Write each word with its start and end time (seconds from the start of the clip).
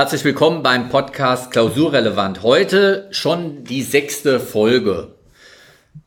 Herzlich 0.00 0.24
willkommen 0.24 0.62
beim 0.62 0.88
Podcast 0.88 1.50
Klausurrelevant. 1.50 2.42
Heute 2.42 3.08
schon 3.10 3.64
die 3.64 3.82
sechste 3.82 4.40
Folge. 4.40 5.08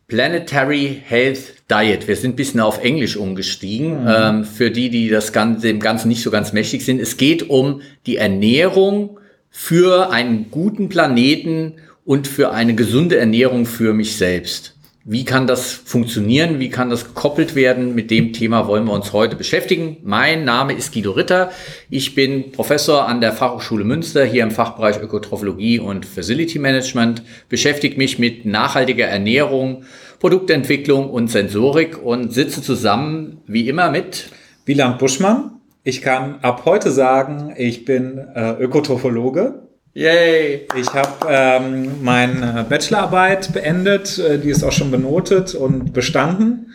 Planetary 0.07 0.99
Health 1.05 1.53
Diet. 1.69 2.07
Wir 2.07 2.15
sind 2.15 2.31
ein 2.31 2.35
bisschen 2.35 2.59
auf 2.59 2.83
Englisch 2.83 3.17
umgestiegen. 3.17 4.01
Mhm. 4.01 4.09
Ähm, 4.09 4.45
für 4.45 4.71
die, 4.71 4.89
die 4.89 5.09
das 5.09 5.31
Ganze, 5.31 5.67
dem 5.67 5.79
Ganzen 5.79 6.07
nicht 6.07 6.23
so 6.23 6.31
ganz 6.31 6.53
mächtig 6.53 6.83
sind. 6.83 6.99
Es 6.99 7.17
geht 7.17 7.51
um 7.51 7.83
die 8.07 8.17
Ernährung 8.17 9.19
für 9.51 10.09
einen 10.09 10.49
guten 10.49 10.89
Planeten 10.89 11.73
und 12.03 12.27
für 12.27 12.49
eine 12.49 12.73
gesunde 12.73 13.17
Ernährung 13.17 13.67
für 13.67 13.93
mich 13.93 14.17
selbst. 14.17 14.72
Wie 15.05 15.25
kann 15.25 15.47
das 15.47 15.73
funktionieren? 15.73 16.61
Wie 16.61 16.69
kann 16.69 16.89
das 16.89 17.03
gekoppelt 17.03 17.55
werden? 17.55 17.93
Mit 17.93 18.09
dem 18.09 18.31
Thema 18.31 18.69
wollen 18.69 18.85
wir 18.85 18.93
uns 18.93 19.11
heute 19.11 19.35
beschäftigen. 19.35 19.97
Mein 20.01 20.45
Name 20.45 20.71
ist 20.71 20.93
Guido 20.93 21.11
Ritter. 21.11 21.51
Ich 21.89 22.15
bin 22.15 22.53
Professor 22.53 23.05
an 23.05 23.19
der 23.19 23.33
Fachhochschule 23.33 23.83
Münster 23.83 24.23
hier 24.23 24.43
im 24.43 24.51
Fachbereich 24.51 25.01
Ökotrophologie 25.01 25.79
und 25.79 26.05
Facility 26.05 26.57
Management. 26.57 27.21
Beschäftige 27.49 27.97
mich 27.97 28.17
mit 28.17 28.45
nachhaltiger 28.45 29.05
Ernährung, 29.05 29.83
Produktentwicklung 30.19 31.09
und 31.09 31.29
Sensorik 31.29 32.01
und 32.01 32.33
sitze 32.33 32.61
zusammen 32.61 33.41
wie 33.45 33.67
immer 33.67 33.91
mit 33.91 34.29
Wieland 34.65 34.99
Buschmann. 34.99 35.59
Ich 35.83 36.01
kann 36.01 36.39
ab 36.43 36.61
heute 36.63 36.91
sagen, 36.91 37.53
ich 37.57 37.83
bin 37.83 38.19
äh, 38.35 38.53
Ökotrophologe 38.53 39.62
Yay! 39.95 40.65
Ich 40.75 40.91
habe 40.91 41.27
ähm, 41.29 42.03
meine 42.03 42.65
Bachelorarbeit 42.67 43.53
beendet, 43.53 44.17
äh, 44.17 44.39
die 44.39 44.49
ist 44.49 44.63
auch 44.63 44.71
schon 44.71 44.89
benotet 44.89 45.53
und 45.53 45.93
bestanden. 45.93 46.71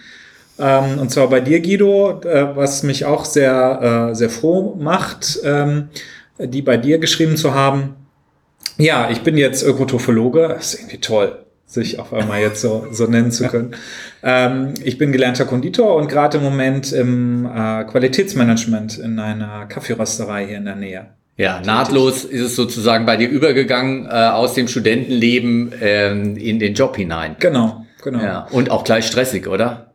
Ähm, 0.57 1.01
und 1.01 1.11
zwar 1.11 1.29
bei 1.29 1.41
dir, 1.41 1.61
Guido, 1.61 2.21
äh, 2.21 2.55
was 2.55 2.85
mich 2.85 3.07
auch 3.07 3.25
sehr, 3.25 4.11
äh, 4.11 4.15
sehr 4.15 4.31
froh 4.31 4.77
macht, 4.79 5.41
ähm, 5.43 5.89
die 6.39 6.63
bei 6.63 6.77
dir 6.77 6.99
geschrieben 6.99 7.37
zu 7.37 7.55
haben. 7.55 7.97
Ja, 8.77 9.11
ich 9.11 9.23
bin 9.23 9.37
jetzt 9.37 9.65
Ökotrophologe, 9.65 10.47
das 10.47 10.75
ist 10.75 10.81
irgendwie 10.81 11.01
toll, 11.01 11.45
sich 11.67 11.99
auf 11.99 12.13
einmal 12.13 12.41
jetzt 12.41 12.61
so, 12.61 12.87
so 12.93 13.07
nennen 13.07 13.33
zu 13.33 13.49
können. 13.49 13.75
ähm, 14.23 14.75
ich 14.85 14.97
bin 14.97 15.11
gelernter 15.11 15.45
Konditor 15.45 15.97
und 15.97 16.09
gerade 16.09 16.39
im 16.39 16.45
Moment 16.45 16.93
im 16.93 17.47
äh, 17.47 17.83
Qualitätsmanagement 17.83 18.99
in 18.99 19.19
einer 19.19 19.67
Kaffeerösterei 19.67 20.47
hier 20.47 20.59
in 20.59 20.67
der 20.67 20.77
Nähe. 20.77 21.18
Ja, 21.39 21.61
nahtlos 21.65 22.25
ist 22.25 22.41
es 22.41 22.57
sozusagen 22.57 23.07
bei 23.07 23.17
dir 23.17 23.29
übergegangen 23.29 24.07
äh, 24.07 24.09
aus 24.09 24.55
dem 24.55 24.67
Studentenleben 24.67 25.73
ähm, 25.81 26.37
in 26.37 26.59
den 26.59 26.75
Job 26.75 26.97
hinein. 26.97 27.37
Genau, 27.39 27.87
genau. 28.03 28.21
Ja, 28.21 28.49
und 28.51 28.73
auch 28.73 28.83
gleich 28.83 29.07
stressig, 29.07 29.47
oder? 29.47 29.93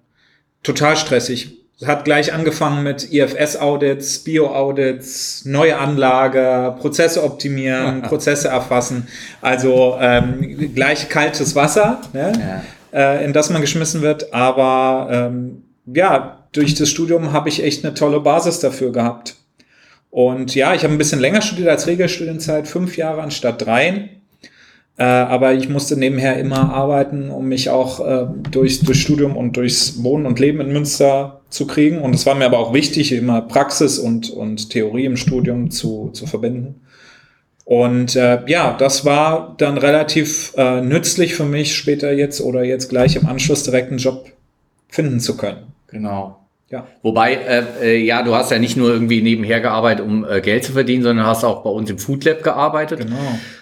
Total 0.64 0.96
stressig. 0.96 1.58
Hat 1.86 2.06
gleich 2.06 2.32
angefangen 2.32 2.84
mit 2.84 3.12
IFS-Audits, 3.12 4.20
Bio-Audits, 4.20 5.44
neue 5.44 5.78
Anlage, 5.78 6.78
Prozesse 6.80 7.22
optimieren, 7.22 8.02
Prozesse 8.04 8.48
erfassen. 8.48 9.10
Also 9.42 9.98
ähm, 10.00 10.74
gleich 10.74 11.10
kaltes 11.10 11.56
Wasser, 11.56 12.00
ne? 12.14 12.64
ja. 12.94 13.18
äh, 13.18 13.26
in 13.26 13.34
das 13.34 13.50
man 13.50 13.60
geschmissen 13.60 14.02
wird. 14.02 14.34
Aber 14.34 15.10
ähm, 15.12 15.64
ja, 15.88 16.46
durch 16.54 16.74
das 16.76 16.90
Studium 16.90 17.34
habe 17.34 17.50
ich 17.50 17.62
echt 17.62 17.84
eine 17.84 17.94
tolle 17.94 18.22
Basis 18.22 18.60
dafür 18.60 18.94
gehabt. 18.94 19.36
Und 20.14 20.54
ja, 20.54 20.76
ich 20.76 20.84
habe 20.84 20.94
ein 20.94 21.00
bisschen 21.00 21.20
länger 21.20 21.42
studiert 21.42 21.70
als 21.70 21.88
Regelstudienzeit, 21.88 22.68
fünf 22.68 22.98
Jahre 22.98 23.24
anstatt 23.24 23.66
dreien. 23.66 24.10
Äh, 24.96 25.06
aber 25.06 25.56
ich 25.56 25.70
musste 25.70 25.98
nebenher 25.98 26.38
immer 26.38 26.72
arbeiten, 26.72 27.32
um 27.32 27.48
mich 27.48 27.72
auch 27.72 28.00
äh, 28.00 28.28
durch, 28.52 28.82
durch 28.82 29.02
Studium 29.02 29.36
und 29.36 29.58
durchs 29.58 30.04
Wohnen 30.04 30.28
und 30.28 30.40
Leben 30.40 30.62
in 30.62 30.72
Münster 30.72 31.42
zu 31.50 31.66
kriegen. 31.66 31.98
Und 31.98 32.14
es 32.14 32.28
war 32.28 32.36
mir 32.36 32.46
aber 32.46 32.60
auch 32.60 32.76
wichtig, 32.76 33.12
immer 33.12 33.42
Praxis 33.42 33.98
und, 33.98 34.30
und 34.30 34.70
Theorie 34.70 35.06
im 35.06 35.18
Studium 35.18 35.72
zu, 35.72 36.12
zu 36.14 36.28
verbinden. 36.28 36.82
Und 37.66 38.16
äh, 38.16 38.42
ja, 38.46 38.78
das 38.78 39.06
war 39.06 39.56
dann 39.58 39.80
relativ 39.80 40.54
äh, 40.58 40.82
nützlich 40.82 41.34
für 41.34 41.46
mich, 41.46 41.76
später 41.76 42.12
jetzt 42.14 42.40
oder 42.40 42.64
jetzt 42.64 42.88
gleich 42.88 43.16
im 43.16 43.26
Anschluss 43.26 43.64
direkt 43.64 43.90
einen 43.90 43.98
Job 43.98 44.30
finden 44.90 45.20
zu 45.20 45.38
können. 45.38 45.74
Genau. 45.88 46.43
Ja. 46.74 46.88
Wobei, 47.04 47.36
äh, 47.36 47.64
äh, 47.84 47.98
ja, 48.04 48.24
du 48.24 48.34
hast 48.34 48.50
ja 48.50 48.58
nicht 48.58 48.76
nur 48.76 48.90
irgendwie 48.90 49.22
nebenher 49.22 49.62
gearbeitet, 49.62 50.04
um 50.04 50.26
äh, 50.26 50.42
Geld 50.42 50.64
zu 50.64 50.72
verdienen, 50.72 51.04
sondern 51.04 51.24
hast 51.24 51.44
auch 51.44 51.62
bei 51.62 51.70
uns 51.70 51.88
im 51.92 52.00
Food 52.00 52.26
Lab 52.26 52.42
gearbeitet. 52.42 53.02
Genau. 53.02 53.16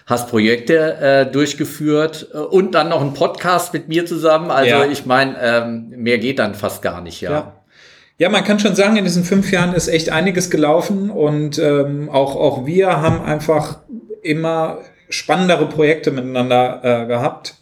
Hast 0.06 0.30
Projekte 0.30 0.98
äh, 1.02 1.30
durchgeführt 1.30 2.30
äh, 2.34 2.38
und 2.38 2.74
dann 2.74 2.88
noch 2.88 3.02
einen 3.02 3.14
Podcast 3.14 3.74
mit 3.74 3.90
mir 3.90 4.06
zusammen. 4.06 4.50
Also 4.50 4.70
ja. 4.70 4.86
ich 4.86 5.06
meine, 5.06 5.36
ähm, 5.42 5.90
mehr 5.90 6.20
geht 6.20 6.40
dann 6.40 6.56
fast 6.56 6.82
gar 6.82 7.02
nicht, 7.02 7.20
ja. 7.20 7.32
ja. 7.32 7.54
Ja, 8.18 8.30
man 8.30 8.46
kann 8.46 8.60
schon 8.60 8.76
sagen, 8.76 8.96
in 8.96 9.04
diesen 9.04 9.26
fünf 9.26 9.52
Jahren 9.52 9.74
ist 9.74 9.90
echt 9.90 10.10
einiges 10.10 10.50
gelaufen 10.50 11.10
und 11.10 11.60
ähm, 11.60 12.10
auch, 12.10 12.38
auch 12.38 12.66
wir 12.66 13.02
haben 13.02 13.22
einfach 13.24 13.80
immer 14.22 14.78
spannendere 15.10 15.66
Projekte 15.66 16.12
miteinander 16.12 16.80
äh, 16.82 17.08
gehabt. 17.08 17.56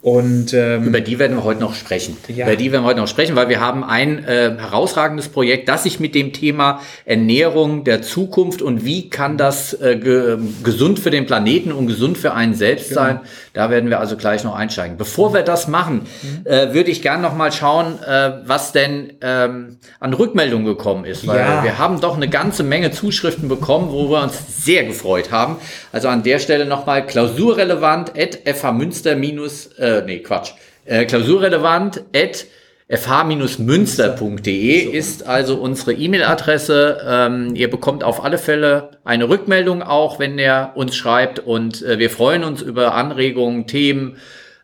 Und 0.00 0.54
ähm, 0.54 0.84
über 0.84 1.00
die 1.00 1.18
werden 1.18 1.36
wir 1.36 1.42
heute 1.42 1.58
noch 1.58 1.74
sprechen. 1.74 2.16
Ja. 2.28 2.46
Über 2.46 2.54
die 2.54 2.70
werden 2.70 2.84
wir 2.84 2.88
heute 2.88 3.00
noch 3.00 3.08
sprechen, 3.08 3.34
weil 3.34 3.48
wir 3.48 3.58
haben 3.58 3.82
ein 3.82 4.24
äh, 4.24 4.54
herausragendes 4.56 5.28
Projekt, 5.28 5.68
das 5.68 5.82
sich 5.82 5.98
mit 5.98 6.14
dem 6.14 6.32
Thema 6.32 6.80
Ernährung 7.04 7.82
der 7.82 8.00
Zukunft 8.00 8.62
und 8.62 8.84
wie 8.84 9.10
kann 9.10 9.36
das 9.36 9.72
äh, 9.74 9.96
ge 9.96 10.38
gesund 10.62 11.00
für 11.00 11.10
den 11.10 11.26
Planeten 11.26 11.72
und 11.72 11.88
gesund 11.88 12.16
für 12.16 12.32
einen 12.32 12.54
selbst 12.54 12.90
genau. 12.90 13.00
sein, 13.00 13.20
da 13.54 13.70
werden 13.70 13.90
wir 13.90 13.98
also 13.98 14.16
gleich 14.16 14.44
noch 14.44 14.54
einsteigen. 14.54 14.98
Bevor 14.98 15.34
wir 15.34 15.42
das 15.42 15.66
machen, 15.66 16.02
mhm. 16.22 16.46
äh, 16.46 16.72
würde 16.74 16.92
ich 16.92 17.02
gerne 17.02 17.20
noch 17.20 17.34
mal 17.34 17.50
schauen, 17.50 17.98
äh, 18.00 18.34
was 18.44 18.70
denn 18.70 19.14
ähm, 19.20 19.78
an 19.98 20.14
Rückmeldungen 20.14 20.64
gekommen 20.64 21.06
ist, 21.06 21.26
weil 21.26 21.40
ja. 21.40 21.64
wir 21.64 21.78
haben 21.78 22.00
doch 22.00 22.14
eine 22.14 22.28
ganze 22.28 22.62
Menge 22.62 22.92
Zuschriften 22.92 23.48
bekommen, 23.48 23.90
wo 23.90 24.08
wir 24.08 24.22
uns 24.22 24.64
sehr 24.64 24.84
gefreut 24.84 25.32
haben. 25.32 25.56
Also 25.90 26.06
an 26.06 26.22
der 26.22 26.38
Stelle 26.38 26.66
noch 26.66 26.86
mal 26.86 27.04
klausurrelevant 27.04 28.12
at 28.16 28.38
fhmünster 28.56 29.16
minus 29.16 29.70
äh, 29.88 30.02
nee, 30.04 30.18
Quatsch, 30.20 30.52
äh, 30.84 31.04
klausurrelevant 31.04 32.04
at 32.14 32.46
fh-münster.de 32.88 34.78
ist 34.78 35.26
also 35.26 35.56
unsere 35.56 35.92
E-Mail-Adresse. 35.92 37.02
Ähm, 37.06 37.54
ihr 37.54 37.68
bekommt 37.68 38.02
auf 38.02 38.24
alle 38.24 38.38
Fälle 38.38 38.92
eine 39.04 39.28
Rückmeldung 39.28 39.82
auch, 39.82 40.18
wenn 40.18 40.38
ihr 40.38 40.70
uns 40.74 40.96
schreibt 40.96 41.38
und 41.38 41.82
äh, 41.82 41.98
wir 41.98 42.08
freuen 42.08 42.44
uns 42.44 42.62
über 42.62 42.94
Anregungen, 42.94 43.66
Themen, 43.66 44.16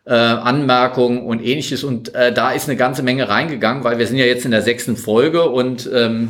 äh, 0.05 0.13
Anmerkungen 0.13 1.21
und 1.21 1.39
ähnliches 1.39 1.83
und 1.83 2.15
äh, 2.15 2.33
da 2.33 2.51
ist 2.51 2.67
eine 2.67 2.77
ganze 2.77 3.03
Menge 3.03 3.29
reingegangen, 3.29 3.83
weil 3.83 3.99
wir 3.99 4.07
sind 4.07 4.17
ja 4.17 4.25
jetzt 4.25 4.45
in 4.45 4.51
der 4.51 4.63
sechsten 4.63 4.97
Folge 4.97 5.47
und 5.49 5.87
ähm, 5.93 6.29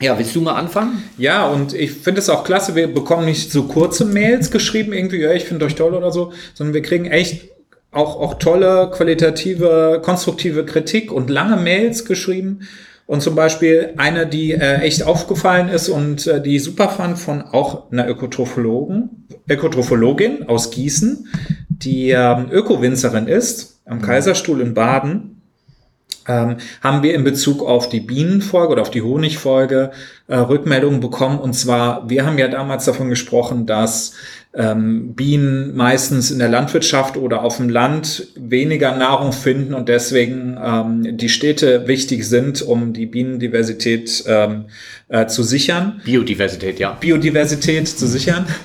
ja, 0.00 0.18
willst 0.18 0.34
du 0.34 0.40
mal 0.40 0.54
anfangen? 0.54 1.02
Ja, 1.16 1.46
und 1.46 1.74
ich 1.74 1.92
finde 1.92 2.20
es 2.20 2.28
auch 2.28 2.42
klasse, 2.42 2.74
wir 2.74 2.92
bekommen 2.92 3.24
nicht 3.24 3.52
so 3.52 3.64
kurze 3.64 4.04
Mails 4.04 4.50
geschrieben, 4.50 4.92
irgendwie, 4.92 5.20
ja, 5.20 5.32
ich 5.32 5.44
finde 5.44 5.64
euch 5.66 5.76
toll 5.76 5.94
oder 5.94 6.10
so, 6.10 6.32
sondern 6.54 6.74
wir 6.74 6.82
kriegen 6.82 7.06
echt 7.06 7.50
auch, 7.92 8.20
auch 8.20 8.34
tolle, 8.34 8.90
qualitative, 8.92 10.00
konstruktive 10.02 10.64
Kritik 10.64 11.12
und 11.12 11.30
lange 11.30 11.56
Mails 11.56 12.04
geschrieben. 12.04 12.60
Und 13.06 13.22
zum 13.22 13.34
Beispiel 13.34 13.94
eine, 13.96 14.26
die 14.26 14.52
äh, 14.52 14.82
echt 14.82 15.02
aufgefallen 15.02 15.68
ist 15.68 15.88
und 15.88 16.28
äh, 16.28 16.40
die 16.40 16.60
super 16.60 16.88
fand 16.88 17.18
von 17.18 17.42
auch 17.42 17.90
einer 17.90 18.08
Ökotrophologen, 18.08 19.26
Ökotrophologin 19.48 20.48
aus 20.48 20.70
Gießen, 20.70 21.26
die 21.68 22.10
ähm, 22.10 22.46
Ökowinzerin 22.52 23.26
ist, 23.26 23.80
am 23.84 24.00
Kaiserstuhl 24.00 24.60
in 24.60 24.74
Baden 24.74 25.40
ähm, 26.30 26.56
haben 26.82 27.02
wir 27.02 27.14
in 27.14 27.24
Bezug 27.24 27.62
auf 27.62 27.88
die 27.88 28.00
Bienenfolge 28.00 28.72
oder 28.72 28.82
auf 28.82 28.90
die 28.90 29.02
Honigfolge 29.02 29.90
äh, 30.28 30.36
Rückmeldungen 30.36 31.00
bekommen. 31.00 31.38
Und 31.38 31.54
zwar, 31.54 32.08
wir 32.08 32.24
haben 32.24 32.38
ja 32.38 32.48
damals 32.48 32.84
davon 32.84 33.08
gesprochen, 33.08 33.66
dass 33.66 34.14
ähm, 34.52 35.14
Bienen 35.14 35.76
meistens 35.76 36.30
in 36.30 36.40
der 36.40 36.48
Landwirtschaft 36.48 37.16
oder 37.16 37.42
auf 37.42 37.58
dem 37.58 37.68
Land 37.68 38.28
weniger 38.34 38.96
Nahrung 38.96 39.32
finden 39.32 39.74
und 39.74 39.88
deswegen 39.88 40.58
ähm, 40.62 41.16
die 41.16 41.28
Städte 41.28 41.86
wichtig 41.86 42.28
sind, 42.28 42.60
um 42.62 42.92
die 42.92 43.06
Bienendiversität 43.06 44.24
ähm, 44.26 44.64
äh, 45.08 45.26
zu 45.26 45.44
sichern. 45.44 46.00
Biodiversität, 46.04 46.80
ja. 46.80 46.92
Biodiversität 46.92 47.88
zu 47.88 48.06
sichern. 48.06 48.46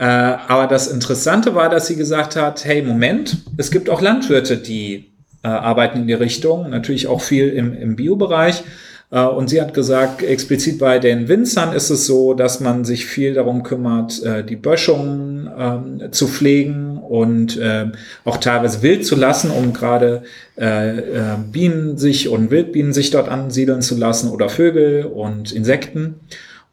Äh, 0.00 0.04
aber 0.04 0.68
das 0.68 0.86
Interessante 0.86 1.56
war, 1.56 1.68
dass 1.68 1.88
sie 1.88 1.96
gesagt 1.96 2.36
hat, 2.36 2.64
hey, 2.64 2.82
Moment, 2.82 3.38
es 3.56 3.72
gibt 3.72 3.90
auch 3.90 4.00
Landwirte, 4.00 4.56
die 4.56 5.10
äh, 5.42 5.48
arbeiten 5.48 6.02
in 6.02 6.06
die 6.06 6.12
Richtung, 6.12 6.70
natürlich 6.70 7.08
auch 7.08 7.20
viel 7.20 7.48
im, 7.48 7.74
im 7.74 7.96
Bio-Bereich. 7.96 8.60
Äh, 8.60 8.64
und 9.10 9.48
sie 9.48 9.60
hat 9.60 9.72
gesagt, 9.72 10.22
explizit 10.22 10.78
bei 10.78 10.98
den 10.98 11.28
Winzern 11.28 11.72
ist 11.72 11.88
es 11.88 12.06
so, 12.06 12.34
dass 12.34 12.60
man 12.60 12.84
sich 12.84 13.06
viel 13.06 13.32
darum 13.32 13.62
kümmert, 13.62 14.22
äh, 14.22 14.44
die 14.44 14.56
Böschungen 14.56 15.48
ähm, 15.58 16.12
zu 16.12 16.28
pflegen 16.28 16.98
und 16.98 17.56
äh, 17.56 17.86
auch 18.26 18.36
teilweise 18.36 18.82
wild 18.82 19.06
zu 19.06 19.16
lassen, 19.16 19.50
um 19.50 19.72
gerade 19.72 20.24
äh, 20.58 20.98
äh, 20.98 21.22
Bienen 21.50 21.96
sich 21.96 22.28
und 22.28 22.50
Wildbienen 22.50 22.92
sich 22.92 23.10
dort 23.10 23.30
ansiedeln 23.30 23.80
zu 23.80 23.96
lassen 23.96 24.30
oder 24.30 24.50
Vögel 24.50 25.06
und 25.06 25.52
Insekten. 25.52 26.16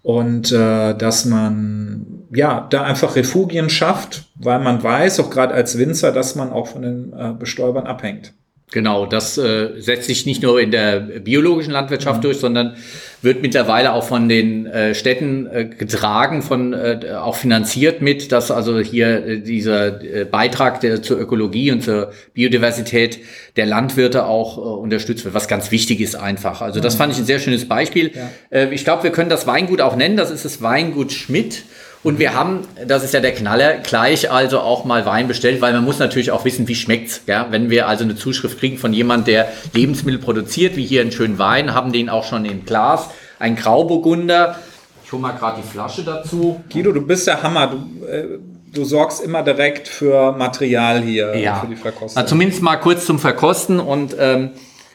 Und 0.04 0.52
äh, 0.52 0.94
dass 0.94 1.26
man 1.26 2.26
ja 2.32 2.68
da 2.70 2.84
einfach 2.84 3.16
Refugien 3.16 3.70
schafft, 3.70 4.26
weil 4.36 4.60
man 4.60 4.84
weiß, 4.84 5.20
auch 5.22 5.30
gerade 5.30 5.54
als 5.54 5.78
Winzer, 5.78 6.12
dass 6.12 6.36
man 6.36 6.52
auch 6.52 6.68
von 6.68 6.82
den 6.82 7.14
äh, 7.14 7.34
Bestäubern 7.34 7.88
abhängt. 7.88 8.34
Genau, 8.72 9.06
das 9.06 9.38
äh, 9.38 9.80
setzt 9.80 10.08
sich 10.08 10.26
nicht 10.26 10.42
nur 10.42 10.60
in 10.60 10.72
der 10.72 11.00
biologischen 11.00 11.72
Landwirtschaft 11.72 12.18
mhm. 12.18 12.24
durch, 12.24 12.38
sondern 12.38 12.76
wird 13.22 13.42
mittlerweile 13.42 13.94
auch 13.94 14.04
von 14.04 14.28
den 14.28 14.66
äh, 14.66 14.96
Städten 14.96 15.48
äh, 15.48 15.66
getragen, 15.66 16.42
von 16.42 16.74
äh, 16.74 17.14
auch 17.16 17.36
finanziert 17.36 18.02
mit, 18.02 18.32
dass 18.32 18.50
also 18.50 18.80
hier 18.80 19.26
äh, 19.26 19.40
dieser 19.40 20.04
äh, 20.04 20.26
Beitrag 20.26 20.82
der, 20.82 21.04
zur 21.04 21.20
Ökologie 21.20 21.72
und 21.72 21.84
zur 21.84 22.12
Biodiversität 22.34 23.20
der 23.56 23.68
Landwirte 23.68 24.26
auch 24.26 24.58
äh, 24.58 24.62
unterstützt 24.62 25.26
wird, 25.26 25.36
was 25.36 25.48
ganz 25.48 25.72
wichtig 25.72 26.02
ist 26.02 26.16
einfach. 26.16 26.62
Also 26.62 26.80
das 26.80 26.96
fand 26.96 27.14
ich 27.14 27.20
ein 27.20 27.26
sehr 27.26 27.40
schönes 27.40 27.68
Beispiel. 27.68 28.12
Ja. 28.16 28.30
Äh, 28.50 28.74
ich 28.74 28.84
glaube, 28.84 29.04
wir 29.04 29.12
können 29.12 29.30
das 29.30 29.46
Weingut 29.46 29.80
auch 29.80 29.96
nennen. 29.96 30.18
Das 30.18 30.32
ist 30.32 30.44
das 30.44 30.62
Weingut 30.64 31.12
Schmidt. 31.12 31.64
Und 32.06 32.20
wir 32.20 32.36
haben, 32.36 32.68
das 32.86 33.04
ist 33.04 33.16
ja 33.16 33.20
der 33.20 33.34
Knaller, 33.34 33.80
gleich 33.80 34.30
also 34.30 34.60
auch 34.60 34.86
mal 34.86 35.08
Wein 35.08 35.28
bestellt, 35.28 35.60
weil 35.60 35.74
man 35.74 35.84
muss 35.84 35.98
natürlich 35.98 36.30
auch 36.30 36.46
wissen, 36.46 36.68
wie 36.68 36.76
schmeckt's. 36.76 37.22
Ja? 37.26 37.48
Wenn 37.50 37.72
wir 37.72 37.88
also 37.88 38.04
eine 38.04 38.16
Zuschrift 38.16 38.60
kriegen 38.60 38.78
von 38.78 38.94
jemand, 38.94 39.26
der 39.26 39.48
Lebensmittel 39.74 40.20
produziert, 40.20 40.76
wie 40.76 40.86
hier 40.86 41.02
einen 41.02 41.12
schönen 41.12 41.40
Wein, 41.40 41.74
haben 41.74 41.92
den 41.92 42.12
auch 42.12 42.24
schon 42.24 42.46
im 42.46 42.64
Glas, 42.64 43.10
ein 43.40 43.56
Grauburgunder. 43.56 44.60
Ich 45.04 45.12
hole 45.12 45.20
mal 45.24 45.32
gerade 45.32 45.64
die 45.64 45.68
Flasche 45.68 46.04
dazu. 46.04 46.64
Guido, 46.72 46.92
du 46.92 47.02
bist 47.02 47.26
der 47.26 47.42
Hammer. 47.42 47.72
Du, 47.74 48.06
äh, 48.06 48.38
du 48.72 48.86
sorgst 48.86 49.24
immer 49.24 49.42
direkt 49.42 49.88
für 49.88 50.32
Material 50.34 51.02
hier, 51.02 51.36
ja. 51.36 51.56
für 51.56 51.66
die 51.66 51.76
Verkostung. 51.76 52.22
Na, 52.22 52.28
zumindest 52.28 52.62
mal 52.62 52.76
kurz 52.76 53.08
zum 53.08 53.18
Verkosten. 53.18 53.80
Und 53.80 54.16
ähm, 54.20 54.52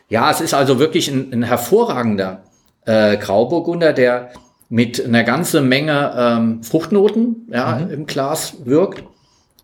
ja, 0.09 0.31
es 0.31 0.41
ist 0.41 0.55
also 0.55 0.79
wirklich 0.79 1.09
ein, 1.09 1.33
ein 1.33 1.43
hervorragender 1.43 2.45
äh, 2.85 3.17
Grauburgunder, 3.17 3.93
der 3.93 4.31
mit 4.71 5.05
einer 5.05 5.25
ganzen 5.25 5.69
Menge 5.69 6.15
ähm, 6.17 6.63
Fruchtnoten 6.63 7.49
ja, 7.53 7.75
mhm. 7.85 7.91
im 7.91 8.07
Glas 8.07 8.55
wirkt. 8.65 9.03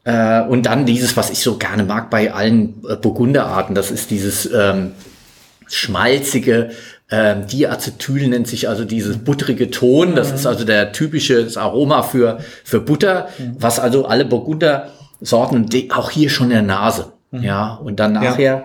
Äh, 0.05 0.43
und 0.43 0.67
dann 0.67 0.85
dieses, 0.85 1.17
was 1.17 1.31
ich 1.31 1.39
so 1.39 1.57
gerne 1.57 1.85
mag 1.85 2.11
bei 2.11 2.35
allen 2.35 2.83
äh, 2.89 2.97
Burgunderarten, 2.97 3.75
das 3.75 3.91
ist 3.91 4.11
dieses 4.11 4.51
ähm, 4.53 4.93
schmalzige, 5.69 6.71
ähm, 7.09 7.47
Diacetyl 7.47 8.29
nennt 8.29 8.49
sich 8.49 8.69
also 8.69 8.85
dieses 8.85 9.19
buttrige 9.19 9.71
Ton. 9.71 10.17
Das 10.17 10.31
mhm. 10.31 10.35
ist 10.35 10.47
also 10.47 10.65
der 10.65 10.91
typische 10.91 11.49
Aroma 11.55 12.03
für, 12.03 12.41
für 12.65 12.81
Butter, 12.81 13.29
mhm. 13.39 13.57
was 13.59 13.79
also 13.79 14.07
alle 14.07 14.25
Burgunder 14.25 14.91
Sorten, 15.21 15.69
auch 15.95 16.11
hier 16.11 16.31
schon 16.31 16.47
in 16.47 16.53
der 16.53 16.63
Nase. 16.63 17.13
Mhm. 17.31 17.43
Ja, 17.43 17.75
und 17.75 18.01
dann 18.01 18.13
nachher 18.13 18.41
ja. 18.41 18.65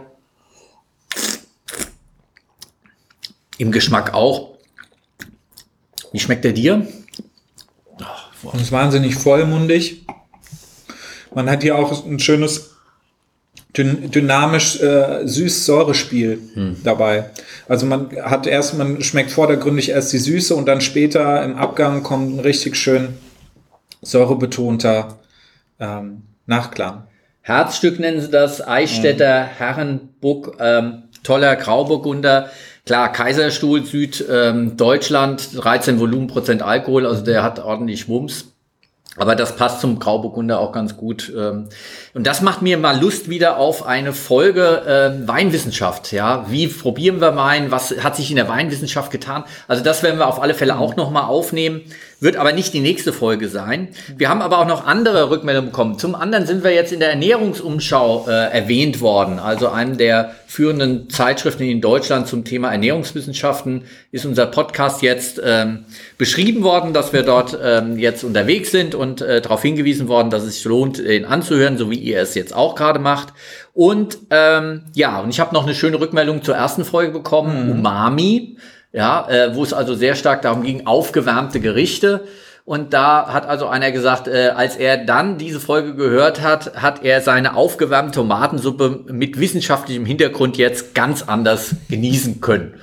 im 3.60 3.72
Geschmack 3.72 4.16
auch 4.16 4.51
wie 6.12 6.20
schmeckt 6.20 6.44
der 6.44 6.54
dir? 6.54 6.88
Oh, 8.44 8.58
ist 8.58 8.72
wahnsinnig 8.72 9.16
vollmundig. 9.16 10.06
Man 11.34 11.50
hat 11.50 11.64
hier 11.64 11.78
auch 11.78 12.06
ein 12.06 12.20
schönes 12.20 12.72
dynamisch 13.78 14.82
äh, 14.82 15.26
süß-säure-Spiel 15.26 16.42
hm. 16.54 16.78
dabei. 16.84 17.30
Also 17.70 17.86
man 17.86 18.10
hat 18.22 18.46
erst, 18.46 18.78
man 18.78 19.02
schmeckt 19.02 19.32
vordergründig 19.32 19.90
erst 19.90 20.12
die 20.12 20.18
Süße 20.18 20.54
und 20.56 20.66
dann 20.66 20.82
später 20.82 21.44
im 21.44 21.56
Abgang 21.56 22.04
kommt 22.04 22.36
ein 22.36 22.40
richtig 22.40 22.76
schön 22.76 23.18
säurebetonter 24.02 25.20
ähm, 25.80 26.24
Nachklang. 26.48 27.08
Herzstück 27.42 28.00
nennen 28.00 28.20
sie 28.20 28.30
das, 28.30 28.66
Eichstätter, 28.66 29.44
mhm. 29.44 29.50
Herrenbuck, 29.58 30.58
ähm, 30.60 31.04
toller 31.24 31.56
Grauburgunder. 31.56 32.50
Klar, 32.86 33.12
Kaiserstuhl, 33.12 33.86
Süddeutschland, 33.86 35.50
ähm, 35.54 35.62
13 35.62 36.00
Volumenprozent 36.00 36.62
Alkohol, 36.64 37.06
also 37.06 37.24
der 37.24 37.44
hat 37.44 37.60
ordentlich 37.60 38.08
Wumms. 38.08 38.46
Aber 39.18 39.36
das 39.36 39.58
passt 39.58 39.82
zum 39.82 40.00
Grauburgunder 40.00 40.60
auch 40.60 40.72
ganz 40.72 40.96
gut. 40.96 41.32
Ähm. 41.36 41.68
Und 42.14 42.26
das 42.26 42.42
macht 42.42 42.62
mir 42.62 42.78
mal 42.78 42.98
Lust 43.00 43.30
wieder 43.30 43.58
auf 43.58 43.86
eine 43.86 44.14
Folge 44.14 44.84
äh, 44.86 45.28
Weinwissenschaft. 45.28 46.14
Ja, 46.14 46.46
wie 46.50 46.68
probieren 46.68 47.20
wir 47.20 47.36
Wein? 47.36 47.72
Was 47.72 47.92
hat 48.04 48.16
sich 48.16 48.30
in 48.30 48.38
der 48.38 48.48
Weinwissenschaft 48.48 49.12
getan? 49.12 49.44
Also 49.68 49.84
das 49.84 50.02
werden 50.02 50.18
wir 50.18 50.28
auf 50.28 50.42
alle 50.42 50.54
Fälle 50.54 50.78
auch 50.78 50.96
noch 50.96 51.12
mal 51.12 51.26
aufnehmen. 51.26 51.82
Wird 52.22 52.38
aber 52.38 52.54
nicht 52.54 52.72
die 52.76 52.82
nächste 52.82 53.14
Folge 53.14 53.50
sein. 53.50 53.88
Wir 54.16 54.30
haben 54.30 54.44
aber 54.44 54.60
auch 54.60 54.68
noch 54.68 54.86
andere 54.86 55.32
Rückmeldungen 55.32 55.72
bekommen. 55.72 55.98
Zum 55.98 56.14
anderen 56.14 56.46
sind 56.46 56.64
wir 56.64 56.72
jetzt 56.72 56.94
in 56.94 57.00
der 57.00 57.10
Ernährungsumschau 57.10 58.28
äh, 58.28 58.32
erwähnt 58.52 59.02
worden. 59.02 59.40
Also 59.40 59.70
einem 59.70 59.98
der 59.98 60.36
führenden 60.46 61.10
Zeitschriften 61.10 61.64
in 61.64 61.82
Deutschland 61.82 62.28
zum 62.28 62.46
Thema 62.46 62.72
Ernährungswissenschaften 62.72 63.86
ist 64.12 64.28
unser 64.28 64.46
Podcast 64.46 65.02
jetzt 65.02 65.42
ähm, 65.44 65.86
beschrieben 66.20 66.62
worden, 66.62 66.94
dass 66.94 67.12
wir 67.12 67.24
dort 67.24 67.58
ähm, 67.60 67.98
jetzt 67.98 68.24
unterwegs 68.24 68.70
sind 68.70 68.94
und 68.94 69.22
äh, 69.22 69.42
darauf 69.42 69.64
hingewiesen 69.64 70.08
worden, 70.08 70.30
dass 70.30 70.44
es 70.44 70.58
sich 70.58 70.66
lohnt, 70.66 71.00
ihn 71.00 71.26
anzuhören, 71.26 71.80
so 71.80 71.90
wie 71.90 71.98
ihr 71.98 72.22
es 72.22 72.36
jetzt 72.36 72.54
auch 72.54 72.76
gerade 72.76 73.00
macht. 73.00 73.34
Und 73.74 74.20
ähm, 74.30 74.84
ja, 74.94 75.22
und 75.22 75.32
ich 75.32 75.40
habe 75.40 75.56
noch 75.56 75.64
eine 75.64 75.74
schöne 75.74 76.00
Rückmeldung 76.00 76.44
zur 76.44 76.54
ersten 76.54 76.86
Folge 76.86 77.14
bekommen, 77.14 77.66
mhm. 77.66 77.72
Umami, 77.80 78.58
ja, 78.94 79.28
äh, 79.30 79.56
wo 79.56 79.64
es 79.64 79.74
also 79.74 79.96
sehr 79.96 80.16
stark 80.16 80.42
darum 80.42 80.64
ging, 80.64 80.86
aufgewärmte 80.86 81.60
Gerichte. 81.60 82.26
Und 82.64 82.94
da 82.94 83.28
hat 83.34 83.48
also 83.48 83.68
einer 83.68 83.92
gesagt, 83.92 84.28
äh, 84.28 84.52
als 84.56 84.76
er 84.76 84.98
dann 84.98 85.38
diese 85.38 85.60
Folge 85.60 85.96
gehört 85.96 86.42
hat, 86.42 86.76
hat 86.76 87.04
er 87.04 87.22
seine 87.22 87.56
aufgewärmte 87.56 88.14
Tomatensuppe 88.14 89.06
mit 89.08 89.40
wissenschaftlichem 89.40 90.06
Hintergrund 90.06 90.58
jetzt 90.58 90.94
ganz 90.94 91.24
anders 91.24 91.76
genießen 91.90 92.40
können. 92.40 92.76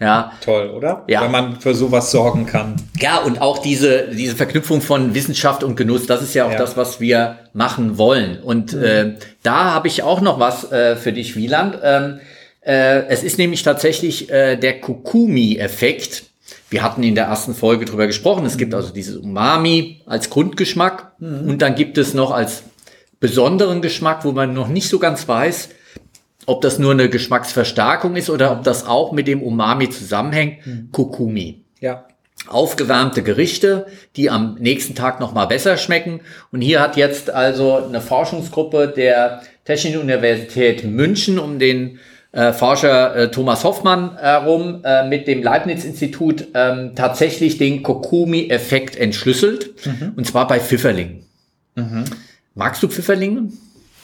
Ja. 0.00 0.32
Toll, 0.44 0.70
oder? 0.70 1.04
Ja. 1.06 1.22
Wenn 1.22 1.30
man 1.30 1.60
für 1.60 1.74
sowas 1.74 2.10
sorgen 2.10 2.46
kann. 2.46 2.76
Ja, 3.00 3.18
und 3.18 3.40
auch 3.40 3.58
diese, 3.58 4.08
diese 4.08 4.36
Verknüpfung 4.36 4.82
von 4.82 5.14
Wissenschaft 5.14 5.64
und 5.64 5.76
Genuss, 5.76 6.06
das 6.06 6.22
ist 6.22 6.34
ja 6.34 6.46
auch 6.46 6.52
ja. 6.52 6.58
das, 6.58 6.76
was 6.76 7.00
wir 7.00 7.38
machen 7.54 7.96
wollen. 7.96 8.38
Und 8.42 8.74
mhm. 8.74 8.84
äh, 8.84 9.14
da 9.42 9.72
habe 9.72 9.88
ich 9.88 10.02
auch 10.02 10.20
noch 10.20 10.38
was 10.38 10.70
äh, 10.70 10.96
für 10.96 11.12
dich, 11.12 11.36
Wieland. 11.36 11.78
Ähm, 11.82 12.20
äh, 12.66 13.06
es 13.06 13.22
ist 13.22 13.38
nämlich 13.38 13.62
tatsächlich 13.62 14.28
äh, 14.28 14.56
der 14.56 14.80
Kokumi-Effekt. 14.80 16.24
Wir 16.68 16.82
hatten 16.82 17.04
in 17.04 17.14
der 17.14 17.26
ersten 17.26 17.54
Folge 17.54 17.84
drüber 17.84 18.08
gesprochen. 18.08 18.44
Es 18.44 18.56
gibt 18.56 18.74
also 18.74 18.92
dieses 18.92 19.16
Umami 19.16 20.02
als 20.04 20.30
Grundgeschmack 20.30 21.12
mhm. 21.20 21.48
und 21.48 21.62
dann 21.62 21.76
gibt 21.76 21.96
es 21.96 22.12
noch 22.12 22.32
als 22.32 22.64
besonderen 23.20 23.82
Geschmack, 23.82 24.24
wo 24.24 24.32
man 24.32 24.52
noch 24.52 24.66
nicht 24.66 24.88
so 24.88 24.98
ganz 24.98 25.28
weiß, 25.28 25.68
ob 26.46 26.60
das 26.60 26.80
nur 26.80 26.90
eine 26.90 27.08
Geschmacksverstärkung 27.08 28.16
ist 28.16 28.30
oder 28.30 28.50
ob 28.50 28.64
das 28.64 28.84
auch 28.84 29.12
mit 29.12 29.28
dem 29.28 29.42
Umami 29.42 29.88
zusammenhängt. 29.88 30.66
Mhm. 30.66 30.88
Kokumi. 30.90 31.62
Ja. 31.80 32.08
Aufgewärmte 32.48 33.22
Gerichte, 33.22 33.86
die 34.16 34.28
am 34.28 34.56
nächsten 34.58 34.96
Tag 34.96 35.20
noch 35.20 35.32
mal 35.32 35.46
besser 35.46 35.76
schmecken. 35.76 36.20
Und 36.50 36.62
hier 36.62 36.80
hat 36.80 36.96
jetzt 36.96 37.30
also 37.30 37.76
eine 37.76 38.00
Forschungsgruppe 38.00 38.92
der 38.94 39.42
Technischen 39.64 40.00
Universität 40.00 40.84
München 40.84 41.38
um 41.38 41.60
den 41.60 42.00
äh, 42.36 42.52
Forscher 42.52 43.16
äh, 43.16 43.30
Thomas 43.30 43.64
Hoffmann 43.64 44.18
herum 44.18 44.82
äh, 44.84 45.08
mit 45.08 45.26
dem 45.26 45.42
Leibniz-Institut 45.42 46.48
ähm, 46.52 46.92
tatsächlich 46.94 47.56
den 47.56 47.82
Kokumi-Effekt 47.82 48.94
entschlüsselt. 48.94 49.86
Mhm. 49.86 50.12
Und 50.16 50.26
zwar 50.26 50.46
bei 50.46 50.60
Pfifferlingen. 50.60 51.24
Mhm. 51.76 52.04
Magst 52.54 52.82
du 52.82 52.88
Pfifferlinge? 52.88 53.48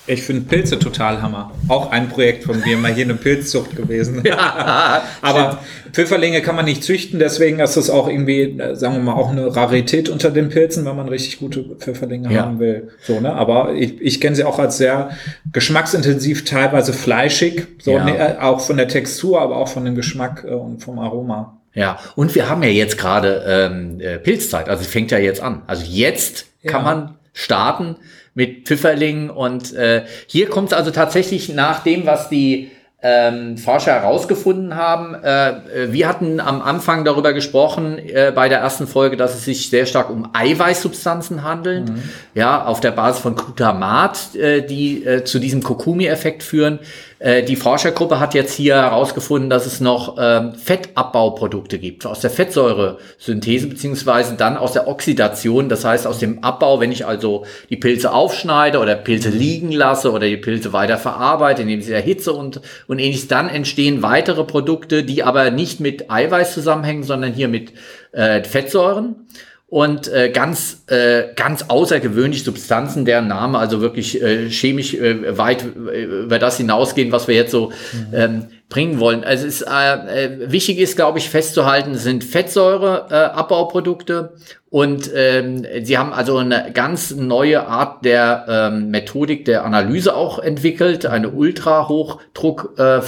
Ich 0.06 0.22
finde 0.22 0.42
Pilze 0.42 0.80
total 0.80 1.22
Hammer. 1.22 1.52
Auch 1.68 1.92
ein 1.92 2.08
Projekt 2.08 2.42
von 2.42 2.58
mir, 2.60 2.76
mal 2.76 2.92
hier 2.92 3.04
eine 3.04 3.14
Pilzzucht 3.14 3.76
gewesen. 3.76 4.22
ja, 4.26 5.04
Aber 5.20 5.60
Pfifferlinge 5.92 6.42
kann 6.42 6.56
man 6.56 6.64
nicht 6.64 6.82
züchten, 6.82 7.20
deswegen 7.20 7.60
ist 7.60 7.76
das 7.76 7.88
auch 7.88 8.08
irgendwie, 8.08 8.58
äh, 8.58 8.74
sagen 8.74 8.94
wir 8.96 9.02
mal, 9.02 9.14
auch 9.14 9.30
eine 9.30 9.54
Rarität 9.54 10.08
unter 10.08 10.30
den 10.30 10.48
Pilzen, 10.48 10.84
wenn 10.86 10.96
man 10.96 11.08
richtig 11.08 11.38
gute 11.38 11.62
Pfifferlinge 11.78 12.32
ja. 12.32 12.42
haben 12.42 12.58
will. 12.58 12.90
So, 13.00 13.20
ne? 13.20 13.32
Aber 13.32 13.74
ich, 13.74 14.00
ich 14.00 14.20
kenne 14.20 14.34
sie 14.34 14.42
auch 14.42 14.58
als 14.58 14.76
sehr 14.76 15.10
geschmacksintensiv, 15.52 16.44
teilweise 16.44 16.92
fleischig, 16.92 17.68
so 17.80 17.92
ja. 17.92 18.04
ne, 18.04 18.42
auch 18.42 18.60
von 18.60 18.78
der 18.78 18.88
Textur, 18.88 19.40
aber 19.40 19.56
auch 19.56 19.68
von 19.68 19.84
dem 19.84 19.94
Geschmack 19.94 20.44
äh, 20.44 20.52
und 20.52 20.82
vom 20.82 20.98
Aroma. 20.98 21.60
Ja, 21.74 21.98
und 22.16 22.34
wir 22.34 22.50
haben 22.50 22.62
ja 22.64 22.68
jetzt 22.68 22.98
gerade 22.98 23.44
ähm, 23.46 24.00
äh, 24.00 24.18
Pilzzeit, 24.18 24.68
also 24.68 24.82
es 24.82 24.88
fängt 24.88 25.12
ja 25.12 25.18
jetzt 25.18 25.40
an. 25.40 25.62
Also 25.68 25.84
jetzt 25.86 26.46
kann 26.66 26.82
man 26.82 27.14
starten 27.32 27.96
mit 28.34 28.66
Pfifferlingen. 28.66 29.30
Und 29.30 29.74
äh, 29.74 30.04
hier 30.26 30.48
kommt 30.48 30.72
es 30.72 30.78
also 30.78 30.90
tatsächlich 30.90 31.48
nach 31.50 31.82
dem, 31.82 32.06
was 32.06 32.28
die 32.28 32.70
ähm, 33.02 33.58
Forscher 33.58 33.94
herausgefunden 33.94 34.76
haben. 34.76 35.14
Äh, 35.14 35.50
äh, 35.50 35.92
wir 35.92 36.08
hatten 36.08 36.38
am 36.38 36.62
Anfang 36.62 37.04
darüber 37.04 37.32
gesprochen, 37.32 37.98
äh, 37.98 38.32
bei 38.34 38.48
der 38.48 38.60
ersten 38.60 38.86
Folge, 38.86 39.16
dass 39.16 39.34
es 39.34 39.44
sich 39.44 39.70
sehr 39.70 39.86
stark 39.86 40.08
um 40.08 40.28
Eiweißsubstanzen 40.32 41.42
handelt, 41.42 41.88
mhm. 41.88 42.02
ja, 42.34 42.64
auf 42.64 42.78
der 42.80 42.92
Basis 42.92 43.20
von 43.20 43.34
Glutamat, 43.34 44.36
äh, 44.36 44.64
die 44.64 45.04
äh, 45.04 45.24
zu 45.24 45.40
diesem 45.40 45.64
Kokumi-Effekt 45.64 46.44
führen. 46.44 46.78
Äh, 47.22 47.44
die 47.44 47.54
Forschergruppe 47.54 48.18
hat 48.18 48.34
jetzt 48.34 48.52
hier 48.52 48.74
herausgefunden, 48.74 49.48
dass 49.48 49.64
es 49.64 49.78
noch 49.78 50.16
ähm, 50.18 50.54
Fettabbauprodukte 50.54 51.78
gibt, 51.78 52.04
aus 52.04 52.18
der 52.18 52.30
Fettsäuresynthese 52.30 53.68
beziehungsweise 53.68 54.34
dann 54.34 54.56
aus 54.56 54.72
der 54.72 54.88
Oxidation, 54.88 55.68
das 55.68 55.84
heißt 55.84 56.08
aus 56.08 56.18
dem 56.18 56.42
Abbau, 56.42 56.80
wenn 56.80 56.90
ich 56.90 57.06
also 57.06 57.44
die 57.70 57.76
Pilze 57.76 58.12
aufschneide 58.12 58.80
oder 58.80 58.96
Pilze 58.96 59.28
liegen 59.28 59.70
lasse 59.70 60.10
oder 60.10 60.26
die 60.26 60.36
Pilze 60.36 60.72
weiter 60.72 60.98
verarbeite, 60.98 61.62
indem 61.62 61.80
sie 61.80 61.92
erhitze 61.92 62.32
und, 62.32 62.60
und 62.88 62.98
ähnliches, 62.98 63.28
dann 63.28 63.48
entstehen 63.48 64.02
weitere 64.02 64.42
Produkte, 64.42 65.04
die 65.04 65.22
aber 65.22 65.52
nicht 65.52 65.78
mit 65.78 66.10
Eiweiß 66.10 66.52
zusammenhängen, 66.52 67.04
sondern 67.04 67.32
hier 67.32 67.46
mit 67.46 67.72
äh, 68.10 68.42
Fettsäuren 68.42 69.28
und 69.72 70.06
äh, 70.08 70.28
ganz, 70.28 70.82
äh, 70.88 71.32
ganz 71.34 71.62
außergewöhnlich 71.68 72.44
Substanzen, 72.44 73.06
deren 73.06 73.26
Name 73.26 73.58
also 73.58 73.80
wirklich 73.80 74.20
äh, 74.20 74.50
chemisch 74.50 74.92
äh, 74.92 75.38
weit 75.38 75.64
äh, 75.64 76.02
über 76.24 76.38
das 76.38 76.58
hinausgehen, 76.58 77.10
was 77.10 77.26
wir 77.26 77.34
jetzt 77.34 77.52
so 77.52 77.70
mhm. 77.70 78.06
ähm, 78.12 78.46
bringen 78.72 78.98
wollen. 78.98 79.22
Also 79.22 79.46
ist, 79.46 79.62
äh, 79.62 80.24
äh, 80.24 80.50
wichtig 80.50 80.78
ist, 80.78 80.96
glaube 80.96 81.18
ich, 81.18 81.28
festzuhalten, 81.28 81.94
sind 81.94 82.24
Fettsäureabbau-Produkte 82.24 84.32
und 84.70 85.10
ähm, 85.14 85.66
sie 85.82 85.98
haben 85.98 86.14
also 86.14 86.38
eine 86.38 86.70
ganz 86.72 87.14
neue 87.14 87.68
Art 87.68 88.02
der 88.06 88.46
ähm, 88.48 88.90
Methodik 88.90 89.44
der 89.44 89.66
Analyse 89.66 90.16
auch 90.16 90.38
entwickelt, 90.38 91.04
eine 91.04 91.28
Ultrahochdruck 91.28 92.78
äh, 92.78 93.02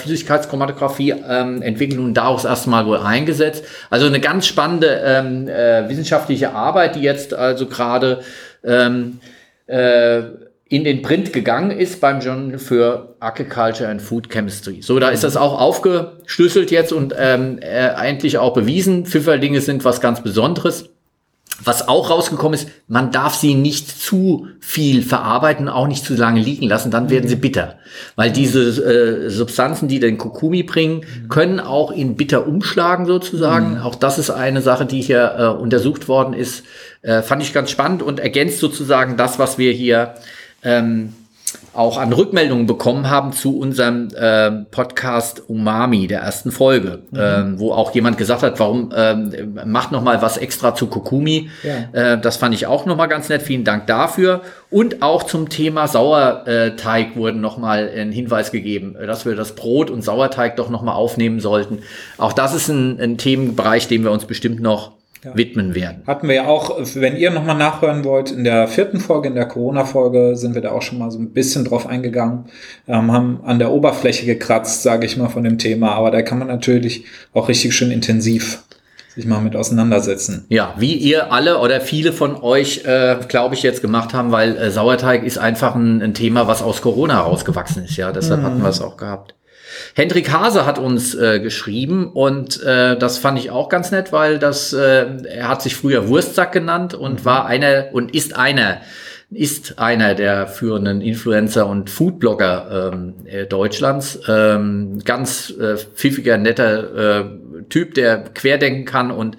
ähm, 1.27 1.63
entwickelt 1.63 1.99
und 1.99 2.13
daraus 2.13 2.45
erstmal 2.45 2.85
wohl 2.85 2.99
eingesetzt. 2.99 3.65
Also 3.89 4.07
eine 4.07 4.21
ganz 4.21 4.47
spannende 4.47 5.01
ähm, 5.03 5.49
äh, 5.49 5.89
wissenschaftliche 5.89 6.53
Arbeit, 6.53 6.97
die 6.97 7.01
jetzt 7.01 7.33
also 7.33 7.65
gerade 7.67 8.21
ähm, 8.63 9.21
äh, 9.67 10.25
in 10.69 10.85
den 10.85 11.03
Print 11.03 11.33
gegangen 11.33 11.71
ist 11.71 12.01
beim 12.01 12.21
Journal 12.21 12.59
für 12.59 13.17
Agriculture 13.21 13.89
and 13.89 14.01
Food 14.01 14.31
Chemistry. 14.31 14.81
So, 14.81 14.99
da 14.99 15.11
ist 15.11 15.23
das 15.23 15.37
auch 15.37 15.61
aufgeschlüsselt 15.61 16.71
jetzt 16.71 16.93
und 16.93 17.15
ähm, 17.19 17.59
äh, 17.61 17.91
eigentlich 17.91 18.39
auch 18.39 18.55
bewiesen. 18.55 19.05
Pfifferlinge 19.05 19.61
sind 19.61 19.85
was 19.85 20.01
ganz 20.01 20.23
Besonderes. 20.23 20.89
Was 21.63 21.87
auch 21.87 22.11
rausgekommen 22.11 22.55
ist, 22.55 22.69
man 22.89 23.13
darf 23.13 23.37
sie 23.37 23.55
nicht 23.55 23.89
zu 23.89 24.49
viel 24.59 25.03
verarbeiten, 25.03 25.69
auch 25.69 25.87
nicht 25.87 26.05
zu 26.05 26.15
lange 26.15 26.41
liegen 26.41 26.67
lassen, 26.67 26.91
dann 26.91 27.11
werden 27.11 27.29
sie 27.29 27.37
bitter. 27.37 27.79
Weil 28.17 28.33
diese 28.33 28.83
äh, 28.83 29.31
Substanzen, 29.31 29.87
die 29.87 30.01
den 30.01 30.19
Kokumi 30.19 30.65
bringen, 30.65 31.05
können 31.29 31.61
auch 31.61 31.93
in 31.93 32.17
bitter 32.17 32.49
umschlagen 32.49 33.07
sozusagen. 33.07 33.75
Mhm. 33.75 33.83
Auch 33.83 33.95
das 33.95 34.19
ist 34.19 34.31
eine 34.31 34.63
Sache, 34.63 34.85
die 34.85 35.01
hier 35.01 35.37
äh, 35.39 35.47
untersucht 35.47 36.09
worden 36.09 36.35
ist. 36.35 36.65
Äh, 37.03 37.23
fand 37.23 37.41
ich 37.43 37.53
ganz 37.53 37.71
spannend 37.71 38.03
und 38.03 38.19
ergänzt 38.19 38.59
sozusagen 38.59 39.17
das, 39.17 39.39
was 39.39 39.57
wir 39.57 39.71
hier 39.73 40.15
ähm, 40.65 41.15
auch 41.73 41.99
an 41.99 42.13
Rückmeldungen 42.13 42.67
bekommen 42.67 43.11
haben 43.11 43.33
zu 43.33 43.59
unserem 43.59 44.09
äh, 44.15 44.51
Podcast 44.71 45.43
Umami, 45.49 46.07
der 46.07 46.21
ersten 46.21 46.53
Folge, 46.53 47.03
mhm. 47.11 47.19
ähm, 47.21 47.59
wo 47.59 47.73
auch 47.73 47.95
jemand 47.95 48.17
gesagt 48.17 48.43
hat, 48.43 48.61
warum 48.61 48.91
ähm, 48.95 49.59
macht 49.65 49.93
noch 49.93 50.03
mal 50.03 50.23
was 50.23 50.37
extra 50.37 50.75
zu 50.75 50.87
Kokumi. 50.87 51.51
Ja. 51.63 52.13
Äh, 52.13 52.21
das 52.21 52.37
fand 52.37 52.55
ich 52.55 52.67
auch 52.67 52.87
noch 52.87 52.97
mal 52.97 53.07
ganz 53.07 53.29
nett. 53.29 53.43
Vielen 53.43 53.65
Dank 53.65 53.87
dafür. 53.87 54.43
Und 54.71 55.03
auch 55.03 55.25
zum 55.25 55.49
Thema 55.49 55.89
Sauerteig 55.89 57.17
wurde 57.17 57.39
noch 57.39 57.59
mal 57.59 57.91
ein 57.95 58.13
Hinweis 58.13 58.51
gegeben, 58.51 58.97
dass 59.07 59.25
wir 59.25 59.37
das 59.37 59.55
Brot 59.55 59.91
und 59.91 60.03
Sauerteig 60.03 60.57
doch 60.57 60.71
noch 60.71 60.83
mal 60.83 60.95
aufnehmen 60.95 61.41
sollten. 61.41 61.81
Auch 62.19 62.33
das 62.33 62.55
ist 62.55 62.69
ein, 62.69 63.01
ein 63.01 63.19
Themenbereich, 63.19 63.89
den 63.89 64.05
wir 64.05 64.11
uns 64.11 64.25
bestimmt 64.25 64.61
noch 64.61 64.93
ja. 65.25 65.37
widmen 65.37 65.75
werden. 65.75 66.03
Hatten 66.07 66.29
wir 66.29 66.35
ja 66.35 66.47
auch, 66.47 66.79
wenn 66.95 67.17
ihr 67.17 67.31
nochmal 67.31 67.57
nachhören 67.57 68.05
wollt, 68.05 68.31
in 68.31 68.45
der 68.45 68.69
vierten 68.69 69.01
Folge, 69.01 69.29
in 69.29 69.35
der 69.35 69.47
Corona-Folge, 69.47 70.37
sind 70.37 70.55
wir 70.55 70.63
da 70.63 70.73
auch 70.73 70.83
schon 70.83 70.99
mal 70.99 71.11
so 71.11 71.19
ein 71.19 71.33
bisschen 71.33 71.65
drauf 71.65 71.87
eingegangen, 71.87 72.47
ähm, 72.87 73.11
haben 73.13 73.41
an 73.45 73.59
der 73.59 73.73
Oberfläche 73.73 74.27
gekratzt, 74.27 74.83
sage 74.83 75.07
ich 75.07 75.17
mal, 75.17 75.29
von 75.29 75.45
dem 75.45 75.59
Thema, 75.59 75.93
aber 75.93 76.11
da 76.11 76.23
kann 76.23 76.39
man 76.39 76.49
natürlich 76.49 77.05
auch 77.33 77.49
richtig 77.49 77.75
schön 77.75 77.91
intensiv 77.91 78.63
sich 79.15 79.27
mal 79.27 79.41
mit 79.41 79.55
auseinandersetzen. 79.55 80.45
Ja, 80.49 80.75
wie 80.77 80.95
ihr 80.95 81.33
alle 81.33 81.59
oder 81.59 81.81
viele 81.81 82.13
von 82.13 82.35
euch, 82.43 82.85
äh, 82.85 83.17
glaube 83.29 83.55
ich, 83.55 83.63
jetzt 83.63 83.81
gemacht 83.81 84.13
haben, 84.13 84.33
weil 84.33 84.57
äh, 84.57 84.71
Sauerteig 84.73 85.23
ist 85.23 85.39
einfach 85.39 85.77
ein, 85.77 86.03
ein, 86.03 86.15
Thema, 86.15 86.49
was 86.49 86.63
aus 86.63 86.83
Corona 86.83 87.15
herausgewachsen 87.15 87.85
ist. 87.85 87.97
Ja, 87.97 88.11
deshalb 88.11 88.41
mhm. 88.41 88.45
hatten 88.45 88.63
wir 88.63 88.71
es 88.71 88.81
auch 88.81 88.97
gehabt. 88.97 89.37
Hendrik 89.95 90.33
Hase 90.33 90.67
hat 90.67 90.79
uns 90.79 91.15
äh, 91.15 91.41
geschrieben 91.41 92.11
und 92.13 92.63
äh, 92.63 92.97
das 92.97 93.19
fand 93.19 93.39
ich 93.39 93.51
auch 93.51 93.69
ganz 93.69 93.91
nett, 93.91 94.13
weil 94.13 94.39
das, 94.39 94.73
äh, 94.73 95.07
er 95.25 95.49
hat 95.49 95.63
sich 95.63 95.77
früher 95.77 96.09
Wurstsack 96.09 96.53
genannt 96.53 96.95
und 96.95 97.21
mhm. 97.21 97.25
war 97.25 97.47
einer 97.47 97.87
und 97.93 98.15
ist 98.15 98.37
einer 98.37 98.81
ist 99.31 99.79
einer 99.79 100.15
der 100.15 100.47
führenden 100.47 101.01
Influencer 101.01 101.67
und 101.67 101.91
Foodblogger 101.91 102.93
ähm, 102.93 103.15
äh, 103.25 103.47
Deutschlands. 103.47 104.21
Ähm, 104.29 105.01
ganz 105.05 105.51
äh, 105.51 105.77
pfiffiger, 105.77 106.39
netter 106.39 107.21
äh, 107.21 107.25
Typ, 107.69 107.95
der 107.95 108.25
querdenken 108.25 108.85
kann 108.85 109.11
und 109.11 109.37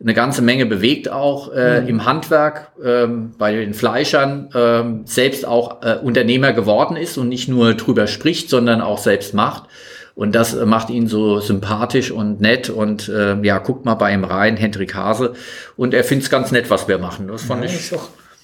eine 0.00 0.14
ganze 0.14 0.42
Menge 0.42 0.66
bewegt 0.66 1.10
auch 1.10 1.52
äh, 1.52 1.80
mhm. 1.80 1.88
im 1.88 2.04
Handwerk, 2.04 2.72
ähm, 2.82 3.32
bei 3.38 3.52
den 3.52 3.74
Fleischern, 3.74 4.50
ähm, 4.54 5.02
selbst 5.04 5.46
auch 5.46 5.82
äh, 5.82 5.96
Unternehmer 6.02 6.52
geworden 6.52 6.96
ist 6.96 7.18
und 7.18 7.28
nicht 7.28 7.48
nur 7.48 7.74
drüber 7.74 8.06
spricht, 8.06 8.50
sondern 8.50 8.80
auch 8.80 8.98
selbst 8.98 9.34
macht. 9.34 9.64
Und 10.18 10.34
das 10.34 10.52
äh, 10.52 10.66
macht 10.66 10.90
ihn 10.90 11.06
so 11.06 11.38
sympathisch 11.38 12.10
und 12.10 12.40
nett. 12.40 12.70
Und 12.70 13.08
äh, 13.08 13.40
ja, 13.42 13.58
guckt 13.58 13.84
mal 13.84 13.94
bei 13.94 14.12
ihm 14.12 14.24
rein, 14.24 14.56
Hendrik 14.56 14.96
Hase. 14.96 15.34
Und 15.76 15.94
er 15.94 16.02
findet 16.02 16.24
es 16.24 16.30
ganz 16.30 16.50
nett, 16.50 16.70
was 16.70 16.88
wir 16.88 16.98
machen. 16.98 17.28
Das 17.28 17.42
fand 17.44 17.62
ja, 17.62 17.70
ich. 17.70 17.92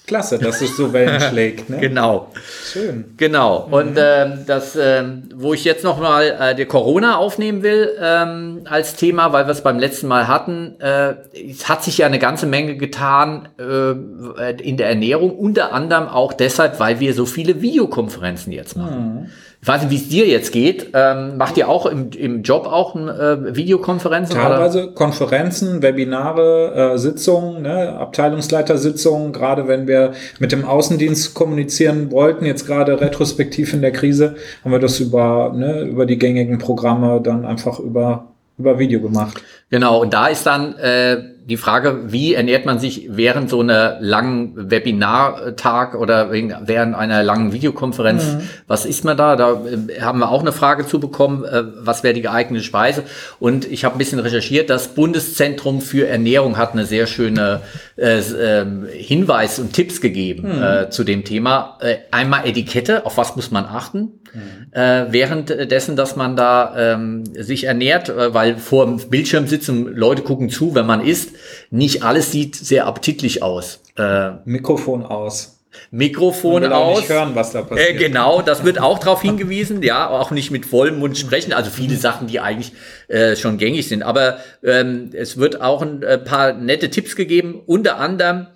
Klasse, 0.05 0.39
dass 0.39 0.61
es 0.61 0.77
so 0.77 0.93
Wellen 0.93 1.19
schlägt. 1.29 1.69
Ne? 1.69 1.79
Genau. 1.79 2.31
Schön. 2.71 3.05
Genau. 3.17 3.67
Mhm. 3.67 3.73
Und 3.73 3.97
äh, 3.97 4.27
das, 4.45 4.75
äh, 4.75 5.03
wo 5.35 5.53
ich 5.53 5.63
jetzt 5.63 5.83
noch 5.83 5.99
mal 5.99 6.23
äh, 6.23 6.55
die 6.55 6.65
Corona 6.65 7.17
aufnehmen 7.17 7.63
will 7.63 7.91
ähm, 7.99 8.61
als 8.65 8.95
Thema, 8.95 9.33
weil 9.33 9.45
wir 9.45 9.51
es 9.51 9.61
beim 9.61 9.79
letzten 9.79 10.07
Mal 10.07 10.27
hatten, 10.27 10.79
äh, 10.79 11.15
es 11.33 11.67
hat 11.67 11.83
sich 11.83 11.97
ja 11.97 12.05
eine 12.05 12.19
ganze 12.19 12.45
Menge 12.45 12.77
getan 12.77 13.49
äh, 13.59 14.51
in 14.61 14.77
der 14.77 14.89
Ernährung, 14.89 15.31
unter 15.37 15.73
anderem 15.73 16.07
auch 16.07 16.33
deshalb, 16.33 16.79
weil 16.79 16.99
wir 16.99 17.13
so 17.13 17.25
viele 17.25 17.61
Videokonferenzen 17.61 18.51
jetzt 18.53 18.75
machen. 18.77 19.21
Mhm. 19.21 19.29
Ich 19.65 19.67
weiß 19.67 19.81
nicht, 19.81 19.89
wie 19.89 19.95
es 19.95 20.09
dir 20.09 20.27
jetzt 20.27 20.51
geht. 20.51 20.91
Ähm, 20.93 21.37
macht 21.37 21.57
ihr 21.57 21.67
auch 21.67 21.87
im, 21.87 22.11
im 22.11 22.43
Job 22.43 22.67
auch 22.67 22.95
äh, 22.95 23.55
Videokonferenzen? 23.55 24.35
Teilweise 24.35 24.83
oder? 24.83 24.93
Konferenzen, 24.93 25.81
Webinare, 25.81 26.93
äh, 26.93 26.97
Sitzungen, 26.99 27.63
ne, 27.63 27.97
Abteilungsleitersitzungen, 27.97 29.33
gerade 29.33 29.67
wenn 29.67 29.87
wir 29.87 30.11
mit 30.37 30.51
dem 30.51 30.65
Außendienst 30.65 31.33
kommunizieren 31.33 32.11
wollten, 32.11 32.45
jetzt 32.45 32.67
gerade 32.67 33.01
retrospektiv 33.01 33.73
in 33.73 33.81
der 33.81 33.91
Krise, 33.91 34.35
haben 34.63 34.71
wir 34.71 34.77
das 34.77 34.99
über, 34.99 35.51
ne, 35.55 35.81
über 35.81 36.05
die 36.05 36.19
gängigen 36.19 36.59
Programme 36.59 37.19
dann 37.19 37.43
einfach 37.43 37.79
über, 37.79 38.27
über 38.59 38.77
Video 38.77 39.01
gemacht. 39.01 39.41
Genau, 39.71 39.99
und 39.99 40.13
da 40.13 40.27
ist 40.27 40.45
dann 40.45 40.75
äh, 40.75 41.23
die 41.47 41.57
Frage, 41.57 42.11
wie 42.11 42.33
ernährt 42.33 42.65
man 42.65 42.79
sich 42.79 43.07
während 43.11 43.51
so 43.51 43.59
einer 43.59 43.97
langen 43.99 44.71
Webinartag 44.71 45.93
oder 45.93 46.31
während 46.31 46.95
einer 46.95 47.21
langen 47.21 47.53
Videokonferenz? 47.53 48.25
Mhm. 48.25 48.49
Was 48.65 48.85
isst 48.87 49.05
man 49.05 49.15
da? 49.15 49.35
Da 49.35 49.51
äh, 49.51 50.01
haben 50.01 50.17
wir 50.19 50.31
auch 50.31 50.41
eine 50.41 50.51
Frage 50.51 50.87
zu 50.87 50.99
bekommen. 50.99 51.43
Äh, 51.43 51.63
was 51.77 52.01
wäre 52.03 52.15
die 52.15 52.23
geeignete 52.23 52.63
Speise? 52.63 53.03
Und 53.39 53.71
ich 53.71 53.85
habe 53.85 53.95
ein 53.95 53.97
bisschen 53.99 54.17
recherchiert. 54.17 54.71
Das 54.71 54.95
Bundeszentrum 54.95 55.81
für 55.81 56.07
Ernährung 56.07 56.57
hat 56.57 56.73
eine 56.73 56.85
sehr 56.85 57.05
schöne 57.05 57.61
äh, 57.95 58.17
äh, 58.17 58.65
Hinweis 58.91 59.59
und 59.59 59.73
Tipps 59.73 60.01
gegeben 60.01 60.57
mhm. 60.57 60.63
äh, 60.63 60.89
zu 60.89 61.03
dem 61.03 61.25
Thema. 61.25 61.77
Äh, 61.79 61.97
einmal 62.09 62.47
Etikette. 62.47 63.05
Auf 63.05 63.17
was 63.17 63.35
muss 63.35 63.51
man 63.51 63.65
achten? 63.65 64.19
Mhm. 64.33 64.71
Äh, 64.71 65.05
währenddessen, 65.11 65.95
dass 65.95 66.15
man 66.15 66.35
da 66.35 66.73
ähm, 66.75 67.23
sich 67.25 67.65
ernährt, 67.65 68.09
äh, 68.09 68.33
weil 68.33 68.57
vor 68.57 68.85
dem 68.85 68.97
Bildschirm 69.09 69.47
sitzen, 69.47 69.95
Leute 69.95 70.23
gucken 70.23 70.49
zu, 70.49 70.73
wenn 70.73 70.87
man 70.87 71.01
isst 71.01 71.34
nicht 71.69 72.03
alles 72.03 72.31
sieht 72.31 72.55
sehr 72.55 72.85
appetitlich 72.85 73.43
aus. 73.43 73.81
Äh, 73.97 74.31
Mikrofon 74.45 75.03
aus. 75.05 75.55
Mikrofon 75.91 76.65
aus. 76.71 76.99
Nicht 76.99 77.09
hören, 77.09 77.35
was 77.35 77.51
da 77.51 77.61
passiert. 77.61 77.89
Äh, 77.89 77.93
genau, 77.95 78.41
das 78.41 78.63
wird 78.63 78.79
auch 78.79 78.99
darauf 78.99 79.21
hingewiesen, 79.23 79.81
ja, 79.83 80.09
auch 80.09 80.31
nicht 80.31 80.51
mit 80.51 80.65
vollem 80.65 80.99
Mund 80.99 81.17
sprechen. 81.17 81.53
Also 81.53 81.71
viele 81.71 81.95
Sachen, 81.95 82.27
die 82.27 82.39
eigentlich 82.39 82.73
äh, 83.07 83.35
schon 83.35 83.57
gängig 83.57 83.87
sind. 83.87 84.03
Aber 84.03 84.37
ähm, 84.63 85.09
es 85.13 85.37
wird 85.37 85.61
auch 85.61 85.81
ein, 85.81 86.03
ein 86.03 86.23
paar 86.23 86.53
nette 86.53 86.89
Tipps 86.89 87.15
gegeben, 87.15 87.61
unter 87.65 87.97
anderem 87.97 88.47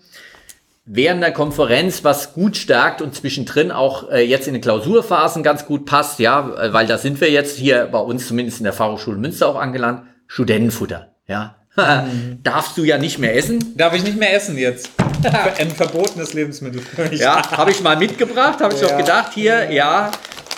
während 0.92 1.22
der 1.22 1.32
Konferenz, 1.32 2.04
was 2.04 2.34
gut 2.34 2.58
stärkt 2.58 3.02
und 3.04 3.14
zwischendrin 3.14 3.72
auch 3.72 4.10
äh, 4.10 4.22
jetzt 4.26 4.48
in 4.48 4.54
den 4.54 4.62
Klausurphasen 4.62 5.44
ganz 5.44 5.68
gut 5.68 5.86
passt, 5.86 6.20
ja, 6.20 6.74
weil 6.74 6.88
da 6.88 6.98
sind 6.98 7.22
wir 7.22 7.30
jetzt 7.30 7.58
hier 7.58 7.88
bei 7.92 8.00
uns 8.00 8.28
zumindest 8.28 8.58
in 8.58 8.64
der 8.64 8.74
Fachhochschule 8.74 9.18
Münster 9.18 9.48
auch 9.48 9.56
angelangt, 9.56 10.08
Studentenfutter, 10.26 11.14
ja. 11.28 11.59
Mhm. 11.80 12.40
Darfst 12.44 12.78
du 12.78 12.84
ja 12.84 12.98
nicht 12.98 13.20
mehr 13.20 13.36
essen. 13.36 13.78
Darf 13.78 13.94
ich 13.94 14.04
nicht 14.04 14.18
mehr 14.18 14.34
essen 14.34 14.58
jetzt? 14.58 14.90
Ein 15.58 15.72
verbotenes 15.72 16.34
Lebensmittel 16.34 16.82
für 16.82 17.06
mich. 17.06 17.20
Ja, 17.20 17.50
habe 17.52 17.72
ich 17.72 17.82
mal 17.82 17.98
mitgebracht, 17.98 18.62
habe 18.62 18.74
ich 18.74 18.82
ja. 18.82 18.88
doch 18.88 18.98
gedacht, 18.98 19.34
hier, 19.34 19.72
ja, 19.72 20.12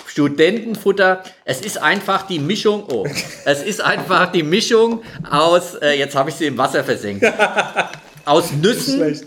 Studentenfutter. 0.06 1.22
Es 1.44 1.62
ist 1.62 1.78
einfach 1.78 2.26
die 2.26 2.38
Mischung, 2.38 2.84
oh, 2.90 3.06
es 3.44 3.62
ist 3.62 3.80
einfach 3.80 4.30
die 4.30 4.42
Mischung 4.42 5.02
aus, 5.28 5.74
äh, 5.76 5.98
jetzt 5.98 6.14
habe 6.14 6.30
ich 6.30 6.36
sie 6.36 6.46
im 6.46 6.58
Wasser 6.58 6.84
versenkt, 6.84 7.24
aus 8.24 8.52
Nüssen 8.52 9.20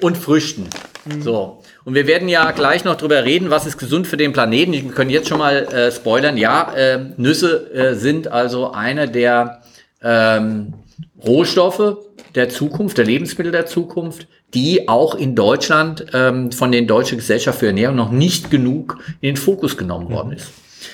und 0.00 0.16
Früchten. 0.18 0.68
Mhm. 1.04 1.22
So. 1.22 1.62
Und 1.84 1.94
wir 1.94 2.08
werden 2.08 2.28
ja 2.28 2.50
gleich 2.50 2.84
noch 2.84 2.96
drüber 2.96 3.24
reden, 3.24 3.50
was 3.50 3.66
ist 3.66 3.78
gesund 3.78 4.08
für 4.08 4.16
den 4.16 4.32
Planeten. 4.32 4.72
Ich 4.72 4.88
können 4.92 5.10
jetzt 5.10 5.28
schon 5.28 5.38
mal 5.38 5.72
äh, 5.72 5.92
spoilern. 5.92 6.36
Ja, 6.36 6.72
äh, 6.74 6.98
Nüsse 7.16 7.72
äh, 7.72 7.94
sind 7.94 8.26
also 8.26 8.72
eine 8.72 9.08
der 9.08 9.62
ähm, 10.02 10.74
Rohstoffe 11.24 11.98
der 12.34 12.48
Zukunft, 12.48 12.98
der 12.98 13.04
Lebensmittel 13.04 13.52
der 13.52 13.66
Zukunft, 13.66 14.28
die 14.54 14.88
auch 14.88 15.14
in 15.14 15.34
Deutschland 15.34 16.06
ähm, 16.12 16.52
von 16.52 16.70
den 16.70 16.86
Deutschen 16.86 17.18
Gesellschaft 17.18 17.58
für 17.58 17.66
Ernährung 17.66 17.96
noch 17.96 18.10
nicht 18.10 18.50
genug 18.50 18.98
in 19.20 19.34
den 19.34 19.36
Fokus 19.36 19.76
genommen 19.76 20.10
worden 20.10 20.32
ist. 20.32 20.50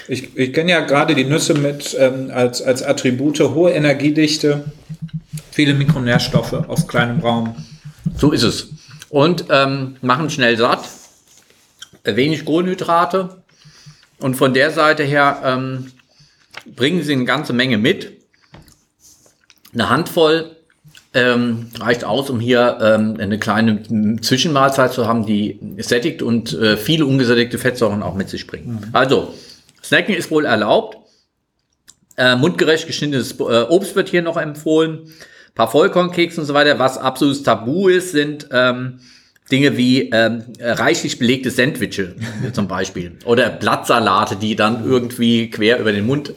Ich, 0.09 0.37
ich 0.37 0.53
kenne 0.53 0.71
ja 0.71 0.81
gerade 0.81 1.15
die 1.15 1.25
Nüsse 1.25 1.55
mit 1.55 1.97
ähm, 1.99 2.31
als, 2.33 2.63
als 2.63 2.83
Attribute 2.83 3.41
hohe 3.41 3.73
Energiedichte, 3.73 4.65
viele 5.51 5.75
Mikronährstoffe 5.75 6.53
aus 6.53 6.89
kleinem 6.89 7.21
Raum. 7.21 7.55
So 8.17 8.33
ist 8.33 8.43
es. 8.43 8.71
Und 9.11 9.47
ähm, 9.51 9.97
machen 10.01 10.31
schnell 10.31 10.57
satt, 10.57 10.89
wenig 12.05 12.45
Kohlenhydrate. 12.45 13.43
Und 14.19 14.37
von 14.37 14.55
der 14.55 14.71
Seite 14.71 15.03
her 15.03 15.43
ähm, 15.45 15.93
bringen 16.65 17.03
sie 17.03 17.13
eine 17.13 17.25
ganze 17.25 17.53
Menge 17.53 17.77
mit. 17.77 18.22
Eine 19.73 19.89
Handvoll 19.89 20.57
ähm, 21.15 21.69
reicht 21.79 22.05
aus, 22.05 22.31
um 22.31 22.41
hier 22.41 22.79
ähm, 22.81 23.17
eine 23.19 23.39
kleine 23.39 23.83
Zwischenmahlzeit 24.21 24.93
zu 24.93 25.07
haben, 25.07 25.27
die 25.27 25.59
sättigt 25.79 26.23
und 26.23 26.53
äh, 26.55 26.77
viele 26.77 27.07
ungesättigte 27.07 27.59
Fettsäuren 27.59 28.03
auch 28.03 28.15
mit 28.15 28.29
sich 28.29 28.47
bringt. 28.47 28.67
Mhm. 28.67 28.89
Also, 28.93 29.35
Snacken 29.83 30.15
ist 30.15 30.31
wohl 30.31 30.45
erlaubt. 30.47 30.99
Äh, 32.17 32.37
mundgerecht 32.37 32.87
geschnittenes 32.87 33.33
äh, 33.41 33.63
Obst 33.69 33.97
wird 33.97 34.09
hier 34.09 34.23
noch 34.23 34.37
empfohlen. 34.37 35.01
Ein 35.05 35.55
paar 35.55 35.71
Vollkornkekse 35.71 36.41
und 36.41 36.47
so 36.47 36.55
weiter. 36.55 36.79
Was 36.79 36.99
absolutes 36.99 37.43
Tabu 37.43 37.89
ist, 37.89 38.13
sind 38.13 38.49
ähm, 38.53 39.01
Dinge 39.51 39.77
wie 39.77 40.11
ähm, 40.11 40.45
reichlich 40.61 41.19
belegte 41.19 41.51
Sandwiche 41.51 42.15
zum 42.53 42.69
Beispiel. 42.69 43.19
Oder 43.25 43.51
Blattsalate, 43.51 44.37
die 44.37 44.57
dann 44.57 44.85
irgendwie 44.85 45.51
quer 45.51 45.79
über 45.79 45.93
den 45.93 46.07
Mund. 46.07 46.33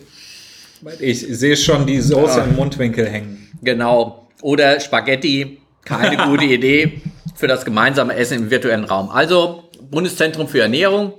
Ich 0.99 1.25
sehe 1.27 1.57
schon 1.57 1.85
die 1.85 1.99
Soße 1.99 2.39
ja. 2.39 2.45
im 2.45 2.55
Mundwinkel 2.55 3.07
hängen. 3.07 3.49
Genau. 3.61 4.27
Oder 4.41 4.79
Spaghetti. 4.79 5.59
Keine 5.83 6.17
gute 6.27 6.45
Idee 6.45 7.01
für 7.35 7.47
das 7.47 7.65
gemeinsame 7.65 8.15
Essen 8.15 8.37
im 8.37 8.51
virtuellen 8.51 8.85
Raum. 8.85 9.09
Also 9.09 9.63
Bundeszentrum 9.89 10.47
für 10.47 10.61
Ernährung 10.61 11.13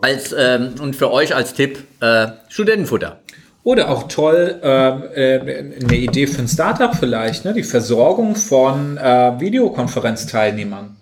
als 0.00 0.34
ähm, 0.36 0.74
und 0.80 0.96
für 0.96 1.10
euch 1.10 1.34
als 1.34 1.54
Tipp 1.54 1.84
äh, 2.00 2.28
Studentenfutter. 2.48 3.20
Oder 3.64 3.90
auch 3.90 4.08
toll, 4.08 4.58
ähm, 4.62 5.02
äh, 5.14 5.38
eine 5.82 5.96
Idee 5.96 6.26
für 6.26 6.40
ein 6.40 6.48
Startup 6.48 6.94
vielleicht, 6.94 7.44
ne? 7.44 7.52
die 7.52 7.64
Versorgung 7.64 8.34
von 8.34 8.96
äh, 8.96 9.38
Videokonferenzteilnehmern. 9.38 10.96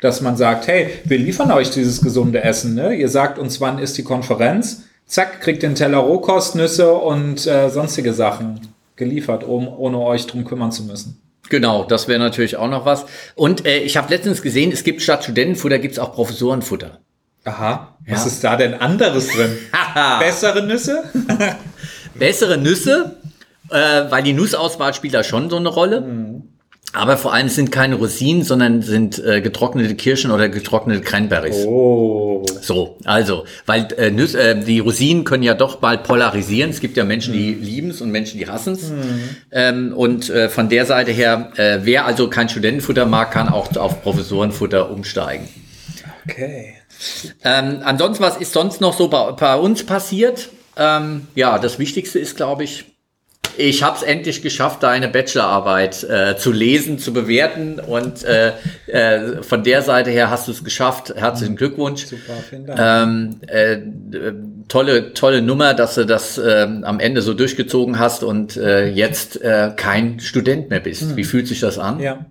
Dass 0.00 0.20
man 0.20 0.36
sagt, 0.36 0.66
hey, 0.66 0.88
wir 1.04 1.18
liefern 1.18 1.52
euch 1.52 1.70
dieses 1.70 2.02
gesunde 2.02 2.42
Essen. 2.42 2.74
Ne? 2.74 2.94
Ihr 2.94 3.08
sagt 3.08 3.38
uns, 3.38 3.60
wann 3.60 3.78
ist 3.78 3.96
die 3.96 4.02
Konferenz. 4.02 4.84
Zack, 5.06 5.40
kriegt 5.40 5.62
den 5.62 5.74
Teller 5.74 5.98
Rohkostnüsse 5.98 6.92
und 6.94 7.46
äh, 7.46 7.68
sonstige 7.68 8.12
Sachen 8.12 8.60
geliefert, 8.96 9.44
um 9.44 9.68
ohne 9.68 9.98
euch 10.00 10.26
drum 10.26 10.44
kümmern 10.44 10.72
zu 10.72 10.84
müssen. 10.84 11.20
Genau, 11.50 11.84
das 11.84 12.08
wäre 12.08 12.18
natürlich 12.18 12.56
auch 12.56 12.68
noch 12.68 12.86
was. 12.86 13.04
Und 13.34 13.66
äh, 13.66 13.78
ich 13.78 13.96
habe 13.96 14.08
letztens 14.08 14.40
gesehen, 14.40 14.72
es 14.72 14.82
gibt 14.82 15.02
statt 15.02 15.24
Studentenfutter 15.24 15.78
gibt 15.78 15.92
es 15.92 15.98
auch 15.98 16.14
Professorenfutter. 16.14 17.00
Aha, 17.44 17.98
was 18.08 18.20
ja. 18.22 18.26
ist 18.26 18.44
da 18.44 18.56
denn 18.56 18.74
anderes 18.74 19.28
drin? 19.28 19.58
Bessere 20.18 20.62
Nüsse? 20.62 21.04
Bessere 22.14 22.56
Nüsse, 22.56 23.16
äh, 23.70 24.04
weil 24.08 24.22
die 24.22 24.32
Nussauswahl 24.32 24.94
spielt 24.94 25.12
da 25.12 25.22
schon 25.22 25.50
so 25.50 25.56
eine 25.56 25.68
Rolle. 25.68 26.00
Mhm. 26.00 26.53
Aber 26.94 27.16
vor 27.16 27.34
allem 27.34 27.48
sind 27.48 27.72
keine 27.72 27.96
Rosinen, 27.96 28.44
sondern 28.44 28.80
sind 28.80 29.18
äh, 29.18 29.40
getrocknete 29.40 29.96
Kirschen 29.96 30.30
oder 30.30 30.48
getrocknete 30.48 31.00
Cranberries. 31.00 31.66
Oh. 31.66 32.44
So, 32.60 32.96
also, 33.04 33.44
weil 33.66 33.88
äh, 33.96 34.10
Nüsse, 34.10 34.40
äh, 34.40 34.64
die 34.64 34.78
Rosinen 34.78 35.24
können 35.24 35.42
ja 35.42 35.54
doch 35.54 35.80
mal 35.80 35.98
polarisieren. 35.98 36.70
Es 36.70 36.80
gibt 36.80 36.96
ja 36.96 37.04
Menschen, 37.04 37.32
die 37.32 37.52
mhm. 37.52 37.62
lieben 37.62 37.90
es 37.90 38.00
und 38.00 38.10
Menschen, 38.10 38.38
die 38.38 38.48
hassen 38.48 38.74
es. 38.74 38.90
Mhm. 38.90 39.28
Ähm, 39.50 39.92
und 39.92 40.30
äh, 40.30 40.48
von 40.48 40.68
der 40.68 40.86
Seite 40.86 41.10
her, 41.10 41.50
äh, 41.56 41.80
wer 41.82 42.06
also 42.06 42.28
kein 42.28 42.48
Studentenfutter 42.48 43.06
mag, 43.06 43.32
kann 43.32 43.48
auch 43.48 43.74
auf 43.76 44.00
Professorenfutter 44.02 44.90
umsteigen. 44.90 45.48
Okay. 46.24 46.74
Ähm, 47.42 47.80
ansonsten, 47.82 48.22
was 48.22 48.36
ist 48.36 48.52
sonst 48.52 48.80
noch 48.80 48.96
so 48.96 49.08
bei, 49.08 49.32
bei 49.32 49.56
uns 49.56 49.84
passiert? 49.84 50.48
Ähm, 50.76 51.26
ja, 51.34 51.58
das 51.58 51.80
Wichtigste 51.80 52.20
ist, 52.20 52.36
glaube 52.36 52.64
ich, 52.64 52.84
ich 53.56 53.82
habe 53.82 53.96
es 53.96 54.02
endlich 54.02 54.42
geschafft, 54.42 54.82
deine 54.82 55.08
Bachelorarbeit 55.08 56.04
äh, 56.04 56.36
zu 56.36 56.52
lesen, 56.52 56.98
zu 56.98 57.12
bewerten 57.12 57.80
und 57.80 58.24
äh, 58.24 58.52
äh, 58.86 59.42
von 59.42 59.62
der 59.62 59.82
Seite 59.82 60.10
her 60.10 60.30
hast 60.30 60.48
du 60.48 60.52
es 60.52 60.64
geschafft. 60.64 61.14
Herzlichen 61.16 61.56
Glückwunsch. 61.56 62.06
Super, 62.06 62.34
vielen 62.48 62.66
Dank. 62.66 62.80
Ähm, 62.80 63.40
äh, 63.46 63.78
tolle, 64.68 65.14
tolle 65.14 65.42
Nummer, 65.42 65.74
dass 65.74 65.94
du 65.94 66.04
das 66.04 66.38
äh, 66.38 66.66
am 66.82 67.00
Ende 67.00 67.22
so 67.22 67.34
durchgezogen 67.34 67.98
hast 67.98 68.24
und 68.24 68.56
äh, 68.56 68.88
jetzt 68.88 69.40
äh, 69.42 69.72
kein 69.76 70.20
Student 70.20 70.70
mehr 70.70 70.80
bist. 70.80 71.02
Hm. 71.02 71.16
Wie 71.16 71.24
fühlt 71.24 71.48
sich 71.48 71.60
das 71.60 71.78
an? 71.78 72.00
Ja. 72.00 72.26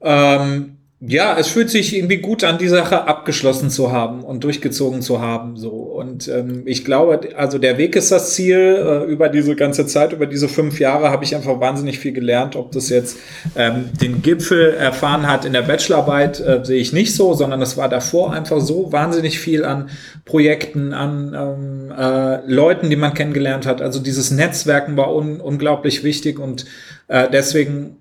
Ähm 0.00 0.75
ja, 1.00 1.36
es 1.38 1.48
fühlt 1.48 1.68
sich 1.68 1.94
irgendwie 1.94 2.16
gut 2.16 2.42
an, 2.42 2.56
die 2.56 2.68
Sache 2.68 3.06
abgeschlossen 3.06 3.68
zu 3.68 3.92
haben 3.92 4.22
und 4.24 4.44
durchgezogen 4.44 5.02
zu 5.02 5.20
haben. 5.20 5.58
So 5.58 5.68
und 5.68 6.26
ähm, 6.28 6.62
ich 6.64 6.86
glaube, 6.86 7.36
also 7.36 7.58
der 7.58 7.76
Weg 7.76 7.96
ist 7.96 8.10
das 8.10 8.32
Ziel. 8.32 8.56
Äh, 8.56 9.04
über 9.04 9.28
diese 9.28 9.56
ganze 9.56 9.86
Zeit, 9.86 10.14
über 10.14 10.24
diese 10.24 10.48
fünf 10.48 10.80
Jahre, 10.80 11.10
habe 11.10 11.22
ich 11.22 11.36
einfach 11.36 11.60
wahnsinnig 11.60 11.98
viel 11.98 12.12
gelernt. 12.12 12.56
Ob 12.56 12.72
das 12.72 12.88
jetzt 12.88 13.18
ähm, 13.56 13.90
den 14.00 14.22
Gipfel 14.22 14.72
erfahren 14.72 15.28
hat 15.28 15.44
in 15.44 15.52
der 15.52 15.62
Bachelorarbeit, 15.62 16.40
äh, 16.40 16.64
sehe 16.64 16.80
ich 16.80 16.94
nicht 16.94 17.14
so, 17.14 17.34
sondern 17.34 17.60
es 17.60 17.76
war 17.76 17.90
davor 17.90 18.32
einfach 18.32 18.60
so 18.62 18.90
wahnsinnig 18.90 19.38
viel 19.38 19.66
an 19.66 19.90
Projekten, 20.24 20.94
an 20.94 21.34
ähm, 21.36 21.92
äh, 21.92 22.40
Leuten, 22.50 22.88
die 22.88 22.96
man 22.96 23.12
kennengelernt 23.12 23.66
hat. 23.66 23.82
Also 23.82 24.00
dieses 24.00 24.30
Netzwerken 24.30 24.96
war 24.96 25.14
un 25.14 25.42
unglaublich 25.42 26.04
wichtig 26.04 26.38
und 26.38 26.64
äh, 27.08 27.28
deswegen 27.30 27.98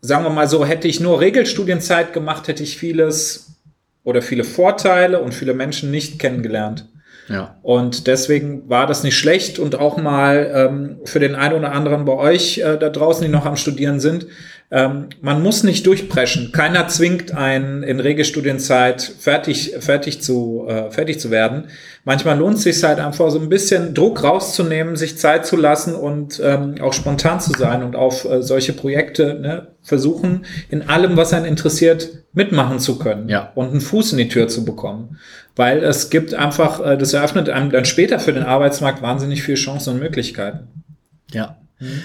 sagen 0.00 0.24
wir 0.24 0.30
mal 0.30 0.48
so, 0.48 0.64
hätte 0.64 0.88
ich 0.88 1.00
nur 1.00 1.20
Regelstudienzeit 1.20 2.12
gemacht, 2.12 2.48
hätte 2.48 2.62
ich 2.62 2.78
vieles 2.78 3.56
oder 4.04 4.22
viele 4.22 4.44
Vorteile 4.44 5.20
und 5.20 5.34
viele 5.34 5.54
Menschen 5.54 5.90
nicht 5.90 6.18
kennengelernt. 6.18 6.86
Ja. 7.28 7.56
Und 7.62 8.06
deswegen 8.06 8.68
war 8.70 8.86
das 8.86 9.02
nicht 9.02 9.18
schlecht 9.18 9.58
und 9.58 9.74
auch 9.74 9.98
mal 9.98 10.50
ähm, 10.54 11.00
für 11.04 11.20
den 11.20 11.34
einen 11.34 11.54
oder 11.54 11.72
anderen 11.72 12.06
bei 12.06 12.14
euch 12.14 12.58
äh, 12.58 12.78
da 12.78 12.88
draußen, 12.88 13.22
die 13.22 13.30
noch 13.30 13.44
am 13.44 13.56
Studieren 13.56 14.00
sind, 14.00 14.26
ähm, 14.70 15.08
man 15.22 15.42
muss 15.42 15.62
nicht 15.62 15.86
durchpreschen. 15.86 16.52
Keiner 16.52 16.88
zwingt 16.88 17.34
einen 17.34 17.82
in 17.82 18.00
Regelstudienzeit 18.00 19.02
fertig, 19.02 19.74
fertig, 19.80 20.20
zu, 20.20 20.66
äh, 20.68 20.90
fertig 20.90 21.20
zu 21.20 21.30
werden. 21.30 21.68
Manchmal 22.04 22.38
lohnt 22.38 22.58
es 22.58 22.64
sich 22.64 22.82
halt 22.84 22.98
einfach 22.98 23.30
so 23.30 23.38
ein 23.38 23.48
bisschen 23.48 23.94
Druck 23.94 24.22
rauszunehmen, 24.22 24.96
sich 24.96 25.16
Zeit 25.16 25.46
zu 25.46 25.56
lassen 25.56 25.94
und 25.94 26.40
ähm, 26.44 26.74
auch 26.82 26.92
spontan 26.92 27.40
zu 27.40 27.52
sein 27.52 27.82
und 27.82 27.96
auf 27.96 28.26
äh, 28.26 28.42
solche 28.42 28.74
Projekte 28.74 29.38
ne, 29.40 29.68
versuchen, 29.88 30.44
in 30.70 30.88
allem, 30.88 31.16
was 31.16 31.32
einen 31.32 31.46
interessiert, 31.46 32.08
mitmachen 32.32 32.78
zu 32.78 32.98
können 32.98 33.28
ja. 33.28 33.52
und 33.54 33.70
einen 33.70 33.80
Fuß 33.80 34.12
in 34.12 34.18
die 34.18 34.28
Tür 34.28 34.48
zu 34.48 34.64
bekommen. 34.64 35.18
Weil 35.56 35.82
es 35.82 36.10
gibt 36.10 36.34
einfach, 36.34 36.84
äh, 36.84 36.96
das 36.96 37.12
eröffnet 37.12 37.48
einem 37.48 37.70
dann 37.70 37.84
später 37.84 38.20
für 38.20 38.32
den 38.32 38.44
Arbeitsmarkt 38.44 39.02
wahnsinnig 39.02 39.42
viele 39.42 39.56
Chancen 39.56 39.94
und 39.94 40.00
Möglichkeiten. 40.00 40.68
Ja. 41.32 41.56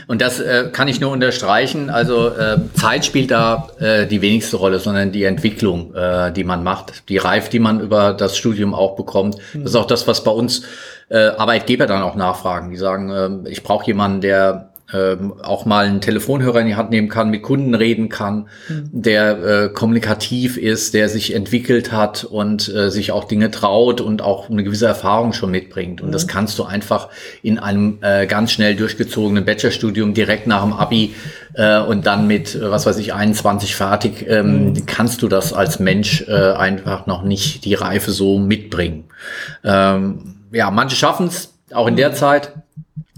Und 0.08 0.22
das 0.22 0.39
äh, 0.39 0.69
kann 0.72 0.88
ich 0.88 1.00
nur 1.00 1.12
unterstreichen. 1.12 1.89
Also 1.89 2.30
äh, 2.30 2.58
Zeit 2.76 3.06
spielt 3.06 3.32
da 3.32 3.69
äh, 3.80 4.06
die 4.06 4.22
wenigste 4.22 4.58
Rolle, 4.58 4.78
sondern 4.78 5.12
die 5.12 5.24
Entwicklung, 5.24 5.96
äh, 5.96 6.32
die 6.32 6.43
man 6.43 6.63
macht, 6.63 7.10
die 7.10 7.17
Reif, 7.17 7.50
die 7.50 7.60
man 7.60 7.80
über 7.80 8.13
das 8.13 8.38
Studium 8.38 8.76
auch 8.76 8.96
bekommt. 8.96 9.38
Das 9.54 9.72
ist 9.72 9.76
auch 9.76 9.88
das, 9.88 10.08
was 10.08 10.24
bei 10.24 10.32
uns 10.32 10.63
äh, 11.10 11.30
Arbeitgeber 11.30 11.88
dann 11.88 12.04
auch 12.04 12.15
nachfragen. 12.15 12.69
Die 12.69 12.78
sagen, 12.78 13.46
äh, 13.46 13.50
ich 13.50 13.63
brauche 13.63 13.88
jemanden, 13.88 14.22
der 14.22 14.73
ähm, 14.94 15.34
auch 15.42 15.66
mal 15.66 15.86
einen 15.86 16.02
Telefonhörer 16.02 16.62
in 16.62 16.68
die 16.68 16.76
Hand 16.76 16.92
nehmen 16.92 17.10
kann, 17.10 17.30
mit 17.30 17.42
Kunden 17.42 17.76
reden 17.76 18.10
kann, 18.10 18.48
mhm. 18.70 18.90
der 18.92 19.44
äh, 19.44 19.70
kommunikativ 19.70 20.58
ist, 20.58 20.94
der 20.94 21.10
sich 21.10 21.34
entwickelt 21.34 21.92
hat 21.92 22.24
und 22.24 22.74
äh, 22.74 22.90
sich 22.92 23.12
auch 23.12 23.26
Dinge 23.26 23.52
traut 23.52 24.02
und 24.02 24.22
auch 24.22 24.50
eine 24.50 24.64
gewisse 24.64 24.86
Erfahrung 24.86 25.34
schon 25.34 25.52
mitbringt. 25.52 26.02
Und 26.02 26.10
mhm. 26.10 26.14
das 26.14 26.28
kannst 26.28 26.60
du 26.60 26.64
einfach 26.64 27.10
in 27.42 27.60
einem 27.60 27.98
äh, 28.02 28.28
ganz 28.28 28.52
schnell 28.52 28.76
durchgezogenen 28.76 29.46
Bachelorstudium 29.46 30.14
direkt 30.14 30.48
nach 30.48 30.64
dem 30.64 30.74
Abi 30.74 31.16
äh, 31.54 31.80
und 31.80 32.06
dann 32.06 32.28
mit, 32.28 32.60
was 32.62 32.86
weiß 32.86 32.98
ich, 32.98 33.14
21 33.14 33.76
fertig, 33.76 34.26
ähm, 34.28 34.68
mhm. 34.68 34.86
kannst 34.86 35.22
du 35.22 35.28
das 35.28 35.54
als 35.54 35.80
Mensch 35.80 36.26
äh, 36.28 36.54
einfach 36.54 37.08
noch 37.08 37.24
nicht 37.24 37.66
die 37.66 37.74
Reife 37.74 38.12
so 38.12 38.40
mitbringen. 38.40 39.06
Ähm, 39.64 40.36
ja, 40.52 40.70
manche 40.72 40.96
schaffen 40.96 41.28
es 41.28 41.54
auch 41.74 41.88
in 41.88 41.96
der 41.96 42.10
mhm. 42.10 42.16
Zeit. 42.16 42.54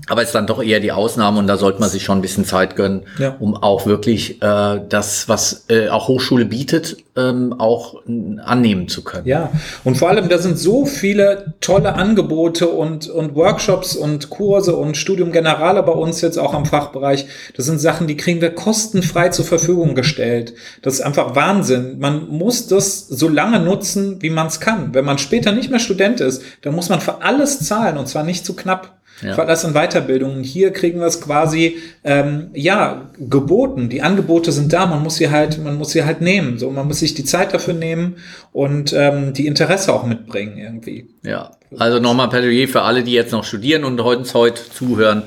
Aber 0.07 0.21
es 0.21 0.29
ist 0.29 0.35
dann 0.35 0.45
doch 0.45 0.61
eher 0.61 0.79
die 0.79 0.91
Ausnahme 0.91 1.39
und 1.39 1.47
da 1.47 1.57
sollte 1.57 1.79
man 1.79 1.89
sich 1.89 2.03
schon 2.03 2.19
ein 2.19 2.21
bisschen 2.21 2.45
Zeit 2.45 2.75
gönnen, 2.75 3.03
ja. 3.17 3.35
um 3.39 3.55
auch 3.55 3.85
wirklich 3.87 4.41
äh, 4.41 4.81
das, 4.87 5.27
was 5.27 5.65
äh, 5.69 5.89
auch 5.89 6.07
Hochschule 6.07 6.45
bietet, 6.45 6.97
ähm, 7.15 7.55
auch 7.57 8.03
annehmen 8.05 8.87
zu 8.87 9.03
können. 9.03 9.25
Ja, 9.25 9.51
und 9.83 9.97
vor 9.97 10.09
allem, 10.09 10.29
da 10.29 10.37
sind 10.37 10.59
so 10.59 10.85
viele 10.85 11.53
tolle 11.59 11.95
Angebote 11.95 12.67
und, 12.67 13.07
und 13.07 13.35
Workshops 13.35 13.95
und 13.95 14.29
Kurse 14.29 14.75
und 14.75 14.95
Studium 14.95 15.31
Generale 15.31 15.81
bei 15.81 15.93
uns 15.93 16.21
jetzt 16.21 16.37
auch 16.37 16.53
am 16.53 16.65
Fachbereich. 16.65 17.25
Das 17.55 17.65
sind 17.65 17.79
Sachen, 17.79 18.05
die 18.05 18.17
kriegen 18.17 18.41
wir 18.41 18.53
kostenfrei 18.53 19.29
zur 19.29 19.45
Verfügung 19.45 19.95
gestellt. 19.95 20.53
Das 20.81 20.95
ist 20.95 21.01
einfach 21.01 21.35
Wahnsinn. 21.35 21.97
Man 21.99 22.29
muss 22.29 22.67
das 22.67 23.07
so 23.07 23.27
lange 23.27 23.59
nutzen, 23.59 24.21
wie 24.21 24.29
man 24.29 24.47
es 24.47 24.59
kann. 24.59 24.93
Wenn 24.93 25.05
man 25.05 25.17
später 25.17 25.51
nicht 25.51 25.71
mehr 25.71 25.79
Student 25.79 26.21
ist, 26.21 26.43
dann 26.61 26.75
muss 26.75 26.89
man 26.89 27.01
für 27.01 27.21
alles 27.23 27.59
zahlen 27.65 27.97
und 27.97 28.07
zwar 28.07 28.23
nicht 28.23 28.45
zu 28.45 28.55
knapp. 28.55 28.91
Ja. 29.21 29.45
Das 29.45 29.61
sind 29.61 29.73
Weiterbildungen. 29.73 30.43
Hier 30.43 30.71
kriegen 30.71 30.99
wir 30.99 31.07
es 31.07 31.21
quasi 31.21 31.77
ähm, 32.03 32.49
ja 32.53 33.09
geboten. 33.17 33.89
Die 33.89 34.01
Angebote 34.01 34.51
sind 34.51 34.73
da. 34.73 34.85
Man 34.85 35.03
muss 35.03 35.15
sie 35.15 35.29
halt, 35.29 35.63
man 35.63 35.77
muss 35.77 35.91
sie 35.91 36.03
halt 36.03 36.21
nehmen. 36.21 36.57
So, 36.57 36.69
man 36.69 36.87
muss 36.87 36.99
sich 36.99 37.13
die 37.13 37.23
Zeit 37.23 37.53
dafür 37.53 37.73
nehmen 37.73 38.17
und 38.51 38.93
ähm, 38.93 39.33
die 39.33 39.47
Interesse 39.47 39.93
auch 39.93 40.05
mitbringen 40.05 40.57
irgendwie. 40.57 41.09
Ja. 41.23 41.51
Also 41.79 41.99
nochmal 41.99 42.29
Plädoyer 42.29 42.67
für 42.67 42.81
alle, 42.81 43.03
die 43.03 43.11
jetzt 43.11 43.31
noch 43.31 43.43
studieren 43.43 43.83
und 43.83 44.01
heute, 44.03 44.31
heute 44.33 44.61
zuhören 44.69 45.23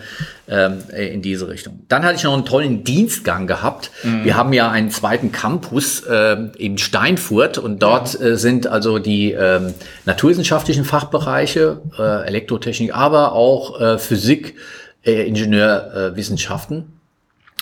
ähm, 0.49 0.79
in 0.97 1.23
diese 1.23 1.49
Richtung. 1.49 1.81
Dann 1.89 2.05
hatte 2.05 2.17
ich 2.17 2.25
noch 2.25 2.33
einen 2.33 2.45
tollen 2.45 2.85
Dienstgang 2.85 3.47
gehabt. 3.47 3.91
Mhm. 4.03 4.25
Wir 4.25 4.37
haben 4.37 4.53
ja 4.53 4.71
einen 4.71 4.91
zweiten 4.91 5.33
Campus 5.33 6.01
äh, 6.01 6.37
in 6.57 6.79
Steinfurt 6.79 7.59
und 7.59 7.83
dort 7.83 8.19
äh, 8.21 8.37
sind 8.37 8.67
also 8.67 8.99
die 8.99 9.33
äh, 9.33 9.61
naturwissenschaftlichen 10.07 10.85
Fachbereiche, 10.85 11.81
äh, 11.99 12.27
Elektrotechnik, 12.27 12.95
aber 12.95 13.33
auch 13.33 13.81
äh, 13.81 13.99
Physik, 13.99 14.57
äh, 15.05 15.27
Ingenieurwissenschaften. 15.27 16.95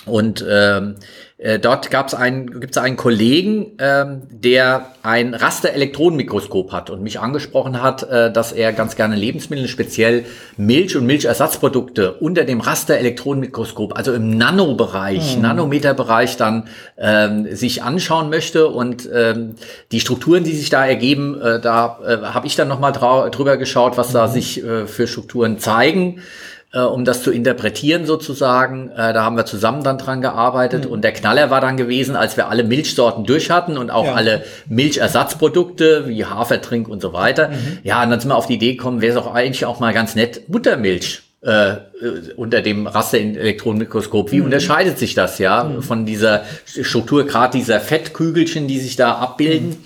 Und 0.05 0.45
ähm, 0.47 0.95
äh, 1.39 1.59
dort 1.59 1.91
gab's 1.91 2.15
einen, 2.15 2.59
gibt 2.59 2.75
es 2.75 2.81
einen 2.81 2.97
Kollegen, 2.97 3.73
ähm, 3.77 4.23
der 4.31 4.87
ein 5.03 5.35
Raster-Elektronenmikroskop 5.35 6.71
hat 6.71 6.89
und 6.89 7.03
mich 7.03 7.19
angesprochen 7.19 7.83
hat, 7.83 8.01
äh, 8.09 8.31
dass 8.31 8.51
er 8.51 8.73
ganz 8.73 8.95
gerne 8.95 9.15
Lebensmittel, 9.15 9.67
speziell 9.67 10.25
Milch 10.57 10.97
und 10.97 11.05
Milchersatzprodukte 11.05 12.13
unter 12.13 12.43
dem 12.43 12.59
Raster-Elektronenmikroskop, 12.59 13.95
also 13.95 14.13
im 14.13 14.35
Nanobereich, 14.35 15.35
mhm. 15.35 15.43
Nanometerbereich 15.43 16.37
dann 16.37 16.69
ähm, 16.97 17.55
sich 17.55 17.83
anschauen 17.83 18.31
möchte 18.31 18.67
und 18.67 19.07
ähm, 19.13 19.57
die 19.91 19.99
Strukturen, 19.99 20.43
die 20.43 20.55
sich 20.55 20.71
da 20.71 20.87
ergeben, 20.87 21.39
äh, 21.39 21.59
da 21.61 21.99
äh, 22.03 22.17
habe 22.33 22.47
ich 22.47 22.55
dann 22.55 22.67
nochmal 22.67 22.93
drüber 22.93 23.57
geschaut, 23.57 23.95
was 23.95 24.09
mhm. 24.09 24.13
da 24.13 24.27
sich 24.27 24.63
äh, 24.63 24.87
für 24.87 25.05
Strukturen 25.05 25.59
zeigen 25.59 26.19
äh, 26.73 26.79
um 26.79 27.05
das 27.05 27.23
zu 27.23 27.31
interpretieren 27.31 28.05
sozusagen. 28.05 28.89
Äh, 28.89 29.13
da 29.13 29.23
haben 29.23 29.37
wir 29.37 29.45
zusammen 29.45 29.83
dann 29.83 29.97
dran 29.97 30.21
gearbeitet 30.21 30.85
mhm. 30.85 30.91
und 30.91 31.03
der 31.03 31.13
Knaller 31.13 31.49
war 31.49 31.61
dann 31.61 31.77
gewesen, 31.77 32.15
als 32.15 32.37
wir 32.37 32.49
alle 32.49 32.63
Milchsorten 32.63 33.23
durch 33.23 33.49
hatten 33.49 33.77
und 33.77 33.89
auch 33.89 34.05
ja. 34.05 34.13
alle 34.13 34.43
Milchersatzprodukte 34.67 36.07
wie 36.07 36.25
Hafertrink 36.25 36.87
und 36.87 37.01
so 37.01 37.13
weiter. 37.13 37.49
Mhm. 37.49 37.79
Ja, 37.83 38.03
und 38.03 38.09
dann 38.09 38.19
sind 38.19 38.29
wir 38.29 38.35
auf 38.35 38.47
die 38.47 38.55
Idee 38.55 38.73
gekommen, 38.73 39.01
wäre 39.01 39.17
es 39.17 39.23
auch 39.23 39.33
eigentlich 39.33 39.65
auch 39.65 39.79
mal 39.79 39.93
ganz 39.93 40.15
nett, 40.15 40.49
Muttermilch 40.49 41.21
äh, 41.41 41.75
unter 42.35 42.61
dem 42.61 42.87
Rasterelektronenmikroskop. 42.87 44.31
Wie 44.31 44.39
mhm. 44.39 44.45
unterscheidet 44.45 44.99
sich 44.99 45.13
das 45.13 45.39
ja 45.39 45.63
mhm. 45.63 45.81
von 45.81 46.05
dieser 46.05 46.43
Struktur, 46.65 47.25
gerade 47.25 47.57
dieser 47.57 47.79
Fettkügelchen, 47.79 48.67
die 48.67 48.79
sich 48.79 48.95
da 48.95 49.13
abbilden? 49.13 49.69
Mhm. 49.69 49.77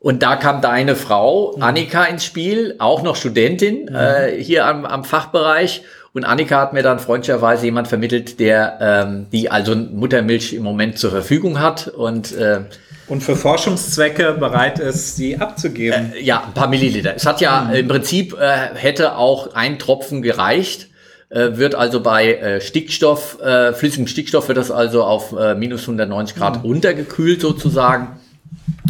Und 0.00 0.22
da 0.22 0.36
kam 0.36 0.62
deine 0.62 0.94
Frau, 0.94 1.54
mhm. 1.56 1.62
Annika, 1.62 2.04
ins 2.04 2.24
Spiel, 2.24 2.76
auch 2.78 3.02
noch 3.02 3.16
Studentin 3.16 3.86
mhm. 3.90 3.94
äh, 3.94 4.42
hier 4.42 4.66
am, 4.66 4.84
am 4.84 5.04
Fachbereich. 5.04 5.82
Und 6.12 6.24
Annika 6.24 6.60
hat 6.60 6.72
mir 6.72 6.82
dann 6.82 6.98
freundlicherweise 6.98 7.66
jemand 7.66 7.88
vermittelt, 7.88 8.40
der 8.40 8.78
ähm, 8.80 9.26
die 9.30 9.50
also 9.50 9.76
Muttermilch 9.76 10.54
im 10.54 10.62
Moment 10.62 10.98
zur 10.98 11.10
Verfügung 11.10 11.60
hat 11.60 11.88
und 11.88 12.32
äh, 12.32 12.62
und 13.08 13.22
für 13.22 13.36
Forschungszwecke 13.36 14.34
bereit 14.34 14.78
ist, 14.78 15.16
sie 15.16 15.38
abzugeben. 15.38 16.12
Äh, 16.12 16.22
ja, 16.22 16.44
ein 16.44 16.52
paar 16.52 16.68
Milliliter. 16.68 17.14
Es 17.16 17.24
hat 17.24 17.40
ja 17.40 17.62
mhm. 17.62 17.74
im 17.74 17.88
Prinzip 17.88 18.38
äh, 18.38 18.74
hätte 18.74 19.16
auch 19.16 19.54
ein 19.54 19.78
Tropfen 19.78 20.20
gereicht. 20.22 20.88
Äh, 21.30 21.56
wird 21.56 21.74
also 21.74 22.00
bei 22.00 22.34
äh, 22.34 22.60
Stickstoff, 22.60 23.38
äh, 23.40 23.72
flüssigem 23.74 24.06
Stickstoff 24.06 24.48
wird 24.48 24.58
das 24.58 24.70
also 24.70 25.04
auf 25.04 25.32
äh, 25.32 25.54
minus 25.54 25.82
190 25.82 26.36
Grad 26.36 26.56
mhm. 26.56 26.62
runtergekühlt 26.62 27.40
sozusagen 27.40 28.18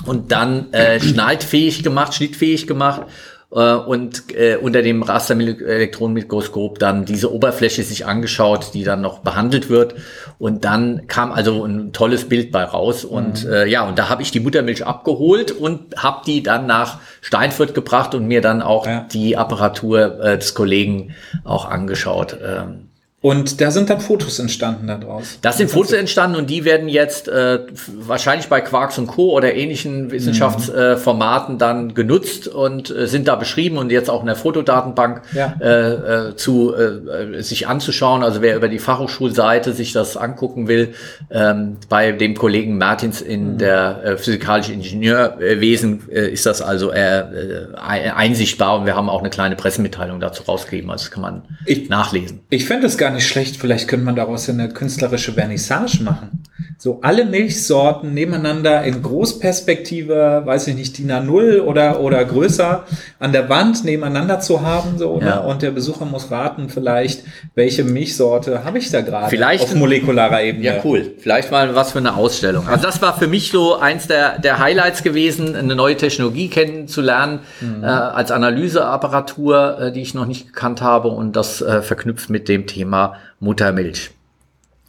und 0.07 0.31
dann 0.31 0.73
äh, 0.73 1.01
schneidfähig 1.01 1.83
gemacht, 1.83 2.15
schnittfähig 2.15 2.67
gemacht 2.67 3.03
äh, 3.51 3.75
und 3.75 4.35
äh, 4.35 4.57
unter 4.57 4.83
dem 4.83 5.03
Rasterelektronenmikroskop 5.03 6.79
dann 6.79 7.05
diese 7.05 7.33
Oberfläche 7.33 7.83
sich 7.83 8.07
angeschaut, 8.07 8.75
die 8.75 8.85
dann 8.85 9.01
noch 9.01 9.21
behandelt 9.21 9.71
wird. 9.71 9.95
Und 10.39 10.65
dann 10.65 11.07
kam 11.07 11.33
also 11.33 11.65
ein 11.65 11.93
tolles 11.93 12.29
Bild 12.29 12.53
bei 12.53 12.65
raus. 12.65 13.05
Und 13.05 13.45
mhm. 13.45 13.53
äh, 13.53 13.67
ja, 13.67 13.89
und 13.89 13.99
da 13.99 14.09
habe 14.09 14.23
ich 14.23 14.31
die 14.31 14.41
Muttermilch 14.41 14.85
abgeholt 14.87 15.53
und 15.53 15.97
habe 15.97 16.23
die 16.27 16.43
dann 16.43 16.67
nach 16.67 16.99
Steinfurt 17.21 17.75
gebracht 17.75 18.15
und 18.15 18.27
mir 18.27 18.41
dann 18.41 18.63
auch 18.63 18.87
ja. 18.87 19.07
die 19.13 19.37
Apparatur 19.37 20.21
äh, 20.23 20.39
des 20.39 20.55
Kollegen 20.55 21.15
auch 21.45 21.65
angeschaut. 21.69 22.37
Ähm, 22.45 22.88
und 23.21 23.61
da 23.61 23.73
sind 23.73 23.91
dann 23.91 24.01
Fotos 24.01 24.39
entstanden 24.39 24.87
daraus. 24.87 25.39
Das 25.43 25.59
sind 25.59 25.73
Fotos 25.73 25.91
entstanden 25.91 26.37
und 26.37 26.49
die 26.49 26.65
werden 26.65 26.89
jetzt 26.89 27.27
äh, 27.27 27.59
wahrscheinlich 28.07 28.47
bei 28.47 28.61
Quarks 28.61 28.97
und 28.97 29.09
Co. 29.09 29.33
oder 29.33 29.57
ähnlichen 29.57 30.13
Wissenschaftsformaten 30.13 31.55
mhm. 31.55 31.57
äh, 31.57 31.59
dann 31.59 31.95
genutzt 31.95 32.47
und 32.47 32.91
äh, 32.91 33.09
sind 33.09 33.27
da 33.27 33.35
beschrieben 33.35 33.77
und 33.77 33.91
jetzt 33.91 34.09
auch 34.09 34.21
in 34.21 34.27
der 34.27 34.37
Fotodatenbank 34.37 35.23
ja. 35.35 35.57
äh, 35.61 36.29
äh, 36.29 36.37
zu 36.37 36.73
äh, 36.77 37.43
sich 37.43 37.67
anzuschauen. 37.67 38.23
Also 38.23 38.41
wer 38.41 38.55
über 38.55 38.69
die 38.69 38.79
Fachhochschulseite 38.79 39.73
sich 39.73 39.93
das 39.93 40.17
angucken 40.17 40.69
will, 40.69 40.95
ähm, 41.33 41.79
bei 41.89 42.13
dem 42.13 42.37
Kollegen 42.37 42.79
Martins 42.79 43.21
in 43.21 43.55
mhm. 43.55 43.59
der 43.59 44.01
äh, 44.05 44.17
physikalischen 44.17 44.75
Ingenieurwesen 44.75 46.09
ist 46.09 46.47
das 46.47 46.63
also 46.63 46.91
einsichtbar 46.91 48.79
und 48.79 48.87
wir 48.87 48.95
haben 48.95 49.09
auch 49.09 49.21
eine 49.21 49.31
kleine 49.31 49.57
Pressemitteilung 49.57 50.21
dazu 50.21 50.45
rausgegeben. 50.45 50.89
Also 50.91 51.07
das 51.07 51.11
kann 51.11 51.23
man 51.23 51.43
ich, 51.67 51.89
nachlesen. 51.89 52.41
Ich 52.51 52.65
fände 52.67 52.87
es 52.87 52.97
gar 52.97 53.08
gar 53.09 53.15
nicht 53.15 53.27
schlecht. 53.27 53.57
Vielleicht 53.57 53.89
könnte 53.89 54.05
man 54.05 54.17
daraus 54.17 54.49
eine 54.49 54.69
künstlerische 54.69 55.33
Vernissage 55.33 56.03
machen. 56.03 56.45
So 56.81 57.01
alle 57.03 57.25
Milchsorten 57.25 58.15
nebeneinander 58.15 58.85
in 58.85 59.03
Großperspektive, 59.03 60.43
weiß 60.45 60.69
ich 60.69 60.77
nicht, 60.77 60.99
DIN 60.99 61.11
A0 61.11 61.63
oder, 61.63 62.01
oder 62.01 62.25
größer 62.25 62.85
an 63.19 63.33
der 63.33 63.49
Wand 63.49 63.85
nebeneinander 63.85 64.39
zu 64.41 64.61
haben. 64.61 64.99
So, 64.99 65.19
ne? 65.19 65.27
ja. 65.27 65.39
Und 65.39 65.63
der 65.63 65.71
Besucher 65.71 66.05
muss 66.05 66.31
raten, 66.31 66.69
vielleicht, 66.69 67.25
welche 67.55 67.83
Milchsorte 67.83 68.63
habe 68.65 68.79
ich 68.79 68.91
da 68.91 69.01
gerade 69.01 69.29
vielleicht 69.31 69.65
auf 69.65 69.75
molekularer 69.75 70.43
Ebene. 70.43 70.65
Ja, 70.65 70.75
cool. 70.85 71.15
Vielleicht 71.19 71.51
mal 71.51 71.75
was 71.75 71.93
für 71.93 71.99
eine 71.99 72.15
Ausstellung. 72.15 72.69
Also 72.69 72.85
das 72.85 73.03
war 73.03 73.19
für 73.19 73.27
mich 73.27 73.51
so 73.51 73.77
eins 73.77 74.07
der, 74.07 74.39
der 74.39 74.59
Highlights 74.59 75.03
gewesen, 75.03 75.57
eine 75.57 75.75
neue 75.75 75.97
Technologie 75.97 76.49
kennenzulernen, 76.49 77.41
mhm. 77.61 77.83
äh, 77.83 77.87
als 77.87 78.31
Analyseapparatur, 78.31 79.79
äh, 79.81 79.93
die 79.93 80.03
ich 80.03 80.15
noch 80.15 80.27
nicht 80.27 80.53
gekannt 80.53 80.83
habe 80.83 81.09
und 81.09 81.35
das 81.35 81.61
äh, 81.63 81.83
verknüpft 81.83 82.31
mit 82.31 82.49
dem 82.49 82.67
Thema 82.67 82.98
Muttermilch. 83.41 84.11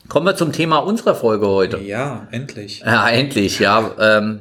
Kommen 0.07 0.25
wir 0.25 0.35
zum 0.35 0.51
Thema 0.51 0.79
unserer 0.79 1.13
Folge 1.15 1.47
heute. 1.47 1.77
Ja, 1.77 2.27
endlich. 2.31 2.79
Ja, 2.79 3.07
endlich, 3.09 3.59
ja. 3.59 3.91
Ähm, 3.99 4.39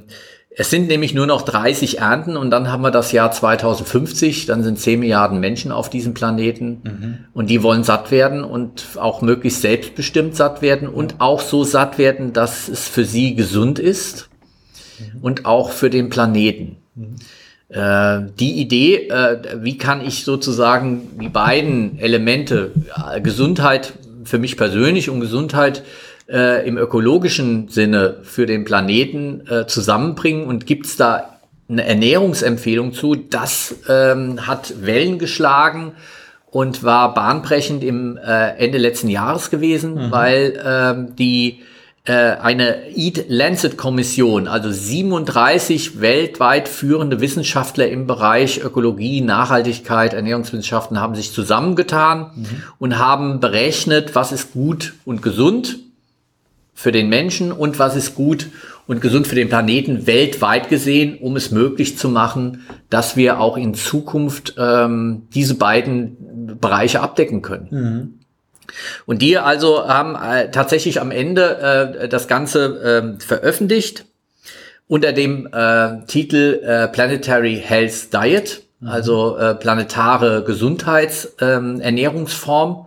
es 0.61 0.71
sind 0.71 0.89
nämlich 0.89 1.15
nur 1.15 1.27
noch 1.27 1.43
30 1.43 1.99
Ernten 1.99 2.37
und 2.37 2.51
dann 2.51 2.73
haben 2.73 2.83
wir 2.83 2.91
das 2.91 3.13
Jahr 3.13 3.31
2050, 3.31 4.47
dann 4.47 4.65
sind 4.65 4.81
10 4.81 4.99
Milliarden 4.99 5.39
Menschen 5.39 5.71
auf 5.71 5.89
diesem 5.89 6.15
Planeten 6.15 6.81
mhm. 6.83 7.19
und 7.33 7.49
die 7.49 7.63
wollen 7.63 7.85
satt 7.85 8.11
werden 8.11 8.43
und 8.43 8.85
auch 8.97 9.23
möglichst 9.23 9.61
selbstbestimmt 9.61 10.35
satt 10.35 10.61
werden 10.61 10.89
und 10.89 11.21
auch 11.21 11.41
so 11.41 11.63
satt 11.63 11.97
werden, 11.97 12.33
dass 12.33 12.67
es 12.67 12.89
für 12.89 13.05
sie 13.05 13.37
gesund 13.37 13.79
ist 13.79 14.31
mhm. 14.99 15.21
und 15.21 15.47
auch 15.47 15.71
für 15.71 15.91
den 15.91 16.09
Planeten. 16.09 16.79
Mhm. 16.97 17.17
Äh, 17.69 18.21
die 18.39 18.61
Idee, 18.61 19.09
äh, 19.09 19.59
wie 19.61 19.77
kann 19.77 20.05
ich 20.05 20.25
sozusagen 20.25 21.19
die 21.21 21.29
beiden 21.29 21.99
Elemente, 21.99 22.73
äh, 23.13 23.21
Gesundheit 23.21 23.93
für 24.25 24.39
mich 24.39 24.57
persönlich 24.57 25.11
und 25.11 25.21
Gesundheit 25.21 25.83
äh, 26.31 26.67
im 26.67 26.79
ökologischen 26.79 27.69
Sinne 27.69 28.17
für 28.23 28.47
den 28.47 28.65
Planeten 28.65 29.47
äh, 29.47 29.67
zusammenbringen 29.67 30.47
und 30.47 30.65
gibt 30.65 30.87
es 30.87 30.97
da 30.97 31.39
eine 31.69 31.85
Ernährungsempfehlung 31.85 32.95
zu? 32.95 33.15
Das 33.15 33.75
ähm, 33.87 34.47
hat 34.47 34.87
Wellen 34.87 35.19
geschlagen 35.19 35.93
und 36.51 36.83
war 36.83 37.13
bahnbrechend 37.13 37.85
im 37.85 38.17
Ende 38.17 38.79
letzten 38.79 39.09
Jahres 39.09 39.51
gewesen, 39.51 40.07
mhm. 40.07 40.11
weil 40.11 40.59
ähm, 40.65 41.15
die 41.17 41.61
eine 42.13 42.97
Eat 42.97 43.27
Lancet 43.29 43.77
Kommission, 43.77 44.49
also 44.49 44.71
37 44.71 46.01
weltweit 46.01 46.69
führende 46.69 47.21
Wissenschaftler 47.21 47.89
im 47.89 48.07
Bereich 48.07 48.63
Ökologie, 48.65 49.21
Nachhaltigkeit, 49.21 50.15
Ernährungswissenschaften 50.15 51.01
haben 51.01 51.15
sich 51.15 51.33
zusammengetan 51.33 52.31
mhm. 52.35 52.47
und 52.79 52.99
haben 52.99 53.41
berechnet, 53.41 54.15
was 54.15 54.33
ist 54.33 54.53
gut 54.53 54.95
und 55.05 55.23
gesund 55.23 55.79
für 56.75 56.93
den 56.93 57.09
Menschen 57.09 57.53
und 57.53 57.79
was 57.79 57.97
ist 57.97 58.15
gut 58.15 58.49
und 58.87 59.01
gesund 59.01 59.27
für 59.27 59.35
den 59.35 59.49
Planeten 59.49 60.07
weltweit 60.07 60.69
gesehen, 60.71 61.19
um 61.19 61.37
es 61.37 61.51
möglich 61.51 61.99
zu 61.99 62.09
machen, 62.09 62.63
dass 62.89 63.17
wir 63.17 63.39
auch 63.39 63.57
in 63.57 63.75
Zukunft 63.75 64.55
ähm, 64.57 65.29
diese 65.35 65.57
beiden 65.57 66.57
Bereiche 66.61 67.01
abdecken 67.01 67.43
können. 67.43 67.69
Mhm. 67.71 68.18
Und 69.07 69.23
die 69.23 69.39
also 69.39 69.89
haben 69.89 70.17
äh, 70.17 70.51
tatsächlich 70.51 71.01
am 71.01 71.11
Ende 71.11 71.97
äh, 72.03 72.09
das 72.09 72.29
Ganze 72.29 73.17
äh, 73.19 73.21
veröffentlicht 73.21 74.05
unter 74.89 75.13
dem 75.13 75.49
äh, 75.53 76.05
Titel 76.07 76.61
äh, 76.65 76.89
Planetary 76.89 77.63
Health 77.65 78.13
Diet, 78.13 78.65
mhm. 78.81 78.89
also 78.89 79.37
äh, 79.37 79.55
planetare 79.55 80.43
Gesundheitsernährungsform. 80.45 82.71
Ähm, 82.71 82.85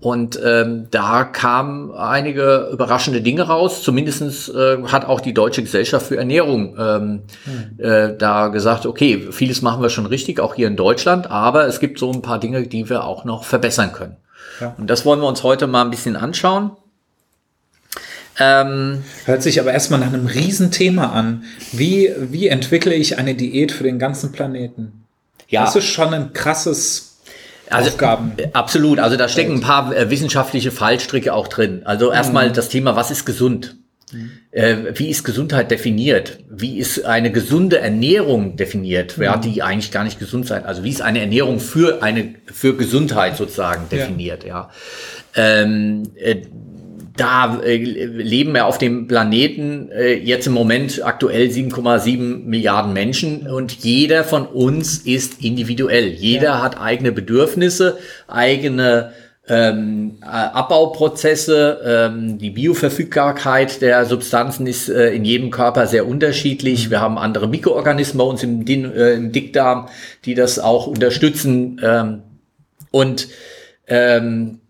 und 0.00 0.40
ähm, 0.44 0.88
da 0.90 1.22
kamen 1.22 1.92
einige 1.92 2.70
überraschende 2.72 3.20
Dinge 3.20 3.42
raus. 3.42 3.84
Zumindestens 3.84 4.48
äh, 4.48 4.78
hat 4.88 5.04
auch 5.04 5.20
die 5.20 5.32
Deutsche 5.32 5.62
Gesellschaft 5.62 6.06
für 6.06 6.16
Ernährung 6.16 6.74
ähm, 6.76 7.22
mhm. 7.46 7.78
äh, 7.78 8.16
da 8.16 8.48
gesagt, 8.48 8.84
okay, 8.84 9.28
vieles 9.30 9.62
machen 9.62 9.80
wir 9.80 9.90
schon 9.90 10.06
richtig, 10.06 10.40
auch 10.40 10.56
hier 10.56 10.66
in 10.66 10.74
Deutschland, 10.74 11.30
aber 11.30 11.68
es 11.68 11.78
gibt 11.78 12.00
so 12.00 12.10
ein 12.10 12.20
paar 12.20 12.40
Dinge, 12.40 12.66
die 12.66 12.90
wir 12.90 13.04
auch 13.04 13.24
noch 13.24 13.44
verbessern 13.44 13.92
können. 13.92 14.16
Ja. 14.60 14.74
Und 14.78 14.88
das 14.88 15.04
wollen 15.04 15.20
wir 15.20 15.28
uns 15.28 15.42
heute 15.42 15.66
mal 15.66 15.82
ein 15.82 15.90
bisschen 15.90 16.16
anschauen. 16.16 16.72
Ähm, 18.38 19.04
Hört 19.26 19.42
sich 19.42 19.60
aber 19.60 19.72
erstmal 19.72 20.00
nach 20.00 20.12
einem 20.12 20.26
Riesenthema 20.26 21.12
an. 21.12 21.44
Wie, 21.72 22.12
wie 22.18 22.48
entwickle 22.48 22.94
ich 22.94 23.18
eine 23.18 23.34
Diät 23.34 23.72
für 23.72 23.84
den 23.84 23.98
ganzen 23.98 24.32
Planeten? 24.32 25.02
ja. 25.52 25.64
das 25.64 25.76
ist 25.76 25.86
schon 25.86 26.12
ein 26.12 26.32
krasses 26.32 27.18
also, 27.70 27.90
Aufgaben. 27.90 28.32
Absolut. 28.52 28.98
Also 28.98 29.16
da 29.16 29.28
stecken 29.28 29.54
ein 29.54 29.60
paar 29.60 29.94
äh, 29.94 30.10
wissenschaftliche 30.10 30.70
Fallstricke 30.70 31.32
auch 31.32 31.48
drin. 31.48 31.82
Also 31.84 32.10
erstmal 32.10 32.48
mhm. 32.48 32.54
das 32.54 32.68
Thema, 32.68 32.96
was 32.96 33.10
ist 33.10 33.24
gesund? 33.24 33.76
Mhm. 34.12 34.30
Wie 34.94 35.08
ist 35.08 35.24
Gesundheit 35.24 35.70
definiert? 35.70 36.38
Wie 36.50 36.78
ist 36.78 37.04
eine 37.04 37.32
gesunde 37.32 37.78
Ernährung 37.78 38.56
definiert? 38.56 39.18
Wer 39.18 39.36
mhm. 39.36 39.40
die 39.40 39.62
eigentlich 39.62 39.90
gar 39.90 40.04
nicht 40.04 40.18
gesund 40.18 40.46
sein? 40.46 40.64
Also 40.64 40.84
wie 40.84 40.90
ist 40.90 41.02
eine 41.02 41.20
Ernährung 41.20 41.58
für 41.58 42.02
eine 42.02 42.34
für 42.46 42.76
Gesundheit 42.76 43.36
sozusagen 43.36 43.88
definiert? 43.90 44.44
Ja. 44.44 44.70
ja. 45.34 45.62
Ähm, 45.62 46.02
äh, 46.16 46.42
da 47.16 47.60
äh, 47.62 47.76
leben 47.76 48.54
wir 48.54 48.66
auf 48.66 48.78
dem 48.78 49.06
Planeten 49.06 49.90
äh, 49.90 50.14
jetzt 50.14 50.46
im 50.46 50.54
Moment 50.54 51.04
aktuell 51.04 51.48
7,7 51.48 52.44
Milliarden 52.44 52.92
Menschen 52.92 53.46
und 53.46 53.72
jeder 53.84 54.24
von 54.24 54.46
uns 54.46 54.98
ist 54.98 55.42
individuell. 55.44 56.08
Jeder 56.08 56.44
ja. 56.44 56.62
hat 56.62 56.80
eigene 56.80 57.12
Bedürfnisse, 57.12 57.98
eigene 58.28 59.12
ähm, 59.52 60.16
äh, 60.22 60.24
Abbauprozesse, 60.24 61.80
ähm, 61.84 62.38
die 62.38 62.48
Bioverfügbarkeit 62.48 63.82
der 63.82 64.06
Substanzen 64.06 64.66
ist 64.66 64.88
äh, 64.88 65.10
in 65.10 65.26
jedem 65.26 65.50
Körper 65.50 65.86
sehr 65.86 66.06
unterschiedlich. 66.06 66.88
Wir 66.88 67.02
haben 67.02 67.18
andere 67.18 67.48
Mikroorganismen 67.48 68.16
bei 68.16 68.24
uns 68.24 68.42
im, 68.42 68.66
äh, 68.66 69.12
im 69.12 69.30
Dickdarm, 69.30 69.90
die 70.24 70.34
das 70.34 70.58
auch 70.58 70.86
unterstützen. 70.86 71.78
Ähm, 71.84 72.22
und 72.90 73.28
ähm, 73.88 74.60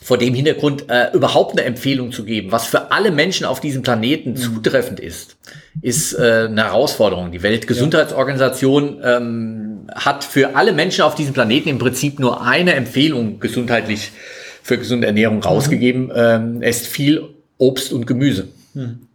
vor 0.00 0.16
dem 0.16 0.32
Hintergrund 0.32 0.88
äh, 0.88 1.12
überhaupt 1.12 1.52
eine 1.52 1.64
Empfehlung 1.64 2.10
zu 2.10 2.24
geben, 2.24 2.52
was 2.52 2.66
für 2.66 2.92
alle 2.92 3.10
Menschen 3.10 3.44
auf 3.44 3.60
diesem 3.60 3.82
Planeten 3.82 4.30
mhm. 4.30 4.36
zutreffend 4.36 4.98
ist, 4.98 5.36
ist 5.82 6.14
äh, 6.14 6.46
eine 6.48 6.64
Herausforderung. 6.64 7.32
Die 7.32 7.42
Weltgesundheitsorganisation 7.42 9.00
ähm, 9.02 9.86
hat 9.94 10.24
für 10.24 10.56
alle 10.56 10.72
Menschen 10.72 11.02
auf 11.02 11.14
diesem 11.14 11.34
Planeten 11.34 11.68
im 11.68 11.78
Prinzip 11.78 12.18
nur 12.18 12.42
eine 12.42 12.74
Empfehlung 12.74 13.40
gesundheitlich 13.40 14.12
für 14.62 14.78
gesunde 14.78 15.06
Ernährung 15.06 15.42
rausgegeben. 15.42 16.06
Mhm. 16.06 16.12
Ähm, 16.14 16.62
esst 16.62 16.86
viel 16.86 17.22
Obst 17.58 17.92
und 17.92 18.06
Gemüse. 18.06 18.48
Mhm. 18.74 19.06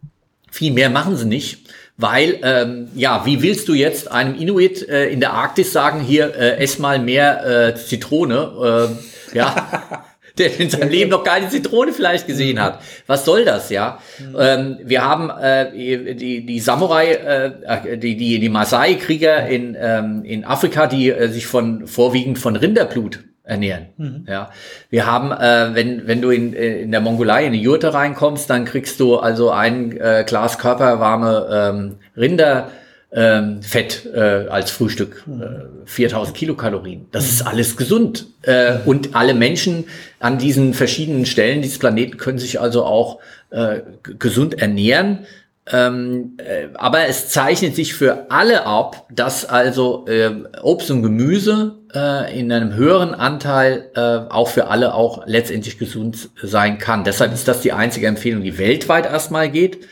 Viel 0.50 0.72
mehr 0.72 0.90
machen 0.90 1.16
sie 1.16 1.26
nicht. 1.26 1.66
Weil, 1.98 2.38
ähm, 2.42 2.88
ja, 2.94 3.26
wie 3.26 3.42
willst 3.42 3.68
du 3.68 3.74
jetzt 3.74 4.10
einem 4.10 4.34
Inuit 4.34 4.88
äh, 4.88 5.08
in 5.08 5.20
der 5.20 5.34
Arktis 5.34 5.72
sagen, 5.72 6.00
hier, 6.00 6.34
äh, 6.34 6.56
ess 6.56 6.78
mal 6.78 6.98
mehr 6.98 7.68
äh, 7.68 7.74
Zitrone? 7.76 8.88
Äh, 9.32 9.36
ja, 9.36 10.04
der 10.38 10.58
in 10.58 10.70
seinem 10.70 10.90
Leben 10.90 11.10
noch 11.10 11.24
keine 11.24 11.48
Zitrone 11.48 11.92
vielleicht 11.92 12.26
gesehen 12.26 12.60
hat. 12.60 12.80
Was 13.06 13.24
soll 13.24 13.44
das, 13.44 13.70
ja? 13.70 13.98
Mhm. 14.18 14.36
Ähm, 14.38 14.78
wir 14.82 15.04
haben 15.04 15.30
äh, 15.30 16.14
die, 16.14 16.46
die 16.46 16.60
Samurai, 16.60 17.12
äh, 17.12 17.98
die, 17.98 18.16
die, 18.16 18.38
die 18.38 18.48
Maasai-Krieger 18.48 19.46
in, 19.46 19.76
ähm, 19.78 20.24
in 20.24 20.44
Afrika, 20.44 20.86
die 20.86 21.10
äh, 21.10 21.28
sich 21.28 21.46
von 21.46 21.86
vorwiegend 21.86 22.38
von 22.38 22.56
Rinderblut 22.56 23.20
ernähren. 23.44 23.86
Mhm. 23.96 24.26
Ja, 24.28 24.50
wir 24.90 25.06
haben, 25.06 25.32
äh, 25.32 25.74
wenn 25.74 26.06
wenn 26.06 26.22
du 26.22 26.30
in, 26.30 26.52
in 26.52 26.90
der 26.90 27.00
Mongolei 27.00 27.46
in 27.46 27.52
die 27.52 27.60
Jurte 27.60 27.92
reinkommst, 27.92 28.48
dann 28.48 28.64
kriegst 28.64 29.00
du 29.00 29.16
also 29.16 29.50
ein 29.50 29.96
äh, 30.00 30.24
Glas 30.26 30.58
körperwarme 30.58 31.48
ähm, 31.50 31.96
Rinder 32.16 32.70
ähm, 33.14 33.62
Fett 33.62 34.06
äh, 34.14 34.46
als 34.48 34.70
Frühstück, 34.70 35.24
äh, 35.28 35.86
4000 35.86 36.36
Kilokalorien. 36.36 37.08
Das 37.10 37.28
ist 37.28 37.42
alles 37.46 37.76
gesund. 37.76 38.26
Äh, 38.42 38.78
und 38.86 39.14
alle 39.14 39.34
Menschen 39.34 39.84
an 40.22 40.38
diesen 40.38 40.72
verschiedenen 40.72 41.26
Stellen 41.26 41.62
dieses 41.62 41.78
Planeten 41.78 42.16
können 42.16 42.38
sich 42.38 42.60
also 42.60 42.84
auch 42.84 43.18
äh, 43.50 43.80
gesund 44.18 44.60
ernähren. 44.60 45.26
Ähm, 45.70 46.36
äh, 46.38 46.68
aber 46.74 47.06
es 47.06 47.28
zeichnet 47.28 47.76
sich 47.76 47.94
für 47.94 48.30
alle 48.30 48.66
ab, 48.66 49.06
dass 49.10 49.44
also 49.44 50.06
äh, 50.08 50.30
Obst 50.62 50.90
und 50.90 51.02
Gemüse 51.02 51.76
äh, 51.94 52.38
in 52.38 52.50
einem 52.50 52.74
höheren 52.74 53.14
Anteil 53.14 53.90
äh, 53.94 54.00
auch 54.00 54.48
für 54.48 54.68
alle 54.68 54.94
auch 54.94 55.24
letztendlich 55.26 55.78
gesund 55.78 56.30
sein 56.42 56.78
kann. 56.78 57.04
Deshalb 57.04 57.32
ist 57.32 57.46
das 57.46 57.60
die 57.60 57.72
einzige 57.72 58.06
Empfehlung, 58.06 58.42
die 58.42 58.58
weltweit 58.58 59.06
erstmal 59.06 59.50
geht 59.50 59.86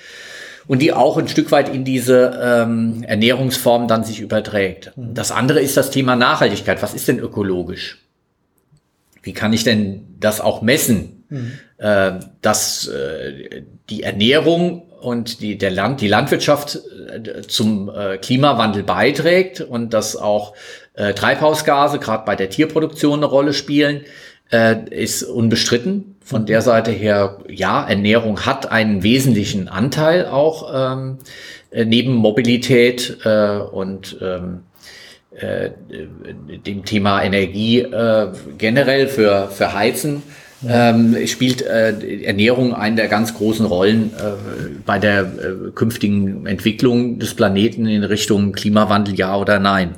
und 0.67 0.81
die 0.81 0.93
auch 0.93 1.17
ein 1.19 1.29
Stück 1.29 1.51
weit 1.51 1.69
in 1.69 1.85
diese 1.85 2.41
ähm, 2.43 3.05
Ernährungsform 3.05 3.89
dann 3.89 4.05
sich 4.05 4.21
überträgt. 4.21 4.93
Mhm. 4.97 5.15
Das 5.15 5.33
andere 5.33 5.61
ist 5.61 5.77
das 5.77 5.91
Thema 5.91 6.15
Nachhaltigkeit. 6.15 6.83
Was 6.83 6.95
ist 6.95 7.09
denn 7.09 7.19
ökologisch? 7.19 7.99
Wie 9.23 9.33
kann 9.33 9.53
ich 9.53 9.65
denn 9.65 10.07
das 10.19 10.41
auch 10.41 10.63
messen, 10.63 11.25
mhm. 11.29 11.53
äh, 11.79 12.13
dass 12.43 12.89
äh, 12.89 13.63
die 13.89 14.03
Ernährung 14.03 14.83
und 15.01 15.41
die, 15.41 15.59
der 15.59 15.71
Land, 15.71 16.01
die 16.01 16.09
Landwirtschaft 16.09 16.79
äh, 17.09 17.43
zum 17.43 17.91
äh, 17.91 18.19
Klimawandel 18.19 18.83
beiträgt 18.83 19.61
und 19.61 19.93
dass 19.93 20.17
auch 20.17 20.55
äh, 20.95 21.15
Treibhausgase 21.15 21.99
gerade 21.99 22.25
bei 22.25 22.37
der 22.37 22.51
Tierproduktion 22.51 23.21
eine 23.21 23.27
Rolle 23.27 23.53
spielen, 23.53 24.03
äh, 24.53 24.77
ist 24.91 25.23
unbestritten. 25.23 26.17
Von 26.23 26.47
der 26.47 26.63
Seite 26.63 26.91
her, 26.91 27.39
ja, 27.49 27.87
Ernährung 27.87 28.47
hat 28.47 28.71
einen 28.71 29.03
wesentlichen 29.03 29.69
Anteil 29.69 30.27
auch 30.27 30.71
ähm, 30.73 31.19
äh, 31.71 31.85
neben 31.85 32.15
Mobilität 32.15 33.19
und 33.25 34.17
ähm, 34.21 34.61
äh, 35.41 35.71
dem 36.67 36.85
Thema 36.85 37.23
Energie 37.23 37.81
äh, 37.81 38.29
generell 38.59 39.09
für, 39.09 39.49
für 39.51 39.75
Heizen. 39.75 40.23
Ähm, 40.69 41.17
spielt 41.27 41.63
äh, 41.63 41.95
Ernährung 42.23 42.75
eine 42.75 42.97
der 42.97 43.09
ganz 43.09 43.35
großen 43.35 43.65
Rollen 43.65 44.11
äh, 44.19 44.81
bei 44.85 44.99
der 44.99 45.23
äh, 45.23 45.71
künftigen 45.75 46.45
Entwicklung 46.45 47.19
des 47.19 47.33
Planeten 47.33 47.87
in 47.87 48.05
Richtung 48.05 48.53
Klimawandel, 48.53 49.15
ja 49.15 49.37
oder 49.37 49.59
nein. 49.59 49.95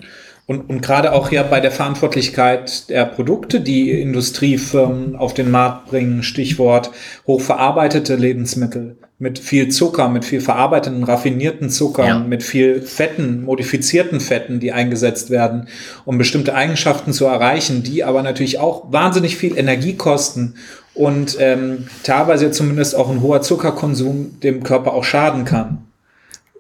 Und, 0.47 0.69
und 0.69 0.83
gerade 0.83 1.13
auch 1.13 1.31
ja 1.31 1.45
bei 1.45 1.61
der 1.61 1.71
Verantwortlichkeit 1.71 2.89
der 2.91 3.05
Produkte, 3.05 3.61
die 3.61 3.91
Industriefirmen 3.91 5.15
auf 5.15 5.35
den 5.35 5.51
Markt 5.51 5.87
bringen, 5.87 6.23
Stichwort 6.23 6.91
hochverarbeitete 7.27 8.17
Lebensmittel 8.17 8.97
mit 9.23 9.39
viel 9.39 9.69
Zucker, 9.69 10.09
mit 10.09 10.25
viel 10.25 10.41
verarbeiteten, 10.41 11.05
raffinierten 11.05 11.71
Zuckern, 11.71 12.07
ja. 12.07 12.19
mit 12.19 12.43
viel 12.43 12.83
Fetten, 12.83 13.45
modifizierten 13.45 14.19
Fetten, 14.19 14.59
die 14.59 14.73
eingesetzt 14.73 15.31
werden, 15.31 15.69
um 16.05 16.19
bestimmte 16.19 16.57
Eigenschaften 16.57 17.13
zu 17.13 17.27
erreichen, 17.27 17.85
die 17.85 18.03
aber 18.03 18.25
natürlich 18.25 18.59
auch 18.59 18.91
wahnsinnig 18.91 19.37
viel 19.37 19.57
Energie 19.57 19.95
kosten 19.95 20.57
und 20.93 21.37
ähm, 21.39 21.87
teilweise 22.03 22.51
zumindest 22.51 22.97
auch 22.97 23.11
ein 23.11 23.23
hoher 23.23 23.43
Zuckerkonsum 23.43 24.41
dem 24.41 24.65
Körper 24.65 24.93
auch 24.93 25.05
schaden 25.05 25.45
kann. 25.45 25.85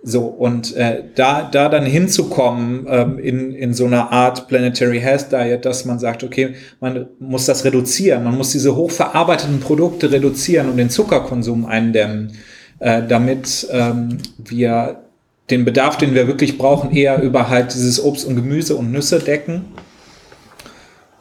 So, 0.04 0.22
und 0.22 0.74
äh, 0.74 1.04
da, 1.14 1.48
da 1.50 1.68
dann 1.68 1.86
hinzukommen 1.86 2.86
ähm, 2.88 3.18
in, 3.20 3.54
in 3.54 3.72
so 3.72 3.86
einer 3.86 4.10
Art 4.10 4.48
Planetary 4.48 4.98
Health 4.98 5.30
Diet, 5.30 5.64
dass 5.64 5.84
man 5.84 6.00
sagt, 6.00 6.24
okay, 6.24 6.54
man 6.80 7.06
muss 7.20 7.46
das 7.46 7.64
reduzieren, 7.64 8.24
man 8.24 8.36
muss 8.36 8.50
diese 8.50 8.74
hochverarbeiteten 8.74 9.60
Produkte 9.60 10.10
reduzieren 10.10 10.68
und 10.68 10.76
den 10.76 10.90
Zuckerkonsum 10.90 11.66
eindämmen, 11.66 12.36
äh, 12.80 13.02
damit 13.06 13.68
ähm, 13.70 14.18
wir 14.38 15.02
den 15.50 15.64
Bedarf, 15.64 15.98
den 15.98 16.14
wir 16.14 16.26
wirklich 16.26 16.58
brauchen, 16.58 16.90
eher 16.90 17.22
über 17.22 17.48
halt 17.48 17.72
dieses 17.72 18.02
Obst 18.02 18.26
und 18.26 18.34
Gemüse 18.34 18.74
und 18.74 18.90
Nüsse 18.90 19.20
decken. 19.20 19.66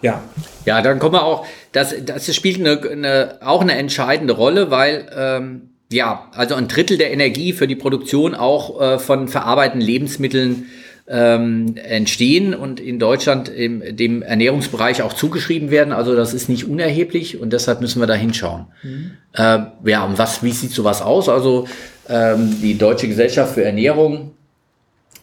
Ja. 0.02 0.24
Ja, 0.66 0.82
dann 0.82 0.98
kommen 0.98 1.14
wir 1.14 1.24
auch, 1.24 1.46
das, 1.72 1.94
das 2.04 2.34
spielt 2.36 2.60
eine, 2.60 2.82
eine, 2.90 3.38
auch 3.42 3.62
eine 3.62 3.74
entscheidende 3.74 4.34
Rolle, 4.34 4.72
weil 4.72 5.08
ähm, 5.16 5.71
ja, 5.92 6.28
also 6.34 6.56
ein 6.56 6.68
Drittel 6.68 6.98
der 6.98 7.12
Energie 7.12 7.54
für 7.54 7.68
die 7.68 7.76
Produktion 7.76 8.34
auch 8.34 8.82
äh, 8.82 9.00
von 9.00 9.28
verarbeiteten 9.28 9.82
Lebensmitteln 9.82 10.68
ähm, 11.08 11.76
entstehen 11.76 12.54
und 12.54 12.80
in 12.80 12.98
Deutschland 12.98 13.50
im, 13.50 13.96
dem 13.96 14.22
Ernährungsbereich 14.22 15.02
auch 15.02 15.14
zugeschrieben 15.14 15.70
werden. 15.70 15.92
Also 15.92 16.16
das 16.16 16.34
ist 16.34 16.48
nicht 16.48 16.68
unerheblich 16.68 17.40
und 17.40 17.52
deshalb 17.52 17.82
müssen 17.82 18.00
wir 18.00 18.08
da 18.08 18.14
hinschauen. 18.14 18.68
Mhm. 18.84 19.12
Äh, 19.34 19.60
ja, 19.84 20.06
und 20.06 20.18
was, 20.18 20.42
wie 20.42 20.52
sieht 20.52 20.72
sowas 20.72 21.02
aus? 21.02 21.28
Also 21.28 21.68
ähm, 22.08 22.56
die 22.62 22.78
Deutsche 22.78 23.08
Gesellschaft 23.08 23.56
für 23.56 23.66
Ernährung 23.66 24.32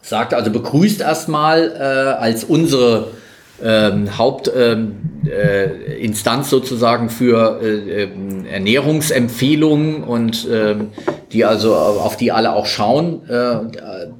sagt 0.03 0.35
also 0.35 0.51
begrüßt 0.51 1.01
erstmal 1.01 1.73
äh, 1.75 2.21
als 2.21 2.45
unsere 2.45 3.13
ähm, 3.65 4.17
Hauptinstanz 4.17 4.97
ähm, 5.27 6.43
äh, 6.43 6.51
sozusagen 6.51 7.11
für 7.11 7.61
äh, 7.63 8.05
ähm, 8.05 8.47
Ernährungsempfehlungen 8.47 10.05
und 10.05 10.47
ähm, 10.51 10.89
die 11.33 11.45
also 11.45 11.75
auf 11.75 12.17
die 12.17 12.33
alle 12.33 12.55
auch 12.55 12.67
schauen. 12.67 13.29
Äh, 13.29 13.57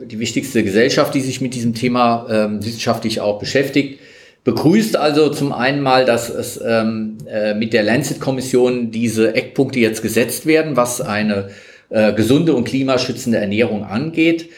die 0.07 0.19
wichtigste 0.19 0.63
Gesellschaft, 0.65 1.15
die 1.15 1.21
sich 1.21 1.41
mit 1.41 1.55
diesem 1.55 1.75
Thema 1.75 2.27
wissenschaftlich 2.61 3.21
auch 3.21 3.39
beschäftigt, 3.39 4.01
begrüßt 4.49 4.97
also 4.97 5.29
zum 5.29 5.53
einen 5.53 5.83
mal, 5.83 6.07
dass 6.07 6.31
es 6.31 6.59
ähm, 6.65 7.19
äh, 7.31 7.53
mit 7.53 7.75
der 7.75 7.83
Lancet-Kommission 7.83 8.91
diese 8.91 9.35
Eckpunkte 9.35 9.79
jetzt 9.79 10.01
gesetzt 10.01 10.47
werden, 10.47 10.75
was 10.75 11.03
eine 11.03 11.51
äh, 11.91 12.15
gesunde 12.15 12.55
und 12.55 12.65
klimaschützende 12.65 13.37
Ernährung 13.39 13.85
angeht 13.85 14.49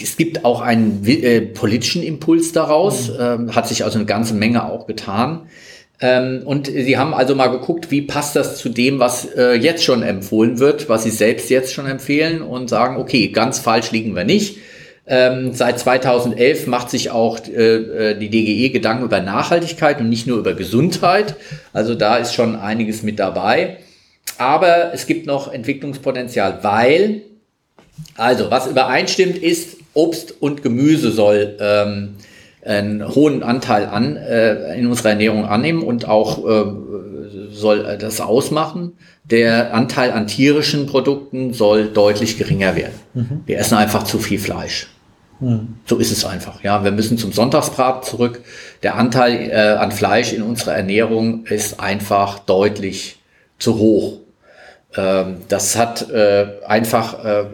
es 0.00 0.16
gibt 0.16 0.44
auch 0.44 0.60
einen 0.60 1.04
äh, 1.06 1.40
politischen 1.40 2.02
Impuls 2.02 2.52
daraus, 2.52 3.08
mhm. 3.08 3.16
ähm, 3.20 3.54
hat 3.54 3.68
sich 3.68 3.84
also 3.84 3.98
eine 3.98 4.06
ganze 4.06 4.34
Menge 4.34 4.70
auch 4.70 4.86
getan. 4.86 5.48
Ähm, 6.00 6.42
und 6.44 6.68
sie 6.68 6.96
haben 6.96 7.12
also 7.12 7.34
mal 7.34 7.48
geguckt, 7.48 7.90
wie 7.90 8.02
passt 8.02 8.36
das 8.36 8.58
zu 8.58 8.68
dem, 8.68 9.00
was 9.00 9.24
äh, 9.34 9.54
jetzt 9.54 9.82
schon 9.82 10.02
empfohlen 10.02 10.60
wird, 10.60 10.88
was 10.88 11.02
sie 11.02 11.10
selbst 11.10 11.50
jetzt 11.50 11.72
schon 11.72 11.86
empfehlen 11.86 12.40
und 12.40 12.68
sagen, 12.68 12.96
okay, 12.96 13.28
ganz 13.28 13.58
falsch 13.58 13.90
liegen 13.90 14.14
wir 14.14 14.24
nicht. 14.24 14.58
Ähm, 15.10 15.54
seit 15.54 15.78
2011 15.78 16.66
macht 16.66 16.90
sich 16.90 17.10
auch 17.10 17.40
äh, 17.48 18.10
äh 18.10 18.18
die 18.18 18.28
DGE 18.28 18.70
Gedanken 18.70 19.04
über 19.04 19.20
Nachhaltigkeit 19.20 20.00
und 20.00 20.08
nicht 20.08 20.26
nur 20.26 20.38
über 20.38 20.52
Gesundheit. 20.52 21.34
Also 21.72 21.94
da 21.94 22.16
ist 22.16 22.34
schon 22.34 22.56
einiges 22.56 23.02
mit 23.02 23.18
dabei. 23.18 23.78
Aber 24.36 24.92
es 24.92 25.06
gibt 25.06 25.26
noch 25.26 25.52
Entwicklungspotenzial, 25.52 26.58
weil, 26.62 27.22
also 28.16 28.50
was 28.50 28.68
übereinstimmt 28.68 29.38
ist, 29.38 29.77
Obst 29.94 30.34
und 30.40 30.62
Gemüse 30.62 31.10
soll 31.10 31.56
ähm, 31.60 32.14
einen 32.64 33.06
hohen 33.14 33.42
Anteil 33.42 33.86
an 33.86 34.16
äh, 34.16 34.78
in 34.78 34.86
unserer 34.86 35.10
Ernährung 35.10 35.44
annehmen 35.44 35.82
und 35.82 36.08
auch 36.08 36.46
äh, 36.46 36.64
soll 37.50 37.96
das 37.98 38.20
ausmachen. 38.20 38.92
Der 39.24 39.74
Anteil 39.74 40.12
an 40.12 40.26
tierischen 40.26 40.86
Produkten 40.86 41.52
soll 41.52 41.88
deutlich 41.88 42.38
geringer 42.38 42.76
werden. 42.76 42.94
Mhm. 43.14 43.42
Wir 43.46 43.58
essen 43.58 43.76
einfach 43.76 44.04
zu 44.04 44.18
viel 44.18 44.38
Fleisch. 44.38 44.88
Mhm. 45.40 45.76
So 45.84 45.98
ist 45.98 46.10
es 46.10 46.24
einfach. 46.24 46.62
Ja, 46.62 46.84
wir 46.84 46.90
müssen 46.90 47.18
zum 47.18 47.32
Sonntagsbrat 47.32 48.04
zurück. 48.04 48.40
Der 48.82 48.96
Anteil 48.96 49.50
äh, 49.50 49.76
an 49.78 49.92
Fleisch 49.92 50.32
in 50.32 50.42
unserer 50.42 50.74
Ernährung 50.74 51.46
ist 51.46 51.80
einfach 51.80 52.38
deutlich 52.38 53.18
zu 53.58 53.78
hoch. 53.78 54.18
Ähm, 54.96 55.38
das 55.48 55.76
hat 55.76 56.10
äh, 56.10 56.46
einfach 56.66 57.24
äh, 57.24 57.44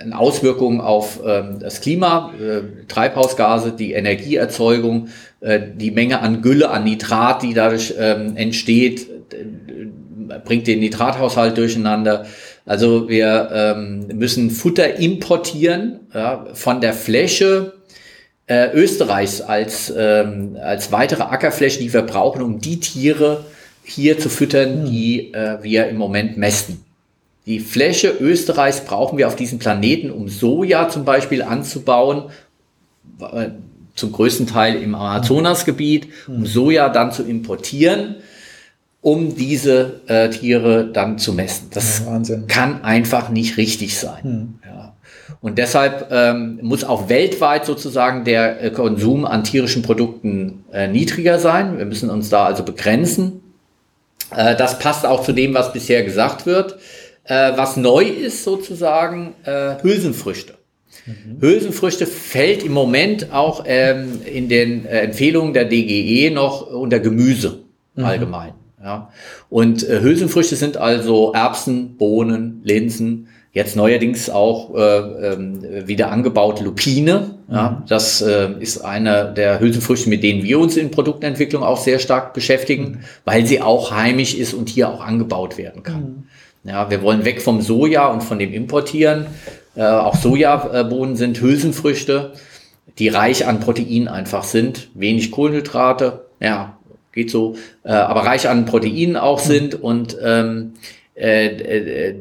eine 0.00 0.18
Auswirkung 0.18 0.80
auf 0.80 1.20
ähm, 1.24 1.58
das 1.60 1.80
Klima, 1.80 2.32
äh, 2.38 2.84
Treibhausgase, 2.86 3.72
die 3.72 3.92
Energieerzeugung, 3.92 5.08
äh, 5.40 5.60
die 5.74 5.90
Menge 5.90 6.20
an 6.20 6.42
Gülle, 6.42 6.70
an 6.70 6.84
Nitrat, 6.84 7.42
die 7.42 7.54
dadurch 7.54 7.94
ähm, 7.98 8.36
entsteht, 8.36 9.08
bringt 10.44 10.66
den 10.66 10.80
Nitrathaushalt 10.80 11.56
durcheinander. 11.56 12.26
Also 12.66 13.08
wir 13.08 13.48
ähm, 13.52 14.06
müssen 14.14 14.50
Futter 14.50 14.96
importieren 14.96 16.00
ja, 16.12 16.46
von 16.52 16.80
der 16.80 16.92
Fläche 16.92 17.74
äh, 18.46 18.70
Österreichs 18.72 19.40
als, 19.40 19.92
ähm, 19.96 20.56
als 20.60 20.92
weitere 20.92 21.22
Ackerfläche, 21.22 21.80
die 21.80 21.92
wir 21.92 22.02
brauchen, 22.02 22.42
um 22.42 22.60
die 22.60 22.80
Tiere 22.80 23.44
hier 23.84 24.18
zu 24.18 24.28
füttern, 24.28 24.86
die 24.86 25.32
äh, 25.32 25.58
wir 25.62 25.88
im 25.88 25.96
Moment 25.96 26.36
mästen. 26.36 26.87
Die 27.48 27.60
Fläche 27.60 28.14
Österreichs 28.20 28.82
brauchen 28.82 29.16
wir 29.16 29.26
auf 29.26 29.34
diesem 29.34 29.58
Planeten, 29.58 30.10
um 30.10 30.28
Soja 30.28 30.90
zum 30.90 31.06
Beispiel 31.06 31.42
anzubauen, 31.42 32.24
äh, 33.20 33.48
zum 33.94 34.12
größten 34.12 34.46
Teil 34.46 34.82
im 34.82 34.94
Amazonasgebiet, 34.94 36.08
um 36.26 36.44
Soja 36.44 36.90
dann 36.90 37.10
zu 37.10 37.22
importieren, 37.22 38.16
um 39.00 39.34
diese 39.34 40.02
äh, 40.08 40.28
Tiere 40.28 40.90
dann 40.92 41.18
zu 41.18 41.32
messen. 41.32 41.68
Das 41.72 42.02
ja, 42.04 42.36
kann 42.48 42.84
einfach 42.84 43.30
nicht 43.30 43.56
richtig 43.56 43.98
sein. 43.98 44.22
Hm. 44.22 44.54
Ja. 44.66 44.94
Und 45.40 45.56
deshalb 45.56 46.08
ähm, 46.10 46.58
muss 46.60 46.84
auch 46.84 47.08
weltweit 47.08 47.64
sozusagen 47.64 48.24
der 48.24 48.62
äh, 48.62 48.70
Konsum 48.70 49.24
an 49.24 49.42
tierischen 49.42 49.82
Produkten 49.82 50.64
äh, 50.70 50.86
niedriger 50.86 51.38
sein. 51.38 51.78
Wir 51.78 51.86
müssen 51.86 52.10
uns 52.10 52.28
da 52.28 52.44
also 52.44 52.62
begrenzen. 52.62 53.40
Äh, 54.36 54.54
das 54.54 54.78
passt 54.78 55.06
auch 55.06 55.22
zu 55.22 55.32
dem, 55.32 55.54
was 55.54 55.72
bisher 55.72 56.04
gesagt 56.04 56.44
wird. 56.44 56.76
Äh, 57.28 57.52
was 57.56 57.76
neu 57.76 58.04
ist 58.04 58.42
sozusagen, 58.42 59.34
äh, 59.44 59.82
Hülsenfrüchte. 59.82 60.54
Mhm. 61.06 61.40
Hülsenfrüchte 61.40 62.06
fällt 62.06 62.64
im 62.64 62.72
Moment 62.72 63.32
auch 63.32 63.64
ähm, 63.66 64.20
in 64.24 64.48
den 64.48 64.86
äh, 64.86 65.00
Empfehlungen 65.00 65.52
der 65.52 65.66
DGE 65.66 66.30
noch 66.30 66.66
unter 66.66 67.00
Gemüse 67.00 67.60
mhm. 67.94 68.04
allgemein. 68.04 68.52
Ja. 68.82 69.10
Und 69.50 69.88
äh, 69.88 70.00
Hülsenfrüchte 70.00 70.56
sind 70.56 70.76
also 70.76 71.32
Erbsen, 71.32 71.96
Bohnen, 71.96 72.60
Linsen, 72.64 73.28
jetzt 73.52 73.76
neuerdings 73.76 74.30
auch 74.30 74.74
äh, 74.74 74.80
äh, 74.80 75.86
wieder 75.86 76.10
angebaute 76.10 76.62
Lupine. 76.64 77.34
Ja. 77.50 77.70
Mhm. 77.70 77.88
Das 77.88 78.22
äh, 78.22 78.50
ist 78.60 78.78
eine 78.78 79.32
der 79.34 79.60
Hülsenfrüchte, 79.60 80.08
mit 80.08 80.22
denen 80.22 80.42
wir 80.44 80.58
uns 80.58 80.76
in 80.76 80.90
Produktentwicklung 80.90 81.62
auch 81.62 81.78
sehr 81.78 81.98
stark 81.98 82.34
beschäftigen, 82.34 82.84
mhm. 82.84 82.98
weil 83.24 83.46
sie 83.46 83.60
auch 83.60 83.90
heimisch 83.90 84.34
ist 84.34 84.54
und 84.54 84.68
hier 84.68 84.88
auch 84.88 85.00
angebaut 85.00 85.58
werden 85.58 85.82
kann. 85.82 86.28
Ja, 86.68 86.90
wir 86.90 87.00
wollen 87.00 87.24
weg 87.24 87.40
vom 87.40 87.62
Soja 87.62 88.08
und 88.08 88.22
von 88.22 88.38
dem 88.38 88.52
Importieren. 88.52 89.26
Äh, 89.74 89.84
auch 89.84 90.14
Sojabohnen 90.14 91.16
sind 91.16 91.40
Hülsenfrüchte, 91.40 92.34
die 92.98 93.08
reich 93.08 93.46
an 93.46 93.60
Protein 93.60 94.06
einfach 94.06 94.44
sind, 94.44 94.90
wenig 94.92 95.30
Kohlenhydrate, 95.30 96.26
ja, 96.40 96.76
geht 97.12 97.30
so, 97.30 97.56
äh, 97.84 97.92
aber 97.92 98.26
reich 98.26 98.50
an 98.50 98.66
Proteinen 98.66 99.16
auch 99.16 99.38
sind 99.38 99.80
und 99.80 100.18
ähm, 100.22 100.74
äh, 101.14 101.46
äh, 101.46 102.14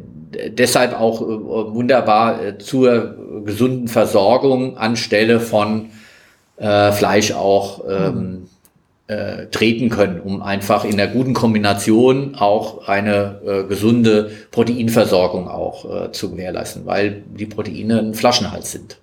deshalb 0.49 0.97
auch 0.99 1.21
äh, 1.21 1.25
wunderbar 1.25 2.41
äh, 2.41 2.57
zur 2.57 3.43
gesunden 3.43 3.89
Versorgung 3.89 4.77
anstelle 4.77 5.39
von 5.39 5.89
Fleisch 6.59 7.33
auch 7.33 7.83
ähm, 7.87 8.47
äh, 9.07 9.45
treten 9.47 9.89
können, 9.89 10.19
um 10.19 10.41
einfach 10.41 10.83
in 10.83 10.97
der 10.97 11.07
guten 11.07 11.33
Kombination 11.33 12.35
auch 12.35 12.87
eine 12.87 13.39
äh, 13.45 13.63
gesunde 13.63 14.31
Proteinversorgung 14.51 15.47
auch 15.47 16.07
äh, 16.07 16.11
zu 16.11 16.31
gewährleisten, 16.31 16.85
weil 16.85 17.23
die 17.25 17.45
Proteine 17.45 17.99
ein 17.99 18.13
Flaschenhals 18.13 18.71
sind. 18.71 18.97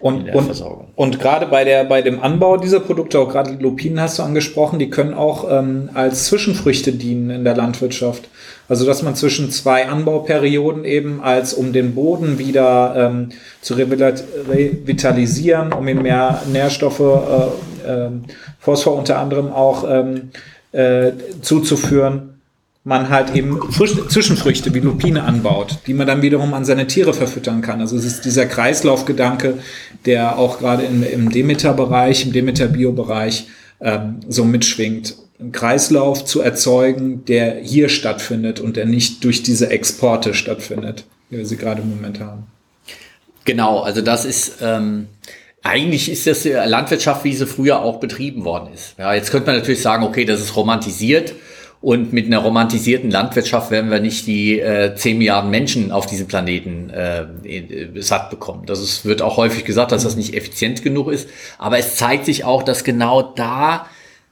Und, 0.00 0.32
und, 0.32 0.64
und 0.94 1.18
gerade 1.18 1.46
bei, 1.46 1.64
der, 1.64 1.82
bei 1.84 2.02
dem 2.02 2.22
Anbau 2.22 2.56
dieser 2.56 2.78
Produkte, 2.78 3.18
auch 3.18 3.28
gerade 3.28 3.56
die 3.56 3.62
Lupinen 3.62 4.00
hast 4.00 4.20
du 4.20 4.22
angesprochen, 4.22 4.78
die 4.78 4.90
können 4.90 5.12
auch 5.12 5.50
ähm, 5.50 5.90
als 5.94 6.26
Zwischenfrüchte 6.26 6.92
dienen 6.92 7.30
in 7.30 7.42
der 7.42 7.56
Landwirtschaft. 7.56 8.28
Also 8.68 8.86
dass 8.86 9.02
man 9.02 9.16
zwischen 9.16 9.50
zwei 9.50 9.88
Anbauperioden 9.88 10.84
eben 10.84 11.20
als 11.20 11.52
um 11.52 11.72
den 11.72 11.96
Boden 11.96 12.38
wieder 12.38 12.94
ähm, 12.96 13.30
zu 13.60 13.74
revitalisieren, 13.74 15.72
um 15.72 15.88
ihm 15.88 16.02
mehr 16.02 16.42
Nährstoffe, 16.52 17.00
äh, 17.00 17.46
äh, 17.88 18.10
Phosphor 18.68 18.96
unter 18.96 19.18
anderem 19.18 19.50
auch 19.50 19.88
ähm, 19.88 20.28
äh, 20.72 21.12
zuzuführen, 21.40 22.34
man 22.84 23.08
halt 23.08 23.34
eben 23.34 23.58
Frisch 23.72 23.94
Zwischenfrüchte 24.08 24.74
wie 24.74 24.80
Lupine 24.80 25.22
anbaut, 25.22 25.78
die 25.86 25.94
man 25.94 26.06
dann 26.06 26.20
wiederum 26.20 26.52
an 26.52 26.66
seine 26.66 26.86
Tiere 26.86 27.14
verfüttern 27.14 27.62
kann. 27.62 27.80
Also 27.80 27.96
es 27.96 28.04
ist 28.04 28.26
dieser 28.26 28.44
Kreislaufgedanke, 28.44 29.54
der 30.04 30.38
auch 30.38 30.58
gerade 30.58 30.82
im, 30.82 31.02
im 31.02 31.30
Demeter-Bereich, 31.30 32.26
im 32.26 32.32
Demeter-Bio-Bereich 32.32 33.46
ähm, 33.80 34.20
so 34.28 34.44
mitschwingt. 34.44 35.16
Einen 35.40 35.52
Kreislauf 35.52 36.26
zu 36.26 36.42
erzeugen, 36.42 37.24
der 37.24 37.60
hier 37.62 37.88
stattfindet 37.88 38.60
und 38.60 38.76
der 38.76 38.84
nicht 38.84 39.24
durch 39.24 39.42
diese 39.42 39.70
Exporte 39.70 40.34
stattfindet, 40.34 41.06
wie 41.30 41.38
wir 41.38 41.46
sie 41.46 41.56
gerade 41.56 41.80
im 41.80 41.88
Moment 41.88 42.20
haben. 42.20 42.48
Genau, 43.46 43.80
also 43.80 44.02
das 44.02 44.26
ist 44.26 44.58
ähm, 44.60 45.06
eigentlich 45.62 46.10
ist 46.10 46.26
das 46.26 46.44
Landwirtschaft, 46.44 47.24
wie 47.24 47.34
sie 47.34 47.46
früher 47.46 47.80
auch 47.80 48.00
betrieben 48.00 48.44
worden 48.44 48.72
ist. 48.72 48.94
Ja, 48.98 49.14
jetzt 49.14 49.30
könnte 49.30 49.46
man 49.46 49.56
natürlich 49.56 49.82
sagen, 49.82 50.04
okay, 50.04 50.24
das 50.24 50.40
ist 50.40 50.56
romantisiert 50.56 51.34
und 51.80 52.12
mit 52.12 52.26
einer 52.26 52.38
romantisierten 52.38 53.10
Landwirtschaft 53.10 53.70
werden 53.70 53.90
wir 53.90 54.00
nicht 54.00 54.26
die 54.26 54.58
äh, 54.58 54.94
10 54.96 55.18
Milliarden 55.18 55.50
Menschen 55.50 55.92
auf 55.92 56.06
diesem 56.06 56.26
Planeten 56.26 56.90
äh, 56.90 58.02
satt 58.02 58.30
bekommen. 58.30 58.66
Das 58.66 58.80
ist, 58.80 59.04
wird 59.04 59.22
auch 59.22 59.36
häufig 59.36 59.64
gesagt, 59.64 59.92
dass 59.92 60.02
das 60.02 60.16
nicht 60.16 60.34
effizient 60.34 60.82
genug 60.82 61.12
ist. 61.12 61.28
Aber 61.56 61.78
es 61.78 61.94
zeigt 61.94 62.24
sich 62.24 62.44
auch, 62.44 62.64
dass 62.64 62.82
genau 62.82 63.22
da 63.22 63.86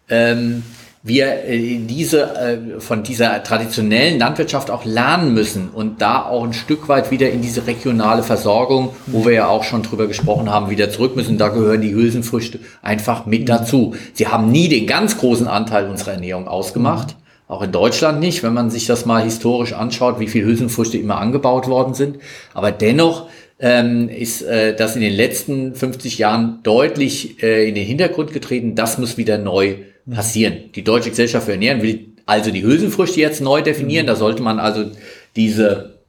ähm, 0.09 0.65
wir 1.07 1.45
äh, 1.45 1.79
diese, 1.79 2.35
äh, 2.35 2.81
von 2.81 3.05
dieser 3.05 3.42
traditionellen 3.45 4.19
Landwirtschaft 4.19 4.73
auch 4.73 4.85
lernen 4.85 5.35
müssen 5.35 5.69
und 5.69 6.03
da 6.03 6.23
auch 6.25 6.42
ein 6.42 6.53
Stück 6.53 6.88
weit 6.88 7.12
wieder 7.12 7.31
in 7.31 7.42
diese 7.42 7.66
regionale 7.69 8.25
Versorgung, 8.25 8.90
wo 9.07 9.25
wir 9.25 9.33
ja 9.33 9.47
auch 9.47 9.62
schon 9.62 9.85
drüber 9.85 10.09
gesprochen 10.09 10.51
haben, 10.51 10.69
wieder 10.69 10.90
zurück 10.90 11.14
müssen. 11.14 11.38
Da 11.38 11.49
gehören 11.49 11.81
die 11.81 11.95
Hülsenfrüchte 11.95 12.59
einfach 12.83 13.25
mit 13.25 13.49
dazu. 13.49 13.95
Sie 14.14 14.27
haben 14.27 14.51
nie 14.51 14.69
den 14.69 14.88
ganz 14.88 15.16
großen 15.19 15.47
Anteil 15.47 15.88
unserer 15.88 16.14
Ernährung 16.14 16.49
ausgemacht. 16.49 17.14
Auch 17.47 17.62
in 17.62 17.71
Deutschland 17.71 18.19
nicht, 18.19 18.42
wenn 18.42 18.55
man 18.55 18.71
sich 18.71 18.87
das 18.87 19.07
mal 19.07 19.23
historisch 19.23 19.75
anschaut, 19.75 20.19
wie 20.19 20.27
viel 20.27 20.45
Hülsenfrüchte 20.45 20.99
immer 20.99 21.19
angebaut 21.19 21.69
worden 21.69 21.95
sind. 21.95 22.19
Aber 22.53 22.73
dennoch 22.73 23.29
ähm, 23.61 24.09
ist 24.09 24.42
äh, 24.42 24.75
das 24.75 24.97
in 24.97 25.03
den 25.03 25.14
letzten 25.14 25.77
50 25.77 26.19
Jahren 26.19 26.59
deutlich 26.64 27.45
äh, 27.45 27.69
in 27.69 27.77
den 27.77 27.87
Hintergrund 27.87 28.33
getreten. 28.33 28.75
Das 28.75 28.99
muss 28.99 29.16
wieder 29.16 29.38
neu 29.38 29.77
passieren. 30.11 30.71
Die 30.75 30.85
Deutsche 30.85 31.11
Gesellschaft 31.11 31.47
für 31.47 31.53
Ernährung 31.53 31.83
will 31.83 32.09
also 32.27 32.51
die 32.51 32.62
Hülsenfrüchte 32.62 33.21
jetzt 33.21 33.40
neu 33.40 33.62
definieren. 33.62 34.07
Da 34.07 34.16
sollte 34.16 34.42
man 34.42 34.59
also 34.59 34.90
diese 35.37 36.01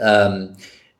ähm, 0.00 0.50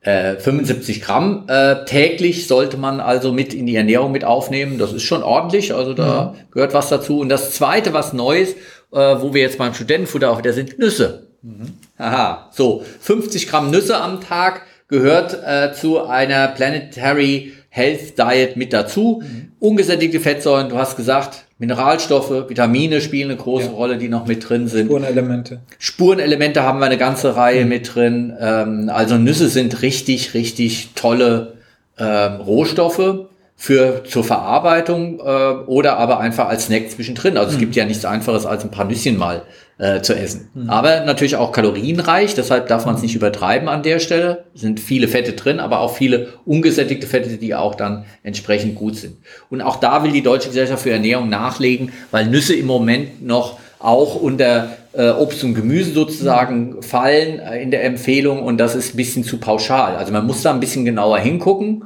äh, 0.01 0.37
75 0.37 1.03
Gramm 1.03 1.45
äh, 1.49 1.85
täglich 1.85 2.47
sollte 2.47 2.77
man 2.77 3.01
also 3.01 3.33
mit 3.33 3.53
in 3.53 3.67
die 3.67 3.77
Ernährung 3.77 4.13
mit 4.13 4.25
aufnehmen. 4.25 4.79
Das 4.79 4.93
ist 4.93 5.03
schon 5.03 5.23
ordentlich, 5.23 5.75
also 5.75 5.95
da 5.95 6.35
mhm. 6.35 6.51
gehört 6.53 6.75
was 6.75 6.89
dazu. 6.89 7.21
Und 7.21 7.29
das 7.29 7.53
Zweite, 7.53 7.93
was 7.93 8.13
neu 8.13 8.41
ist, 8.41 8.57
äh, 8.93 9.17
wo 9.21 9.35
wir 9.35 9.43
jetzt 9.43 9.59
beim 9.59 9.75
Studentenfutter 9.75 10.31
auch 10.31 10.39
wieder 10.39 10.53
sind, 10.53 10.79
Nüsse. 10.79 11.27
Mhm. 11.43 11.75
Aha, 11.99 12.51
so 12.53 12.85
50 13.01 13.49
Gramm 13.49 13.71
Nüsse 13.71 13.97
am 13.97 14.21
Tag 14.21 14.63
gehört 14.89 15.37
äh, 15.45 15.73
zu 15.73 16.05
einer 16.05 16.49
Planetary 16.49 17.53
Health 17.69 18.19
Diet 18.19 18.57
mit 18.57 18.73
dazu. 18.73 19.23
Mhm. 19.23 19.53
Ungesättigte 19.59 20.21
Fettsäuren, 20.21 20.69
du 20.69 20.77
hast 20.77 20.97
gesagt, 20.97 21.46
Mineralstoffe, 21.59 22.49
Vitamine 22.49 23.01
spielen 23.01 23.31
eine 23.31 23.39
große 23.39 23.67
ja. 23.67 23.73
Rolle, 23.73 23.97
die 23.97 24.09
noch 24.09 24.27
mit 24.27 24.47
drin 24.47 24.69
sind. 24.69 24.87
Spurenelemente. 24.87 25.61
Spurenelemente 25.79 26.63
haben 26.63 26.81
wir 26.81 26.87
eine 26.87 26.99
ganze 26.99 27.35
Reihe 27.35 27.63
mhm. 27.63 27.69
mit 27.69 27.95
drin. 27.95 28.37
Ähm, 28.39 28.91
also 28.93 29.17
Nüsse 29.17 29.49
sind 29.49 29.81
richtig, 29.81 30.35
richtig 30.35 30.91
tolle 30.95 31.55
ähm, 31.99 32.41
Rohstoffe 32.43 33.29
für 33.57 34.05
zur 34.05 34.23
Verarbeitung 34.23 35.19
äh, 35.19 35.23
oder 35.67 35.97
aber 35.97 36.21
einfach 36.21 36.49
als 36.49 36.67
Snack 36.67 36.91
zwischendrin. 36.91 37.39
Also 37.39 37.51
mhm. 37.51 37.55
es 37.55 37.61
gibt 37.61 37.75
ja 37.75 37.87
nichts 37.87 38.05
einfaches 38.05 38.45
als 38.45 38.63
ein 38.63 38.71
paar 38.71 38.85
Nüsschen 38.85 39.17
mal 39.17 39.43
äh, 39.79 40.01
zu 40.01 40.15
essen. 40.15 40.49
Mhm. 40.55 40.71
Aber 40.71 41.01
natürlich 41.01 41.37
auch 41.37 41.53
kalorienreich, 41.53 42.35
deshalb 42.35 42.69
darf 42.69 42.87
man 42.87 42.95
es 42.95 43.03
nicht 43.03 43.15
übertreiben 43.15 43.69
an 43.69 43.83
der 43.83 43.99
Stelle. 43.99 44.45
Es 44.55 44.63
sind 44.63 44.81
viele 44.81 45.07
Fette 45.07 45.33
drin, 45.33 45.61
aber 45.61 45.81
auch 45.81 45.95
viele 45.95 46.29
ungesättigte 46.47 47.07
Fette, 47.07 47.37
die 47.37 47.55
auch 47.55 47.75
dann 47.75 48.07
entsprechend 48.23 48.75
gut 48.75 48.97
sind. 48.97 49.17
Und 49.51 49.61
auch 49.61 49.77
da 49.77 50.03
will 50.03 50.13
die 50.13 50.23
Deutsche 50.23 50.49
Gesellschaft 50.49 50.83
für 50.83 50.93
Ernährung 50.93 51.29
nachlegen, 51.29 51.93
weil 52.11 52.27
Nüsse 52.27 52.55
im 52.55 52.67
Moment 52.67 53.25
noch 53.25 53.59
auch 53.79 54.15
unter 54.17 54.77
äh, 54.95 55.11
Obst 55.11 55.45
und 55.45 55.55
Gemüse 55.55 55.93
sozusagen 55.93 56.83
fallen 56.83 57.39
äh, 57.41 57.63
in 57.63 57.71
der 57.71 57.85
Empfehlung 57.85 58.43
und 58.43 58.57
das 58.57 58.75
ist 58.75 58.95
ein 58.95 58.97
bisschen 58.97 59.25
zu 59.25 59.39
pauschal. 59.39 59.97
Also 59.97 60.13
man 60.13 60.27
muss 60.27 60.43
da 60.43 60.53
ein 60.53 60.61
bisschen 60.61 60.87
genauer 60.87 61.19
hingucken 61.19 61.85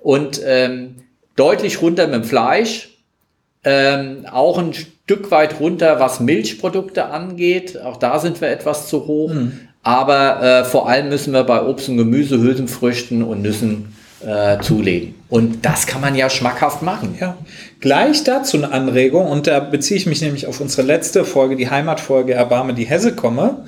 und 0.00 0.40
ähm, 0.44 0.96
deutlich 1.34 1.82
runter 1.82 2.06
mit 2.06 2.14
dem 2.14 2.24
Fleisch, 2.24 2.96
ähm, 3.64 4.26
auch 4.30 4.58
ein 4.58 4.72
Stück 5.04 5.30
weit 5.30 5.60
runter, 5.60 6.00
was 6.00 6.20
Milchprodukte 6.20 7.06
angeht. 7.06 7.80
Auch 7.80 7.98
da 7.98 8.18
sind 8.18 8.40
wir 8.40 8.48
etwas 8.48 8.88
zu 8.88 9.06
hoch. 9.06 9.32
Mhm. 9.32 9.60
Aber 9.82 10.42
äh, 10.42 10.64
vor 10.64 10.88
allem 10.88 11.10
müssen 11.10 11.34
wir 11.34 11.44
bei 11.44 11.62
Obst 11.62 11.90
und 11.90 11.98
Gemüse, 11.98 12.38
Hülsenfrüchten 12.38 13.22
und 13.22 13.42
Nüssen 13.42 13.94
äh, 14.24 14.58
zulegen. 14.60 15.14
Und 15.28 15.66
das 15.66 15.86
kann 15.86 16.00
man 16.00 16.14
ja 16.14 16.30
schmackhaft 16.30 16.80
machen. 16.80 17.16
Ja. 17.20 17.36
Gleich 17.80 18.24
dazu 18.24 18.56
eine 18.56 18.72
Anregung, 18.72 19.26
und 19.26 19.46
da 19.46 19.60
beziehe 19.60 19.98
ich 19.98 20.06
mich 20.06 20.22
nämlich 20.22 20.46
auf 20.46 20.60
unsere 20.60 20.86
letzte 20.86 21.26
Folge, 21.26 21.56
die 21.56 21.68
Heimatfolge 21.68 22.32
Erbarme 22.32 22.72
die 22.72 22.86
Hesse 22.86 23.14
komme. 23.14 23.64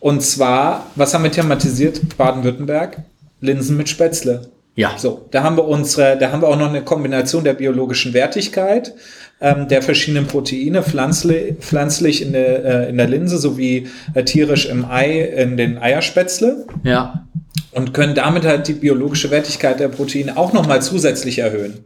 Und 0.00 0.22
zwar, 0.22 0.86
was 0.96 1.14
haben 1.14 1.22
wir 1.22 1.30
thematisiert? 1.30 2.16
Baden-Württemberg? 2.16 2.98
Linsen 3.40 3.76
mit 3.76 3.88
Spätzle. 3.88 4.48
Ja. 4.76 4.94
So, 4.96 5.28
da 5.30 5.42
haben 5.42 5.56
wir 5.56 5.66
unsere, 5.66 6.18
da 6.18 6.32
haben 6.32 6.42
wir 6.42 6.48
auch 6.48 6.58
noch 6.58 6.68
eine 6.68 6.82
Kombination 6.82 7.44
der 7.44 7.54
biologischen 7.54 8.12
Wertigkeit 8.12 8.94
ähm, 9.40 9.68
der 9.68 9.82
verschiedenen 9.82 10.26
Proteine, 10.26 10.82
pflanzlich, 10.82 11.56
pflanzlich 11.60 12.22
in 12.22 12.32
der, 12.32 12.64
äh, 12.64 12.88
in 12.88 12.96
der 12.96 13.06
Linse 13.06 13.38
sowie 13.38 13.88
äh, 14.14 14.24
tierisch 14.24 14.66
im 14.66 14.84
Ei 14.90 15.20
in 15.20 15.56
den 15.56 15.78
Eierspätzle. 15.78 16.66
Ja. 16.82 17.26
Und 17.72 17.92
können 17.92 18.14
damit 18.14 18.44
halt 18.44 18.68
die 18.68 18.72
biologische 18.72 19.30
Wertigkeit 19.30 19.80
der 19.80 19.88
Proteine 19.88 20.36
auch 20.36 20.52
nochmal 20.52 20.80
zusätzlich 20.80 21.40
erhöhen. 21.40 21.84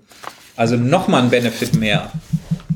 Also 0.57 0.77
nochmal 0.77 1.23
ein 1.23 1.31
Benefit 1.31 1.75
mehr. 1.75 2.11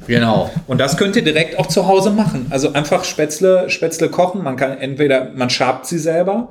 Genau. 0.07 0.51
Und 0.67 0.79
das 0.79 0.97
könnt 0.97 1.17
ihr 1.17 1.23
direkt 1.23 1.59
auch 1.59 1.67
zu 1.67 1.87
Hause 1.87 2.11
machen. 2.11 2.47
Also 2.51 2.73
einfach 2.73 3.05
Spätzle, 3.05 3.69
Spätzle 3.71 4.09
kochen. 4.09 4.43
Man 4.43 4.57
kann 4.57 4.79
entweder, 4.79 5.31
man 5.35 5.51
schabt 5.51 5.87
sie 5.87 5.99
selber 5.99 6.51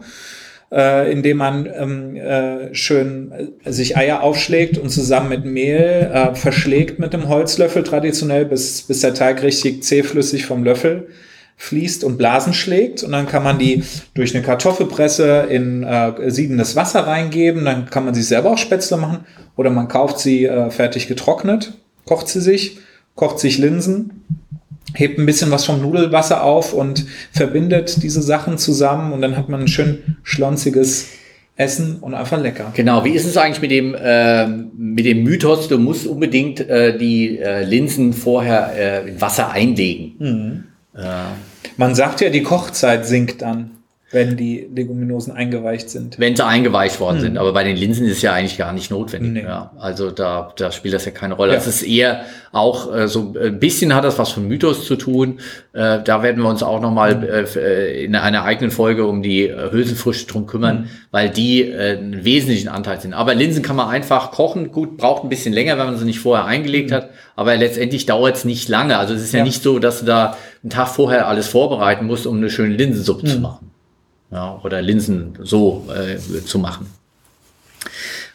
äh, 0.71 1.11
indem 1.11 1.37
man 1.37 1.69
ähm, 1.73 2.15
äh, 2.15 2.73
schön 2.73 3.31
äh, 3.63 3.71
sich 3.71 3.97
Eier 3.97 4.23
aufschlägt 4.23 4.77
und 4.77 4.89
zusammen 4.89 5.29
mit 5.29 5.45
Mehl 5.45 6.09
äh, 6.13 6.33
verschlägt 6.35 6.99
mit 6.99 7.13
dem 7.13 7.27
Holzlöffel 7.27 7.83
traditionell, 7.83 8.45
bis, 8.45 8.83
bis 8.83 9.01
der 9.01 9.13
Teig 9.13 9.43
richtig 9.43 9.83
zähflüssig 9.83 10.45
vom 10.45 10.63
Löffel 10.63 11.07
fließt 11.57 12.03
und 12.03 12.17
Blasen 12.17 12.53
schlägt. 12.53 13.03
Und 13.03 13.11
dann 13.11 13.27
kann 13.27 13.43
man 13.43 13.59
die 13.59 13.83
durch 14.15 14.33
eine 14.33 14.43
Kartoffelpresse 14.43 15.45
in 15.49 15.83
äh, 15.83 16.31
siedendes 16.31 16.75
Wasser 16.75 17.01
reingeben. 17.01 17.65
Dann 17.65 17.89
kann 17.89 18.05
man 18.05 18.15
sich 18.15 18.25
selber 18.25 18.51
auch 18.51 18.57
Spätzle 18.57 18.97
machen. 18.97 19.25
Oder 19.57 19.69
man 19.69 19.87
kauft 19.87 20.19
sie 20.19 20.45
äh, 20.45 20.71
fertig 20.71 21.07
getrocknet, 21.07 21.73
kocht 22.05 22.29
sie 22.29 22.41
sich, 22.41 22.79
kocht 23.15 23.39
sich 23.39 23.57
Linsen 23.57 24.23
hebt 24.93 25.19
ein 25.19 25.25
bisschen 25.25 25.51
was 25.51 25.65
vom 25.65 25.81
Nudelwasser 25.81 26.43
auf 26.43 26.73
und 26.73 27.05
verbindet 27.31 28.01
diese 28.03 28.21
Sachen 28.21 28.57
zusammen 28.57 29.13
und 29.13 29.21
dann 29.21 29.37
hat 29.37 29.49
man 29.49 29.61
ein 29.61 29.67
schön 29.67 30.17
schlonziges 30.23 31.09
Essen 31.55 31.97
und 31.99 32.13
einfach 32.13 32.41
lecker. 32.41 32.71
Genau, 32.75 33.03
wie 33.03 33.11
ist 33.11 33.25
es 33.25 33.37
eigentlich 33.37 33.61
mit 33.61 33.71
dem, 33.71 33.95
äh, 33.95 34.47
mit 34.47 35.05
dem 35.05 35.23
Mythos, 35.23 35.67
du 35.67 35.77
musst 35.77 36.07
unbedingt 36.07 36.59
äh, 36.61 36.97
die 36.97 37.37
äh, 37.39 37.63
Linsen 37.63 38.13
vorher 38.13 38.73
äh, 38.75 39.09
in 39.09 39.21
Wasser 39.21 39.51
einlegen? 39.51 40.15
Mhm. 40.19 40.63
Man 41.77 41.95
sagt 41.95 42.19
ja, 42.19 42.29
die 42.29 42.43
Kochzeit 42.43 43.05
sinkt 43.05 43.41
dann 43.41 43.71
wenn 44.11 44.35
die 44.35 44.69
Leguminosen 44.73 45.33
eingeweicht 45.33 45.89
sind. 45.89 46.19
Wenn 46.19 46.35
sie 46.35 46.45
eingeweicht 46.45 46.99
worden 46.99 47.17
hm. 47.17 47.21
sind. 47.21 47.37
Aber 47.37 47.53
bei 47.53 47.63
den 47.63 47.77
Linsen 47.77 48.05
ist 48.05 48.17
es 48.17 48.21
ja 48.21 48.33
eigentlich 48.33 48.57
gar 48.57 48.73
nicht 48.73 48.91
notwendig. 48.91 49.31
Nee. 49.31 49.43
Ja, 49.43 49.71
also 49.79 50.11
da, 50.11 50.51
da 50.57 50.71
spielt 50.71 50.93
das 50.93 51.05
ja 51.05 51.11
keine 51.11 51.35
Rolle. 51.35 51.53
Ja. 51.53 51.57
Das 51.57 51.67
ist 51.67 51.81
eher 51.81 52.25
auch 52.51 52.93
äh, 52.93 53.07
so 53.07 53.33
ein 53.41 53.59
bisschen 53.59 53.95
hat 53.95 54.03
das 54.03 54.19
was 54.19 54.31
von 54.31 54.47
Mythos 54.47 54.85
zu 54.85 54.97
tun. 54.97 55.39
Äh, 55.71 55.99
da 56.03 56.23
werden 56.23 56.43
wir 56.43 56.49
uns 56.49 56.61
auch 56.61 56.81
nochmal 56.81 57.21
hm. 57.21 57.55
äh, 57.55 58.03
in 58.03 58.15
einer 58.15 58.43
eigenen 58.43 58.71
Folge 58.71 59.05
um 59.05 59.23
die 59.23 59.47
äh, 59.47 59.71
Hülsenfrüchte 59.71 60.29
drum 60.29 60.45
kümmern, 60.45 60.79
hm. 60.79 60.89
weil 61.11 61.29
die 61.29 61.61
äh, 61.61 61.97
einen 61.97 62.25
wesentlichen 62.25 62.67
Anteil 62.67 62.99
sind. 62.99 63.13
Aber 63.13 63.33
Linsen 63.33 63.63
kann 63.63 63.77
man 63.77 63.87
einfach 63.87 64.31
kochen. 64.31 64.71
Gut, 64.71 64.97
braucht 64.97 65.23
ein 65.23 65.29
bisschen 65.29 65.53
länger, 65.53 65.77
wenn 65.77 65.85
man 65.85 65.97
sie 65.97 66.05
nicht 66.05 66.19
vorher 66.19 66.45
eingelegt 66.45 66.91
hm. 66.91 66.97
hat. 66.97 67.09
Aber 67.37 67.55
letztendlich 67.55 68.05
dauert 68.05 68.35
es 68.35 68.43
nicht 68.43 68.67
lange. 68.67 68.97
Also 68.97 69.13
es 69.13 69.23
ist 69.23 69.31
ja, 69.31 69.39
ja, 69.39 69.45
nicht 69.45 69.63
so, 69.63 69.79
dass 69.79 70.01
du 70.01 70.05
da 70.05 70.35
einen 70.63 70.69
Tag 70.69 70.89
vorher 70.89 71.27
alles 71.27 71.47
vorbereiten 71.47 72.05
musst, 72.05 72.27
um 72.27 72.37
eine 72.37 72.49
schöne 72.49 72.75
Linsensuppe 72.75 73.25
zu 73.25 73.35
hm. 73.35 73.41
machen 73.41 73.70
ja, 74.31 74.59
oder 74.63 74.81
Linsen 74.81 75.37
so 75.41 75.87
äh, 75.93 76.17
zu 76.43 76.59
machen. 76.59 76.87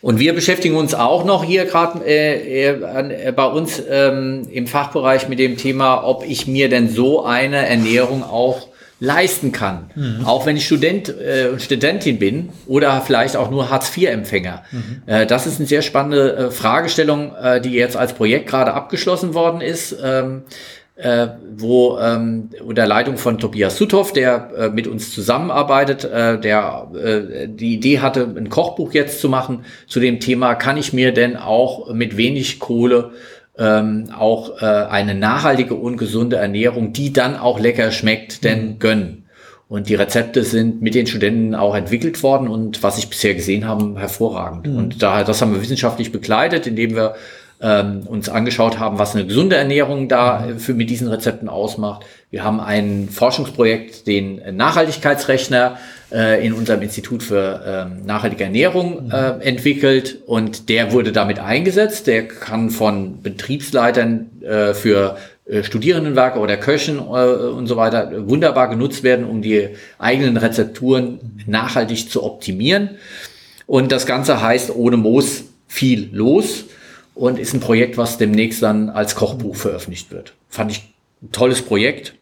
Und 0.03 0.18
wir 0.18 0.34
beschäftigen 0.34 0.76
uns 0.76 0.94
auch 0.94 1.24
noch 1.24 1.42
hier 1.42 1.64
gerade 1.64 2.05
äh, 2.07 2.68
äh, 2.68 3.32
bei 3.32 3.47
uns 3.47 3.82
ähm, 3.88 4.47
im 4.51 4.66
Fachbereich 4.66 5.28
mit 5.28 5.38
dem 5.38 5.57
Thema, 5.57 6.05
ob 6.05 6.24
ich 6.24 6.47
mir 6.47 6.68
denn 6.68 6.88
so 6.88 7.24
eine 7.24 7.66
Ernährung 7.66 8.22
auch 8.22 8.68
leisten 8.99 9.53
kann. 9.53 9.90
Mhm. 9.94 10.24
Auch 10.24 10.47
wenn 10.47 10.57
ich 10.57 10.64
Student 10.64 11.09
äh, 11.09 11.49
und 11.49 11.61
Studentin 11.61 12.18
bin 12.18 12.51
oder 12.66 13.03
vielleicht 13.03 13.36
auch 13.36 13.51
nur 13.51 13.68
Hartz-IV-Empfänger. 13.68 14.62
Mhm. 14.70 15.03
Äh, 15.07 15.26
das 15.26 15.47
ist 15.47 15.59
eine 15.59 15.66
sehr 15.66 15.82
spannende 15.82 16.36
äh, 16.36 16.51
Fragestellung, 16.51 17.34
äh, 17.34 17.61
die 17.61 17.72
jetzt 17.72 17.97
als 17.97 18.14
Projekt 18.14 18.49
gerade 18.49 18.72
abgeschlossen 18.72 19.34
worden 19.34 19.61
ist. 19.61 19.97
Ähm, 20.03 20.42
äh, 20.97 21.28
wo 21.55 21.99
ähm, 21.99 22.49
unter 22.64 22.86
Leitung 22.86 23.18
von 23.18 23.38
Tobias 23.38 23.76
Suthoff, 23.76 24.12
der 24.12 24.51
äh, 24.57 24.68
mit 24.70 24.86
uns 24.86 25.12
zusammenarbeitet, 25.14 26.05
äh, 26.05 26.40
der 26.40 26.90
äh, 26.94 27.49
die 27.49 27.74
Idee 27.74 28.01
hatte, 28.01 28.22
ein 28.36 28.49
Kochbuch 28.49 28.94
jetzt 28.94 29.20
zu 29.20 29.28
machen 29.28 29.64
zu 29.86 30.01
dem 30.01 30.20
Thema, 30.20 30.55
kann 30.55 30.78
ich 30.78 30.94
mir 30.94 31.12
denn 31.12 31.36
auch 31.36 31.92
mit 31.92 32.16
wenig 32.16 32.59
Kohle 32.59 33.12
ähm, 33.59 34.11
auch 34.16 34.62
äh, 34.62 34.64
eine 34.64 35.14
nachhaltige 35.14 35.74
und 35.74 35.99
gesunde 35.99 36.36
Ernährung, 36.36 36.92
die 36.92 37.12
dann 37.12 37.36
auch 37.36 37.61
lecker 37.61 37.90
schmeckt, 37.90 38.44
denn 38.44 38.66
mhm. 38.66 38.78
gönnen. 38.78 39.22
Und 39.68 39.88
die 39.88 39.97
Rezepte 39.97 40.44
sind 40.44 40.80
mit 40.80 40.94
den 40.94 41.07
Studenten 41.07 41.55
auch 41.55 41.74
entwickelt 41.74 42.22
worden 42.22 42.49
und 42.49 42.82
was 42.82 42.99
ich 42.99 43.11
bisher 43.11 43.34
gesehen 43.34 43.66
habe, 43.66 43.99
hervorragend. 43.99 44.66
Mhm. 44.66 44.76
Und 44.76 45.03
da, 45.03 45.24
das 45.24 45.42
haben 45.42 45.53
wir 45.53 45.61
wissenschaftlich 45.61 46.12
begleitet, 46.12 46.66
indem 46.66 46.94
wir 46.94 47.16
ähm, 47.61 48.02
uns 48.07 48.28
angeschaut 48.28 48.78
haben, 48.78 48.98
was 48.98 49.14
eine 49.14 49.26
gesunde 49.26 49.57
Ernährung 49.57 50.09
da 50.09 50.48
für 50.59 50.74
mit 50.74 50.90
diesen 50.90 51.09
Rezepten 51.09 51.48
ausmacht. 51.48 52.04
Wir 52.30 52.44
haben 52.44 52.61
ein 52.61 53.09
Forschungsprojekt, 53.11 54.07
den 54.07 54.57
Nachhaltigkeitsrechner 54.57 55.78
äh, 56.12 56.46
in 56.46 56.52
unserem 56.52 56.82
Institut 56.82 57.22
für 57.22 57.62
ähm, 57.66 58.04
nachhaltige 58.04 58.44
Ernährung 58.44 59.11
äh, 59.11 59.40
entwickelt 59.40 60.18
und 60.26 60.68
der 60.68 60.92
wurde 60.92 61.12
damit 61.12 61.38
eingesetzt. 61.38 62.07
Der 62.07 62.28
kann 62.28 62.70
von 62.70 63.22
Betriebsleitern 63.22 64.42
äh, 64.42 64.74
für 64.74 65.16
äh, 65.46 65.62
Studierendenwerke 65.62 66.38
oder 66.38 66.57
Köchen 66.57 66.98
äh, 66.98 67.00
und 67.00 67.66
so 67.68 67.76
weiter 67.76 68.28
wunderbar 68.28 68.68
genutzt 68.68 69.02
werden, 69.02 69.24
um 69.24 69.42
die 69.42 69.70
eigenen 69.98 70.36
Rezepturen 70.36 71.42
nachhaltig 71.46 72.11
zu 72.11 72.22
optimieren. 72.22 72.90
Und 73.66 73.92
das 73.92 74.07
Ganze 74.07 74.42
heißt 74.42 74.74
ohne 74.74 74.96
Moos 74.96 75.44
viel 75.68 76.11
los 76.12 76.64
und 77.17 77.39
ist 77.39 77.55
ein 77.55 77.61
Projekt, 77.61 77.97
was 77.97 78.19
demnächst 78.19 78.62
dann 78.62 78.91
als 78.91 79.17
Kochbuch 79.17 79.57
veröffentlicht 79.57 80.12
wird. 80.12 80.35
Fand 80.49 80.71
ich 80.71 80.83
ein 81.23 81.33
tolles 81.33 81.62
Projekt. 81.62 82.14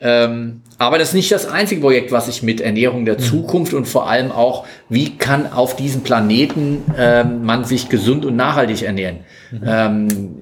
Ähm, 0.00 0.62
aber 0.78 0.96
das 0.98 1.08
ist 1.08 1.14
nicht 1.14 1.32
das 1.32 1.46
einzige 1.46 1.80
Projekt, 1.80 2.12
was 2.12 2.28
ich 2.28 2.44
mit 2.44 2.60
Ernährung 2.60 3.04
der 3.04 3.18
mhm. 3.18 3.22
Zukunft 3.22 3.74
und 3.74 3.86
vor 3.86 4.08
allem 4.08 4.30
auch, 4.30 4.64
wie 4.88 5.18
kann 5.18 5.52
auf 5.52 5.74
diesem 5.74 6.02
Planeten 6.02 6.84
ähm, 6.96 7.44
man 7.44 7.64
sich 7.64 7.88
gesund 7.88 8.24
und 8.24 8.36
nachhaltig 8.36 8.82
ernähren. 8.82 9.18
Mhm. 9.50 9.60
Ähm, 9.66 10.36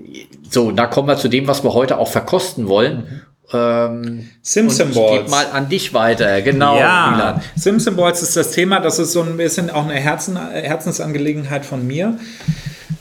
so, 0.51 0.71
da 0.73 0.87
kommen 0.87 1.09
wir 1.09 1.17
zu 1.17 1.29
dem, 1.29 1.49
was 1.49 1.65
wir 1.65 1.73
heute 1.73 1.97
auch 1.99 2.09
verkosten 2.09 2.69
wollen. 2.69 2.97
Mhm. 2.97 3.23
Ähm, 3.55 4.29
Simpson 4.43 4.93
Balls. 4.93 5.23
Geht 5.23 5.31
mal 5.31 5.47
an 5.53 5.71
dich 5.71 5.95
weiter, 5.95 6.43
genau. 6.43 6.79
Ja, 6.79 7.13
Milan. 7.13 7.43
Simpson 7.55 7.97
Balls 7.97 8.21
ist 8.23 8.37
das 8.37 8.51
Thema. 8.51 8.81
Das 8.81 8.99
ist 8.99 9.13
so 9.13 9.23
ein 9.23 9.39
bisschen 9.39 9.71
auch 9.71 9.85
eine 9.85 9.95
Herzen, 9.95 10.37
Herzensangelegenheit 10.37 11.65
von 11.65 11.87
mir. 11.87 12.19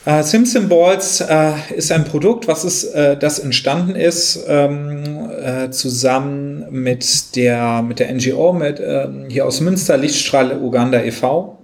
Äh, 0.06 0.22
Simpson 0.22 0.68
Balls 0.68 1.20
äh, 1.20 1.54
ist 1.74 1.90
ein 1.90 2.04
Produkt, 2.04 2.46
was 2.46 2.64
ist, 2.64 2.84
äh, 2.94 3.16
das 3.16 3.40
entstanden 3.40 3.96
ist 3.96 4.38
ähm, 4.46 5.28
äh, 5.42 5.70
zusammen 5.70 6.64
mit 6.70 7.34
der 7.34 7.82
mit 7.82 7.98
der 7.98 8.14
NGO 8.14 8.52
mit 8.52 8.78
ähm, 8.78 9.26
hier 9.28 9.44
aus 9.44 9.60
Münster 9.60 9.96
Lichtstrahl 9.96 10.62
Uganda 10.62 11.02
e.V. 11.02 11.58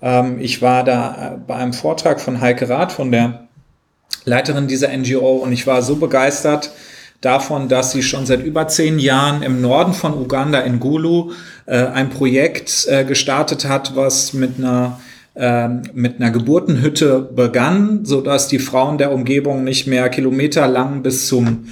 Ähm, 0.00 0.38
ich 0.40 0.62
war 0.62 0.82
da 0.82 1.34
äh, 1.34 1.38
bei 1.46 1.56
einem 1.56 1.74
Vortrag 1.74 2.22
von 2.22 2.40
Heike 2.40 2.70
Rath 2.70 2.90
von 2.90 3.12
der 3.12 3.48
Leiterin 4.24 4.66
dieser 4.66 4.88
NGO 4.96 5.36
und 5.36 5.52
ich 5.52 5.66
war 5.66 5.82
so 5.82 5.96
begeistert 5.96 6.70
davon, 7.20 7.68
dass 7.68 7.92
sie 7.92 8.02
schon 8.02 8.24
seit 8.24 8.42
über 8.42 8.66
zehn 8.68 8.98
Jahren 8.98 9.42
im 9.42 9.60
Norden 9.60 9.92
von 9.92 10.14
Uganda 10.14 10.60
in 10.60 10.80
Gulu 10.80 11.32
äh, 11.66 11.84
ein 11.84 12.08
Projekt 12.08 12.88
gestartet 13.06 13.66
hat, 13.66 13.94
was 13.94 14.32
mit 14.32 14.56
einer 14.56 15.00
ähm, 15.38 15.82
mit 15.94 16.20
einer 16.20 16.30
Geburtenhütte 16.30 17.20
begann, 17.20 18.04
so 18.04 18.20
dass 18.20 18.48
die 18.48 18.58
Frauen 18.58 18.98
der 18.98 19.12
Umgebung 19.12 19.64
nicht 19.64 19.86
mehr 19.86 20.08
kilometerlang 20.08 21.02
bis 21.02 21.26
zum 21.28 21.66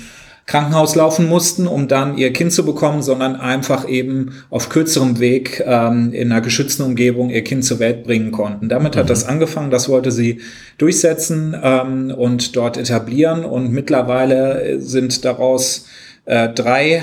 Krankenhaus 0.47 0.95
laufen 0.95 1.29
mussten, 1.29 1.67
um 1.67 1.89
dann 1.89 2.17
ihr 2.17 2.33
Kind 2.33 2.53
zu 2.53 2.65
bekommen, 2.65 3.03
sondern 3.03 3.35
einfach 3.35 3.89
eben 3.89 4.31
auf 4.49 4.69
kürzerem 4.69 5.19
Weg 5.19 5.61
ähm, 5.67 6.13
in 6.13 6.31
einer 6.31 6.41
geschützten 6.41 6.85
Umgebung 6.85 7.31
ihr 7.31 7.43
Kind 7.43 7.65
zur 7.65 7.81
Welt 7.81 8.05
bringen 8.05 8.31
konnten. 8.31 8.69
Damit 8.69 8.95
mhm. 8.95 9.01
hat 9.01 9.11
das 9.11 9.27
angefangen, 9.27 9.73
das 9.73 9.89
wollte 9.89 10.13
sie 10.13 10.41
durchsetzen 10.79 11.57
ähm, 11.61 12.15
und 12.17 12.55
dort 12.55 12.77
etablieren 12.77 13.45
und 13.45 13.73
mittlerweile 13.73 14.81
sind 14.81 15.25
daraus 15.25 15.87
äh, 16.27 16.49
drei 16.51 17.03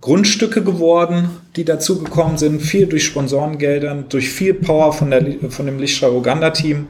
Grundstücke 0.00 0.62
geworden, 0.62 1.30
die 1.56 1.64
dazugekommen 1.64 2.38
sind, 2.38 2.62
viel 2.62 2.86
durch 2.86 3.04
Sponsorengeldern, 3.04 4.04
durch 4.08 4.30
viel 4.30 4.54
Power 4.54 4.92
von, 4.92 5.10
der, 5.10 5.24
von 5.50 5.66
dem 5.66 5.78
Lichtschrei 5.78 6.10
Uganda-Team. 6.10 6.86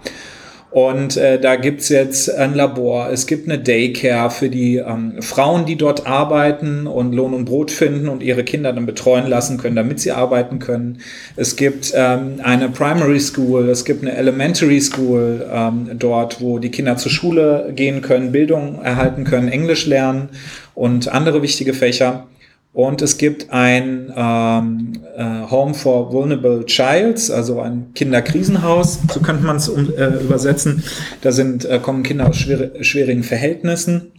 Und 0.71 1.17
äh, 1.17 1.41
da 1.41 1.57
gibt's 1.57 1.89
jetzt 1.89 2.31
ein 2.35 2.55
Labor, 2.55 3.09
es 3.11 3.27
gibt 3.27 3.49
eine 3.49 3.59
Daycare 3.59 4.31
für 4.31 4.51
die 4.51 4.77
ähm, 4.77 5.23
Frauen, 5.23 5.65
die 5.65 5.77
dort 5.77 6.07
arbeiten 6.07 6.87
und 6.87 7.15
Lohn 7.15 7.33
und 7.33 7.47
Brot 7.47 7.71
finden 7.71 8.07
und 8.07 8.23
ihre 8.23 8.45
Kinder 8.45 8.75
dann 8.75 8.85
betreuen 8.85 9.27
lassen 9.27 9.57
können, 9.57 9.77
damit 9.77 9.99
sie 9.99 10.13
arbeiten 10.13 10.59
können. 10.59 10.99
Es 11.37 11.57
gibt 11.57 11.93
ähm, 11.95 12.41
eine 12.43 12.69
Primary 12.69 13.19
School, 13.19 13.71
es 13.71 13.87
gibt 13.87 14.03
eine 14.03 14.15
Elementary 14.15 14.83
School 14.83 15.47
ähm, 15.51 15.89
dort, 15.95 16.43
wo 16.43 16.59
die 16.59 16.71
Kinder 16.71 16.99
zur 16.99 17.13
Schule 17.13 17.73
gehen 17.75 18.03
können, 18.03 18.31
Bildung 18.31 18.83
erhalten 18.83 19.25
können, 19.25 19.49
Englisch 19.49 19.87
lernen 19.87 20.29
und 20.75 21.09
andere 21.09 21.41
wichtige 21.41 21.73
Fächer. 21.73 22.27
Und 22.73 23.03
es 23.03 23.19
gibt 23.19 23.51
ein 23.51 24.13
ähm, 24.15 24.93
äh, 25.17 25.51
Home 25.51 25.75
for 25.75 26.13
Vulnerable 26.13 26.65
Childs, 26.67 27.31
also 27.31 27.61
ein 27.61 27.93
Kinderkrisenhaus, 27.95 29.01
so 29.13 29.21
könnte 29.21 29.45
man 29.45 29.57
es 29.57 29.69
um, 29.69 29.93
äh, 29.97 30.07
übersetzen. 30.23 30.85
Da 31.23 31.33
sind, 31.33 31.65
äh, 31.65 31.81
kommen 31.81 32.03
Kinder 32.03 32.29
aus 32.29 32.37
schwer, 32.37 32.71
schwierigen 32.83 33.25
Verhältnissen, 33.25 34.13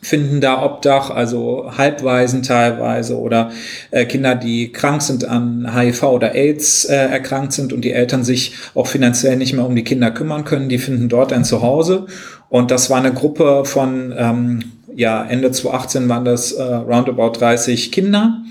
finden 0.00 0.40
da 0.40 0.64
Obdach, 0.64 1.10
also 1.10 1.70
Halbwaisen 1.76 2.42
teilweise 2.42 3.18
oder 3.18 3.50
äh, 3.90 4.06
Kinder, 4.06 4.34
die 4.34 4.72
krank 4.72 5.02
sind 5.02 5.24
an 5.24 5.74
HIV 5.74 6.02
oder 6.04 6.34
AIDS 6.34 6.86
äh, 6.86 6.94
erkrankt 6.94 7.52
sind 7.52 7.72
und 7.72 7.82
die 7.82 7.92
Eltern 7.92 8.24
sich 8.24 8.54
auch 8.74 8.86
finanziell 8.86 9.36
nicht 9.36 9.52
mehr 9.52 9.66
um 9.66 9.76
die 9.76 9.84
Kinder 9.84 10.10
kümmern 10.10 10.44
können, 10.44 10.68
die 10.68 10.78
finden 10.78 11.08
dort 11.08 11.32
ein 11.32 11.44
Zuhause. 11.44 12.06
Und 12.48 12.70
das 12.70 12.90
war 12.90 12.98
eine 12.98 13.12
Gruppe 13.12 13.64
von 13.64 14.14
ähm, 14.16 14.60
ja, 14.94 15.24
Ende 15.24 15.50
2018 15.50 16.08
waren 16.08 16.24
das 16.24 16.52
äh, 16.52 16.62
roundabout 16.62 17.32
30 17.38 17.92
Kinder. 17.92 18.42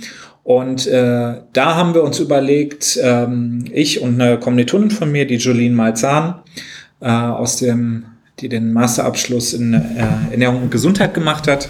Und 0.44 0.88
äh, 0.88 1.36
da 1.54 1.76
haben 1.76 1.94
wir 1.94 2.04
uns 2.04 2.20
überlegt, 2.20 3.00
ähm, 3.02 3.66
ich 3.72 4.02
und 4.02 4.22
eine 4.22 4.38
Kommilitonin 4.38 4.92
von 4.92 5.12
mir, 5.12 5.26
die 5.26 5.38
Jolene 5.38 5.74
Malzahn, 5.74 6.42
äh, 7.00 7.10
aus 7.10 7.58
dem, 7.58 8.06
die 8.40 8.50
den 8.50 8.74
Masterabschluss 8.74 9.54
in 9.54 9.74
äh, 9.74 10.32
Ernährung 10.32 10.64
und 10.64 10.72
Gesundheit 10.72 11.14
gemacht 11.14 11.48
hat, 11.48 11.70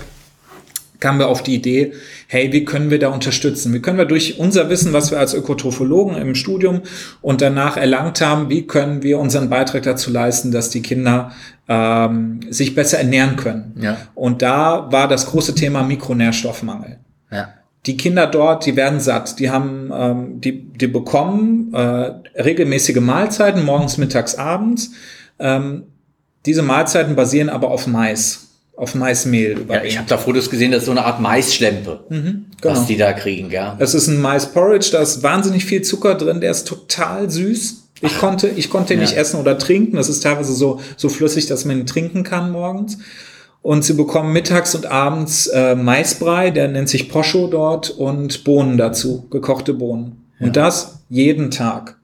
kamen 0.99 1.19
wir 1.19 1.27
auf 1.27 1.43
die 1.43 1.55
Idee, 1.55 1.93
hey, 2.27 2.51
wie 2.51 2.65
können 2.65 2.89
wir 2.89 2.99
da 2.99 3.09
unterstützen? 3.09 3.73
Wie 3.73 3.79
können 3.79 3.97
wir 3.97 4.05
durch 4.05 4.39
unser 4.39 4.69
Wissen, 4.69 4.93
was 4.93 5.11
wir 5.11 5.19
als 5.19 5.33
Ökotrophologen 5.33 6.15
im 6.17 6.35
Studium 6.35 6.81
und 7.21 7.41
danach 7.41 7.77
erlangt 7.77 8.21
haben, 8.21 8.49
wie 8.49 8.67
können 8.67 9.03
wir 9.03 9.19
unseren 9.19 9.49
Beitrag 9.49 9.83
dazu 9.83 10.11
leisten, 10.11 10.51
dass 10.51 10.69
die 10.69 10.81
Kinder 10.81 11.31
ähm, 11.67 12.39
sich 12.49 12.75
besser 12.75 12.97
ernähren 12.99 13.35
können? 13.35 13.75
Ja. 13.79 13.97
Und 14.15 14.41
da 14.41 14.91
war 14.91 15.07
das 15.07 15.27
große 15.27 15.55
Thema 15.55 15.83
Mikronährstoffmangel. 15.83 16.99
Ja. 17.31 17.49
Die 17.85 17.97
Kinder 17.97 18.27
dort, 18.27 18.65
die 18.65 18.75
werden 18.75 18.99
satt. 18.99 19.39
Die 19.39 19.49
haben, 19.49 19.91
ähm, 19.93 20.41
die, 20.41 20.63
die 20.69 20.87
bekommen 20.87 21.73
äh, 21.73 22.11
regelmäßige 22.41 23.01
Mahlzeiten 23.01 23.65
morgens, 23.65 23.97
mittags, 23.97 24.35
abends. 24.35 24.91
Ähm, 25.39 25.83
diese 26.45 26.61
Mahlzeiten 26.61 27.15
basieren 27.15 27.49
aber 27.49 27.71
auf 27.71 27.87
Mais 27.87 28.52
auf 28.75 28.95
Maismehl 28.95 29.65
Ja, 29.69 29.83
ich 29.83 29.97
habe 29.97 30.07
da 30.07 30.17
Fotos 30.17 30.49
gesehen, 30.49 30.71
das 30.71 30.81
ist 30.81 30.85
so 30.85 30.91
eine 30.91 31.05
Art 31.05 31.21
Maisschlempe, 31.21 32.01
mhm, 32.09 32.45
genau. 32.59 32.73
was 32.73 32.85
die 32.87 32.97
da 32.97 33.13
kriegen, 33.13 33.51
ja. 33.51 33.75
Es 33.79 33.93
ist 33.93 34.07
ein 34.07 34.19
Mais-Porridge, 34.19 34.89
da 34.91 34.99
ist 34.99 35.21
wahnsinnig 35.23 35.65
viel 35.65 35.81
Zucker 35.81 36.15
drin, 36.15 36.41
der 36.41 36.51
ist 36.51 36.67
total 36.67 37.29
süß. 37.29 37.83
Ich 38.01 38.11
Ach. 38.15 38.19
konnte, 38.19 38.49
ich 38.49 38.69
konnte 38.69 38.95
ja. 38.95 38.99
nicht 38.99 39.15
essen 39.15 39.39
oder 39.39 39.57
trinken. 39.57 39.95
Das 39.95 40.09
ist 40.09 40.21
teilweise 40.21 40.53
so, 40.53 40.81
so 40.97 41.07
flüssig, 41.07 41.47
dass 41.47 41.63
man 41.63 41.79
ihn 41.79 41.85
trinken 41.85 42.23
kann 42.23 42.51
morgens. 42.51 42.97
Und 43.61 43.85
sie 43.85 43.93
bekommen 43.93 44.33
mittags 44.33 44.75
und 44.75 44.87
abends 44.87 45.47
äh, 45.47 45.73
Maisbrei, 45.75 46.51
der 46.51 46.67
nennt 46.67 46.89
sich 46.89 47.07
Posho 47.07 47.47
dort, 47.47 47.91
und 47.91 48.43
Bohnen 48.43 48.77
dazu, 48.77 49.25
gekochte 49.29 49.73
Bohnen. 49.73 50.25
Ja. 50.39 50.47
Und 50.47 50.57
das 50.57 50.99
jeden 51.07 51.49
Tag. 51.49 51.97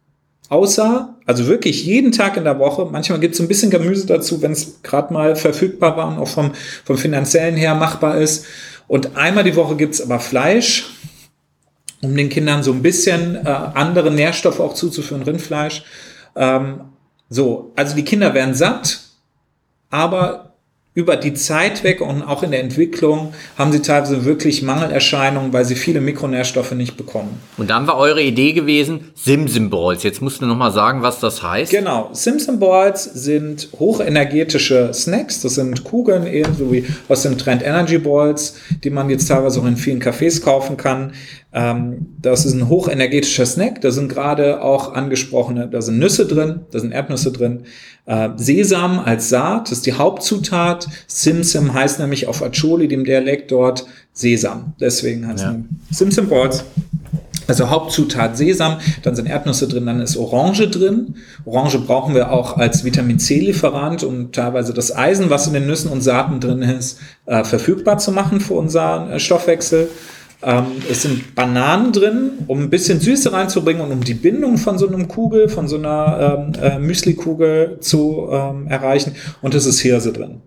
Außer, 0.50 1.16
also 1.28 1.46
wirklich 1.46 1.86
jeden 1.86 2.12
Tag 2.12 2.36
in 2.36 2.44
der 2.44 2.58
Woche, 2.58 2.88
manchmal 2.92 3.20
gibt 3.20 3.36
es 3.36 3.42
ein 3.42 3.48
bisschen 3.48 3.70
Gemüse 3.70 4.08
dazu, 4.08 4.42
wenn 4.42 4.52
es 4.52 4.82
gerade 4.82 5.14
mal 5.14 5.36
verfügbar 5.36 5.96
war 5.96 6.08
und 6.08 6.18
auch 6.18 6.28
vom, 6.28 6.52
vom 6.84 6.98
finanziellen 6.98 7.56
her 7.56 7.76
machbar 7.76 8.18
ist. 8.18 8.46
Und 8.88 9.16
einmal 9.16 9.44
die 9.44 9.56
Woche 9.56 9.76
gibt 9.76 9.94
es 9.94 10.02
aber 10.02 10.20
Fleisch, 10.20 10.90
um 12.02 12.16
den 12.16 12.30
Kindern 12.30 12.64
so 12.64 12.72
ein 12.72 12.82
bisschen 12.82 13.36
äh, 13.46 13.50
andere 13.50 14.10
Nährstoffe 14.10 14.60
auch 14.60 14.74
zuzuführen, 14.74 15.22
Rindfleisch. 15.22 15.84
Ähm, 16.36 16.82
so, 17.30 17.72
also 17.76 17.96
die 17.96 18.06
Kinder 18.06 18.34
werden 18.34 18.56
satt, 18.56 19.02
aber 19.92 20.49
über 20.96 21.16
die 21.16 21.36
Zeit 21.36 21.84
weg 21.84 22.02
und 22.02 22.24
auch 22.24 22.42
in 22.42 22.50
der 22.50 22.62
Entwicklung 22.62 23.34
haben 23.58 23.72
sie 23.72 23.82
teilweise 23.82 24.26
wirklich 24.26 24.64
Mangelerscheinungen, 24.64 25.54
weil 25.54 25.64
sie 25.64 25.76
viele 25.76 26.02
Mikronährstoffe 26.02 26.72
nicht 26.72 26.98
bekommen. 26.98 27.40
Und 27.58 27.70
dann 27.70 27.86
war 27.86 27.96
eure 27.98 28.24
Idee 28.24 28.54
gewesen, 28.54 29.12
Simsim 29.14 29.70
Balls. 29.70 30.02
Jetzt 30.02 30.22
musst 30.22 30.42
du 30.42 30.48
noch 30.48 30.58
mal 30.58 30.72
sagen, 30.72 31.04
was 31.04 31.20
das 31.20 31.44
heißt. 31.44 31.72
Genau, 31.72 32.10
Simsim 32.14 32.60
Balls 32.60 33.04
sind 33.04 33.70
hochenergetische 33.80 34.92
Snacks. 34.94 35.42
Das 35.42 35.56
sind 35.56 35.84
Kugeln, 35.84 36.26
ebenso 36.26 36.72
wie 36.72 36.86
aus 37.08 37.22
dem 37.22 37.38
Trend 37.38 37.62
Energy 37.62 38.00
Balls, 38.00 38.56
die 38.84 38.90
man 38.90 39.12
jetzt 39.12 39.28
teilweise 39.28 39.60
auch 39.62 39.66
in 39.68 39.78
vielen 39.78 40.02
Cafés 40.02 40.42
kaufen 40.42 40.76
kann. 40.76 41.14
Ähm, 41.54 42.16
das 42.22 42.46
ist 42.46 42.54
ein 42.54 42.68
hochenergetischer 42.68 43.46
Snack. 43.46 43.82
Da 43.82 43.92
sind 43.92 44.10
gerade 44.10 44.62
auch 44.62 44.94
angesprochene, 44.94 45.68
da 45.68 45.82
sind 45.82 46.00
Nüsse 46.00 46.26
drin, 46.26 46.62
da 46.72 46.80
sind 46.80 46.92
Erdnüsse 46.92 47.32
drin. 47.32 47.64
Äh, 48.10 48.30
Sesam 48.38 49.00
als 49.00 49.30
Saat, 49.30 49.70
das 49.70 49.80
ist 49.80 49.86
die 49.86 49.94
Hauptzutat. 49.94 50.88
Simsim 51.06 51.76
heißt 51.76 52.00
nämlich 52.00 52.26
auf 52.28 52.42
Acholi, 52.42 52.88
dem 52.88 53.06
Dialekt 53.06 53.52
dort, 53.52 53.86
Sesam. 54.14 54.74
Deswegen 54.80 55.28
heißt 55.28 55.44
ja. 55.44 55.56
Simsim 55.92 56.28
Balls. 56.28 56.66
Also 57.48 57.70
Hauptzutat 57.70 58.36
Sesam, 58.36 58.78
dann 59.04 59.16
sind 59.16 59.28
Erdnüsse 59.28 59.68
drin, 59.68 59.86
dann 59.86 60.02
ist 60.02 60.18
Orange 60.18 60.68
drin. 60.70 61.16
Orange 61.46 61.78
brauchen 61.80 62.16
wir 62.16 62.32
auch 62.32 62.58
als 62.58 62.84
Vitamin 62.84 63.20
C-Lieferant, 63.20 64.04
um 64.04 64.32
teilweise 64.32 64.74
das 64.74 64.96
Eisen, 64.96 65.30
was 65.30 65.46
in 65.46 65.54
den 65.54 65.68
Nüssen 65.68 65.92
und 65.92 66.02
Saaten 66.02 66.40
drin 66.40 66.64
ist, 66.64 67.00
äh, 67.28 67.44
verfügbar 67.44 68.00
zu 68.00 68.12
machen 68.12 68.42
für 68.42 68.56
unseren 68.56 69.12
äh, 69.12 69.20
Stoffwechsel. 69.20 69.88
Ähm, 70.42 70.66
es 70.90 71.02
sind 71.02 71.36
Bananen 71.36 71.92
drin, 71.92 72.32
um 72.48 72.60
ein 72.60 72.70
bisschen 72.70 73.00
Süße 73.00 73.34
reinzubringen 73.34 73.82
und 73.82 73.92
um 73.92 74.04
die 74.04 74.14
Bindung 74.14 74.58
von 74.58 74.78
so 74.78 74.88
einem 74.88 75.08
Kugel, 75.08 75.50
von 75.50 75.68
so 75.68 75.78
einer 75.78 76.54
ähm, 76.56 76.62
äh, 76.62 76.80
Müsli-Kugel 76.80 77.78
zu 77.82 78.30
ähm, 78.32 78.68
erreichen. 78.68 79.16
Und 79.42 79.54
es 79.54 79.66
ist 79.66 79.80
Hirse 79.80 80.14
drin. 80.14 80.42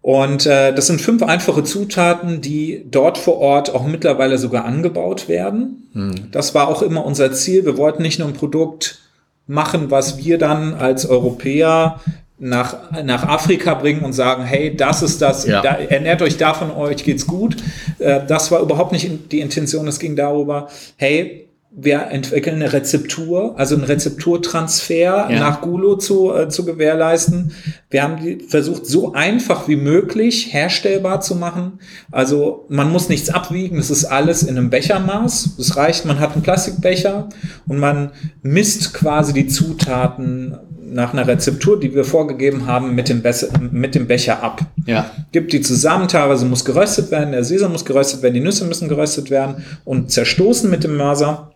Und 0.00 0.46
äh, 0.46 0.74
das 0.74 0.88
sind 0.88 1.00
fünf 1.00 1.22
einfache 1.22 1.62
Zutaten, 1.62 2.40
die 2.40 2.84
dort 2.90 3.18
vor 3.18 3.38
Ort 3.38 3.72
auch 3.72 3.86
mittlerweile 3.86 4.36
sogar 4.36 4.64
angebaut 4.64 5.28
werden. 5.28 5.88
Hm. 5.92 6.30
Das 6.32 6.54
war 6.54 6.68
auch 6.68 6.82
immer 6.82 7.04
unser 7.04 7.32
Ziel. 7.32 7.64
Wir 7.64 7.76
wollten 7.76 8.02
nicht 8.02 8.18
nur 8.18 8.28
ein 8.28 8.34
Produkt 8.34 9.00
machen, 9.46 9.90
was 9.90 10.18
wir 10.18 10.38
dann 10.38 10.74
als 10.74 11.06
Europäer 11.06 12.00
nach, 12.42 12.90
nach 13.04 13.28
Afrika 13.28 13.74
bringen 13.74 14.02
und 14.02 14.14
sagen, 14.14 14.42
hey, 14.42 14.76
das 14.76 15.00
ist 15.02 15.22
das, 15.22 15.46
ja. 15.46 15.62
da, 15.62 15.76
ernährt 15.76 16.22
euch 16.22 16.38
davon, 16.38 16.72
euch 16.72 17.04
geht's 17.04 17.24
gut. 17.24 17.56
Äh, 18.00 18.26
das 18.26 18.50
war 18.50 18.60
überhaupt 18.60 18.90
nicht 18.90 19.30
die 19.30 19.38
Intention. 19.38 19.86
Es 19.86 20.00
ging 20.00 20.16
darüber, 20.16 20.66
hey, 20.96 21.48
wir 21.74 22.08
entwickeln 22.08 22.56
eine 22.56 22.72
Rezeptur, 22.72 23.54
also 23.58 23.76
einen 23.76 23.84
Rezepturtransfer 23.84 25.28
ja. 25.30 25.38
nach 25.38 25.60
Gulo 25.60 25.96
zu, 25.96 26.34
äh, 26.34 26.48
zu 26.48 26.64
gewährleisten. 26.64 27.52
Wir 27.90 28.02
haben 28.02 28.20
die 28.20 28.40
versucht, 28.40 28.86
so 28.86 29.12
einfach 29.12 29.68
wie 29.68 29.76
möglich 29.76 30.52
herstellbar 30.52 31.20
zu 31.20 31.36
machen. 31.36 31.78
Also 32.10 32.66
man 32.68 32.90
muss 32.90 33.08
nichts 33.08 33.30
abwiegen, 33.30 33.78
es 33.78 33.90
ist 33.90 34.04
alles 34.04 34.42
in 34.42 34.58
einem 34.58 34.68
Bechermaß. 34.68 35.56
Es 35.58 35.76
reicht, 35.76 36.04
man 36.06 36.18
hat 36.18 36.32
einen 36.32 36.42
Plastikbecher 36.42 37.28
und 37.68 37.78
man 37.78 38.10
misst 38.42 38.92
quasi 38.92 39.32
die 39.32 39.46
Zutaten 39.46 40.58
nach 40.92 41.12
einer 41.12 41.26
Rezeptur, 41.26 41.78
die 41.78 41.94
wir 41.94 42.04
vorgegeben 42.04 42.66
haben, 42.66 42.94
mit 42.94 43.08
dem, 43.08 43.22
Be 43.22 43.34
mit 43.70 43.94
dem 43.94 44.06
Becher 44.06 44.42
ab. 44.42 44.60
Ja. 44.86 45.10
Gibt 45.32 45.52
die 45.52 45.60
zusammen, 45.60 46.08
teilweise 46.08 46.46
muss 46.46 46.64
geröstet 46.64 47.10
werden, 47.10 47.32
der 47.32 47.44
Sesam 47.44 47.72
muss 47.72 47.84
geröstet 47.84 48.22
werden, 48.22 48.34
die 48.34 48.40
Nüsse 48.40 48.64
müssen 48.64 48.88
geröstet 48.88 49.30
werden 49.30 49.64
und 49.84 50.10
zerstoßen 50.10 50.70
mit 50.70 50.84
dem 50.84 50.96
Mörser. 50.96 51.52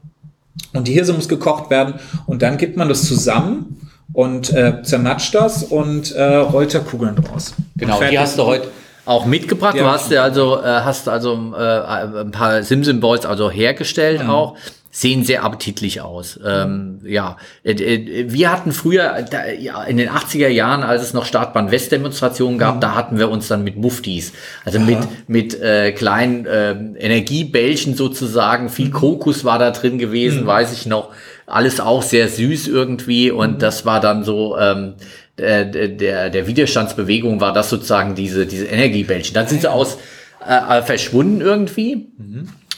Und 0.72 0.88
die 0.88 0.92
Hirse 0.92 1.12
muss 1.12 1.28
gekocht 1.28 1.70
werden 1.70 1.94
und 2.26 2.42
dann 2.42 2.56
gibt 2.56 2.76
man 2.76 2.88
das 2.88 3.06
zusammen 3.06 3.80
und 4.12 4.52
äh, 4.52 4.82
zermatscht 4.82 5.34
das 5.34 5.62
und 5.62 6.12
äh, 6.12 6.36
rollt 6.36 6.74
da 6.74 6.78
Kugeln 6.78 7.16
draus. 7.16 7.54
Genau, 7.76 8.00
die 8.00 8.18
hast 8.18 8.38
du 8.38 8.44
heute 8.44 8.68
auch 9.06 9.24
mitgebracht. 9.24 9.78
Du 9.78 9.84
hast 9.84 10.10
ja 10.10 10.22
also, 10.22 10.60
äh, 10.60 10.64
hast 10.64 11.08
also 11.08 11.54
äh, 11.56 12.20
ein 12.20 12.32
paar 12.32 12.62
Simsim 12.62 13.00
Balls 13.00 13.24
also 13.24 13.50
hergestellt 13.50 14.24
mhm. 14.24 14.30
auch. 14.30 14.56
Sehen 14.96 15.24
sehr 15.24 15.44
appetitlich 15.44 16.00
aus. 16.00 16.40
Ähm, 16.42 17.00
ja, 17.04 17.36
äh, 17.62 17.72
äh, 17.72 18.32
wir 18.32 18.50
hatten 18.50 18.72
früher 18.72 19.14
in 19.86 19.98
den 19.98 20.08
80er 20.08 20.48
Jahren, 20.48 20.82
als 20.82 21.02
es 21.02 21.12
noch 21.12 21.26
Startbahn-West-Demonstrationen 21.26 22.58
gab, 22.58 22.76
mhm. 22.76 22.80
da 22.80 22.94
hatten 22.94 23.18
wir 23.18 23.28
uns 23.28 23.46
dann 23.46 23.62
mit 23.62 23.76
Muftis, 23.76 24.32
also 24.64 24.78
Aha. 24.78 24.86
mit, 24.86 24.98
mit 25.28 25.60
äh, 25.60 25.92
kleinen 25.92 26.46
äh, 26.46 26.70
Energiebällchen 26.70 27.94
sozusagen, 27.94 28.70
viel 28.70 28.86
mhm. 28.86 28.94
Krokus 28.94 29.44
war 29.44 29.58
da 29.58 29.70
drin 29.70 29.98
gewesen, 29.98 30.44
mhm. 30.44 30.46
weiß 30.46 30.72
ich 30.72 30.86
noch. 30.86 31.10
Alles 31.44 31.78
auch 31.78 32.02
sehr 32.02 32.28
süß 32.28 32.66
irgendwie 32.66 33.30
und 33.30 33.56
mhm. 33.56 33.58
das 33.58 33.84
war 33.84 34.00
dann 34.00 34.24
so, 34.24 34.56
ähm, 34.56 34.94
der, 35.36 35.66
der, 35.66 36.30
der 36.30 36.46
Widerstandsbewegung 36.46 37.38
war 37.42 37.52
das 37.52 37.68
sozusagen 37.68 38.14
diese, 38.14 38.46
diese 38.46 38.64
Energiebällchen. 38.64 39.34
Dann 39.34 39.46
sind 39.46 39.60
sie 39.60 39.70
aus 39.70 39.98
äh, 40.48 40.80
verschwunden 40.80 41.42
irgendwie. 41.42 42.06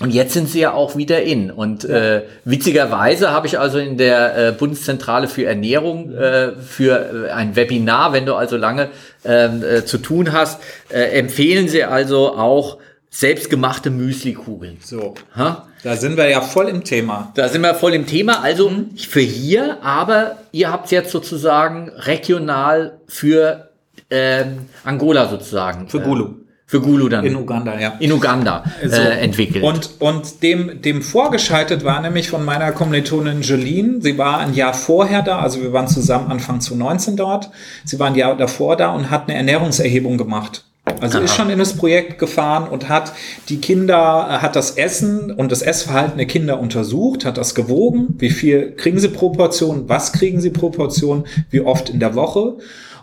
Und 0.00 0.14
jetzt 0.14 0.32
sind 0.32 0.48
sie 0.48 0.60
ja 0.60 0.72
auch 0.72 0.96
wieder 0.96 1.22
in. 1.22 1.50
Und 1.50 1.84
äh, 1.84 2.22
witzigerweise 2.44 3.32
habe 3.32 3.48
ich 3.48 3.58
also 3.58 3.78
in 3.78 3.96
der 3.98 4.48
äh, 4.48 4.52
Bundeszentrale 4.52 5.26
für 5.26 5.44
Ernährung 5.44 6.14
äh, 6.14 6.52
für 6.52 7.26
äh, 7.26 7.30
ein 7.30 7.56
Webinar, 7.56 8.12
wenn 8.12 8.24
du 8.24 8.34
also 8.34 8.56
lange 8.56 8.90
ähm, 9.24 9.62
äh, 9.64 9.84
zu 9.84 9.98
tun 9.98 10.32
hast, 10.32 10.60
äh, 10.88 11.18
empfehlen 11.18 11.68
sie 11.68 11.82
also 11.82 12.36
auch 12.36 12.78
selbstgemachte 13.10 13.90
Müslikugeln. 13.90 14.78
So. 14.84 15.14
Ha? 15.34 15.66
Da 15.82 15.96
sind 15.96 16.16
wir 16.16 16.28
ja 16.28 16.42
voll 16.42 16.68
im 16.68 16.84
Thema. 16.84 17.32
Da 17.34 17.48
sind 17.48 17.62
wir 17.62 17.74
voll 17.74 17.94
im 17.94 18.06
Thema. 18.06 18.42
Also 18.42 18.70
mhm. 18.70 18.96
für 18.96 19.20
hier, 19.20 19.82
aber 19.82 20.36
ihr 20.52 20.70
habt 20.70 20.90
jetzt 20.92 21.10
sozusagen 21.10 21.90
regional 21.96 23.00
für 23.08 23.70
ähm, 24.10 24.68
Angola 24.84 25.28
sozusagen. 25.28 25.88
Für 25.88 26.00
Gulu. 26.00 26.34
Für 26.70 26.82
Gulu 26.82 27.08
dann. 27.08 27.24
In 27.24 27.34
Uganda, 27.34 27.80
ja. 27.80 27.94
In 27.98 28.12
Uganda 28.12 28.62
äh, 28.82 28.88
so. 28.90 29.00
entwickelt. 29.00 29.64
Und, 29.64 29.88
und 30.00 30.42
dem, 30.42 30.82
dem 30.82 31.00
vorgeschaltet 31.00 31.82
war 31.82 32.02
nämlich 32.02 32.28
von 32.28 32.44
meiner 32.44 32.72
Kommilitonin 32.72 33.40
Jeline. 33.40 34.02
Sie 34.02 34.18
war 34.18 34.38
ein 34.38 34.52
Jahr 34.52 34.74
vorher 34.74 35.22
da, 35.22 35.38
also 35.38 35.62
wir 35.62 35.72
waren 35.72 35.88
zusammen 35.88 36.30
Anfang 36.30 36.60
2019 36.60 37.16
dort. 37.16 37.48
Sie 37.86 37.98
war 37.98 38.08
ein 38.08 38.16
Jahr 38.16 38.36
davor 38.36 38.76
da 38.76 38.90
und 38.90 39.08
hat 39.08 39.28
eine 39.28 39.38
Ernährungserhebung 39.38 40.18
gemacht. 40.18 40.66
Also 41.00 41.16
Aha. 41.18 41.24
ist 41.24 41.34
schon 41.34 41.48
in 41.48 41.58
das 41.58 41.74
Projekt 41.74 42.18
gefahren 42.18 42.68
und 42.68 42.90
hat 42.90 43.14
die 43.48 43.62
Kinder, 43.62 44.28
äh, 44.30 44.42
hat 44.42 44.54
das 44.54 44.72
Essen 44.72 45.30
und 45.30 45.50
das 45.50 45.62
Essverhalten 45.62 46.18
der 46.18 46.26
Kinder 46.26 46.60
untersucht, 46.60 47.24
hat 47.24 47.38
das 47.38 47.54
gewogen, 47.54 48.16
wie 48.18 48.30
viel 48.30 48.72
kriegen 48.76 48.98
sie 48.98 49.08
pro 49.08 49.30
Portion, 49.30 49.88
was 49.88 50.12
kriegen 50.12 50.42
sie 50.42 50.50
pro 50.50 50.68
Portion, 50.68 51.26
wie 51.48 51.62
oft 51.62 51.88
in 51.88 51.98
der 51.98 52.14
Woche. 52.14 52.56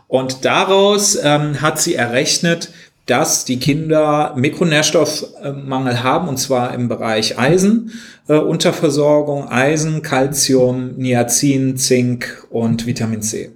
Und 0.08 0.46
daraus 0.46 1.18
ähm, 1.22 1.62
hat 1.62 1.80
sie 1.80 1.96
errechnet, 1.96 2.70
dass 3.06 3.46
die 3.46 3.60
Kinder 3.60 4.34
Mikronährstoffmangel 4.36 6.04
haben, 6.04 6.28
und 6.28 6.38
zwar 6.38 6.74
im 6.74 6.88
Bereich 6.88 7.38
Eisen, 7.38 7.92
äh, 8.28 8.34
Unterversorgung, 8.34 9.48
Eisen, 9.48 10.02
Calcium, 10.02 10.96
Niacin, 10.98 11.78
Zink 11.78 12.48
und 12.50 12.88
Vitamin 12.88 13.22
C. 13.22 13.52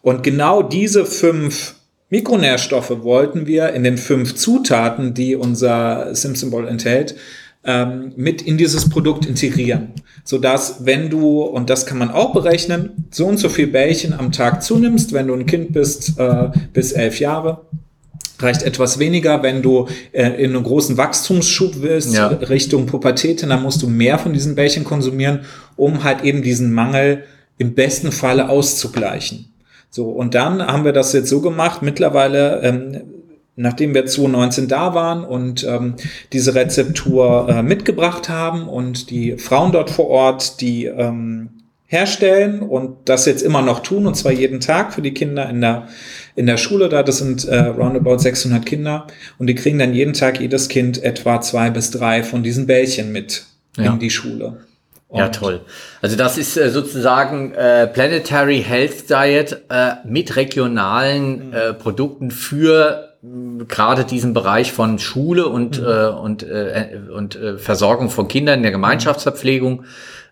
Und 0.00 0.22
genau 0.22 0.62
diese 0.62 1.04
fünf 1.04 1.74
Mikronährstoffe 2.10 3.02
wollten 3.02 3.46
wir 3.46 3.72
in 3.72 3.84
den 3.84 3.96
fünf 3.96 4.34
Zutaten, 4.34 5.14
die 5.14 5.34
unser 5.34 6.14
Simpson 6.14 6.50
Ball 6.50 6.68
enthält, 6.68 7.16
ähm, 7.64 8.12
mit 8.16 8.42
in 8.42 8.58
dieses 8.58 8.88
Produkt 8.88 9.24
integrieren. 9.24 9.92
Sodass, 10.24 10.84
wenn 10.84 11.10
du, 11.10 11.40
und 11.42 11.70
das 11.70 11.86
kann 11.86 11.98
man 11.98 12.10
auch 12.10 12.32
berechnen, 12.32 13.06
so 13.10 13.26
und 13.26 13.38
so 13.38 13.48
viel 13.48 13.66
Bällchen 13.66 14.12
am 14.12 14.30
Tag 14.30 14.62
zunimmst, 14.62 15.12
wenn 15.12 15.28
du 15.28 15.34
ein 15.34 15.46
Kind 15.46 15.72
bist 15.72 16.18
äh, 16.18 16.50
bis 16.72 16.92
elf 16.92 17.18
Jahre, 17.18 17.62
reicht 18.42 18.62
etwas 18.62 18.98
weniger, 18.98 19.42
wenn 19.42 19.62
du 19.62 19.88
äh, 20.12 20.28
in 20.42 20.54
einen 20.54 20.64
großen 20.64 20.96
Wachstumsschub 20.96 21.80
willst, 21.80 22.14
ja. 22.14 22.28
Richtung 22.28 22.86
Pubertät, 22.86 23.42
dann 23.42 23.62
musst 23.62 23.82
du 23.82 23.88
mehr 23.88 24.18
von 24.18 24.32
diesen 24.32 24.54
Bällchen 24.54 24.84
konsumieren, 24.84 25.40
um 25.76 26.04
halt 26.04 26.22
eben 26.24 26.42
diesen 26.42 26.72
Mangel 26.72 27.24
im 27.58 27.74
besten 27.74 28.12
Falle 28.12 28.48
auszugleichen. 28.48 29.52
So, 29.90 30.08
und 30.08 30.34
dann 30.34 30.66
haben 30.66 30.84
wir 30.84 30.92
das 30.92 31.12
jetzt 31.12 31.28
so 31.28 31.40
gemacht, 31.40 31.82
mittlerweile, 31.82 32.62
ähm, 32.62 33.00
nachdem 33.56 33.94
wir 33.94 34.06
2019 34.06 34.66
da 34.66 34.94
waren 34.94 35.24
und 35.24 35.64
ähm, 35.64 35.96
diese 36.32 36.54
Rezeptur 36.54 37.46
äh, 37.48 37.62
mitgebracht 37.62 38.28
haben 38.28 38.68
und 38.68 39.10
die 39.10 39.36
Frauen 39.36 39.72
dort 39.72 39.90
vor 39.90 40.08
Ort, 40.08 40.62
die 40.62 40.86
ähm, 40.86 41.50
herstellen 41.92 42.62
und 42.62 42.96
das 43.04 43.26
jetzt 43.26 43.42
immer 43.42 43.60
noch 43.60 43.80
tun, 43.80 44.06
und 44.06 44.14
zwar 44.16 44.32
jeden 44.32 44.60
Tag 44.60 44.94
für 44.94 45.02
die 45.02 45.12
Kinder 45.12 45.48
in 45.50 45.60
der, 45.60 45.88
in 46.34 46.46
der 46.46 46.56
Schule 46.56 46.88
da. 46.88 47.02
Das 47.02 47.18
sind 47.18 47.44
äh, 47.44 47.58
roundabout 47.58 48.18
600 48.18 48.64
Kinder 48.64 49.06
und 49.38 49.46
die 49.46 49.54
kriegen 49.54 49.78
dann 49.78 49.94
jeden 49.94 50.12
Tag 50.12 50.40
jedes 50.40 50.68
Kind 50.68 51.02
etwa 51.02 51.40
zwei 51.40 51.70
bis 51.70 51.90
drei 51.90 52.22
von 52.22 52.42
diesen 52.42 52.66
Bällchen 52.66 53.12
mit 53.12 53.44
ja. 53.76 53.92
in 53.92 53.98
die 53.98 54.10
Schule. 54.10 54.58
Und 55.08 55.18
ja, 55.18 55.28
toll. 55.28 55.60
Also 56.00 56.16
das 56.16 56.38
ist 56.38 56.56
äh, 56.56 56.70
sozusagen 56.70 57.52
äh, 57.52 57.86
Planetary 57.86 58.62
Health 58.62 59.10
Diet 59.10 59.62
äh, 59.68 59.92
mit 60.06 60.36
regionalen 60.36 61.48
mhm. 61.48 61.52
äh, 61.52 61.74
Produkten 61.74 62.30
für 62.30 63.11
gerade 63.68 64.04
diesen 64.04 64.34
Bereich 64.34 64.72
von 64.72 64.98
Schule 64.98 65.46
und, 65.46 65.80
mhm. 65.80 65.86
äh, 65.86 66.08
und, 66.08 66.42
äh, 66.42 67.00
und 67.14 67.36
äh, 67.36 67.56
Versorgung 67.56 68.10
von 68.10 68.26
Kindern 68.26 68.58
in 68.58 68.62
der 68.62 68.72
Gemeinschaftsverpflegung. 68.72 69.84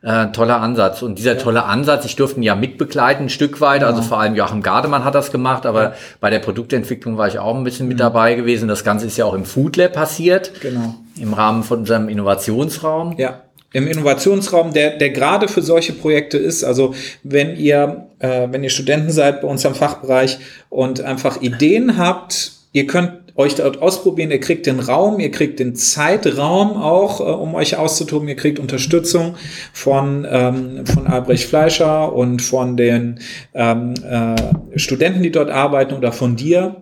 Äh, 0.02 0.28
toller 0.28 0.60
Ansatz. 0.60 1.02
Und 1.02 1.18
dieser 1.18 1.36
tolle 1.36 1.64
Ansatz, 1.64 2.06
ich 2.06 2.16
durfte 2.16 2.40
ihn 2.40 2.42
ja 2.42 2.54
mitbegleiten, 2.56 3.26
ein 3.26 3.28
Stück 3.28 3.60
weit. 3.60 3.84
Also 3.84 4.00
vor 4.00 4.18
allem 4.18 4.34
Joachim 4.34 4.62
Gardemann 4.62 5.04
hat 5.04 5.14
das 5.14 5.30
gemacht, 5.30 5.66
aber 5.66 5.82
ja. 5.82 5.94
bei 6.20 6.30
der 6.30 6.38
Produktentwicklung 6.38 7.18
war 7.18 7.28
ich 7.28 7.38
auch 7.38 7.54
ein 7.54 7.64
bisschen 7.64 7.86
mit 7.86 7.98
mhm. 7.98 8.00
dabei 8.00 8.34
gewesen. 8.34 8.66
Das 8.66 8.82
Ganze 8.82 9.06
ist 9.06 9.16
ja 9.18 9.26
auch 9.26 9.34
im 9.34 9.44
Food 9.44 9.76
Lab 9.76 9.92
passiert. 9.92 10.52
Genau. 10.60 10.94
Im 11.18 11.34
Rahmen 11.34 11.62
von 11.62 11.80
unserem 11.80 12.08
Innovationsraum. 12.08 13.16
Ja 13.18 13.42
im 13.72 13.86
Innovationsraum, 13.86 14.72
der, 14.72 14.96
der 14.96 15.10
gerade 15.10 15.46
für 15.46 15.62
solche 15.62 15.92
Projekte 15.92 16.36
ist. 16.38 16.64
Also 16.64 16.92
wenn 17.22 17.54
ihr, 17.54 18.08
äh, 18.18 18.48
wenn 18.50 18.64
ihr 18.64 18.70
Studenten 18.70 19.12
seid 19.12 19.42
bei 19.42 19.46
uns 19.46 19.64
am 19.64 19.76
Fachbereich 19.76 20.40
und 20.70 21.02
einfach 21.02 21.40
Ideen 21.40 21.96
habt, 21.96 22.59
ihr 22.72 22.86
könnt 22.86 23.12
euch 23.36 23.54
dort 23.54 23.80
ausprobieren, 23.80 24.30
ihr 24.30 24.40
kriegt 24.40 24.66
den 24.66 24.80
Raum, 24.80 25.18
ihr 25.18 25.30
kriegt 25.30 25.58
den 25.60 25.74
Zeitraum 25.74 26.72
auch, 26.76 27.20
äh, 27.20 27.24
um 27.24 27.54
euch 27.54 27.76
auszutoben, 27.76 28.28
ihr 28.28 28.36
kriegt 28.36 28.58
Unterstützung 28.58 29.36
von, 29.72 30.26
ähm, 30.30 30.86
von 30.86 31.06
Albrecht 31.06 31.44
Fleischer 31.44 32.12
und 32.12 32.42
von 32.42 32.76
den 32.76 33.20
ähm, 33.54 33.94
äh, 34.04 34.78
Studenten, 34.78 35.22
die 35.22 35.30
dort 35.30 35.50
arbeiten 35.50 35.94
oder 35.94 36.12
von 36.12 36.36
dir 36.36 36.76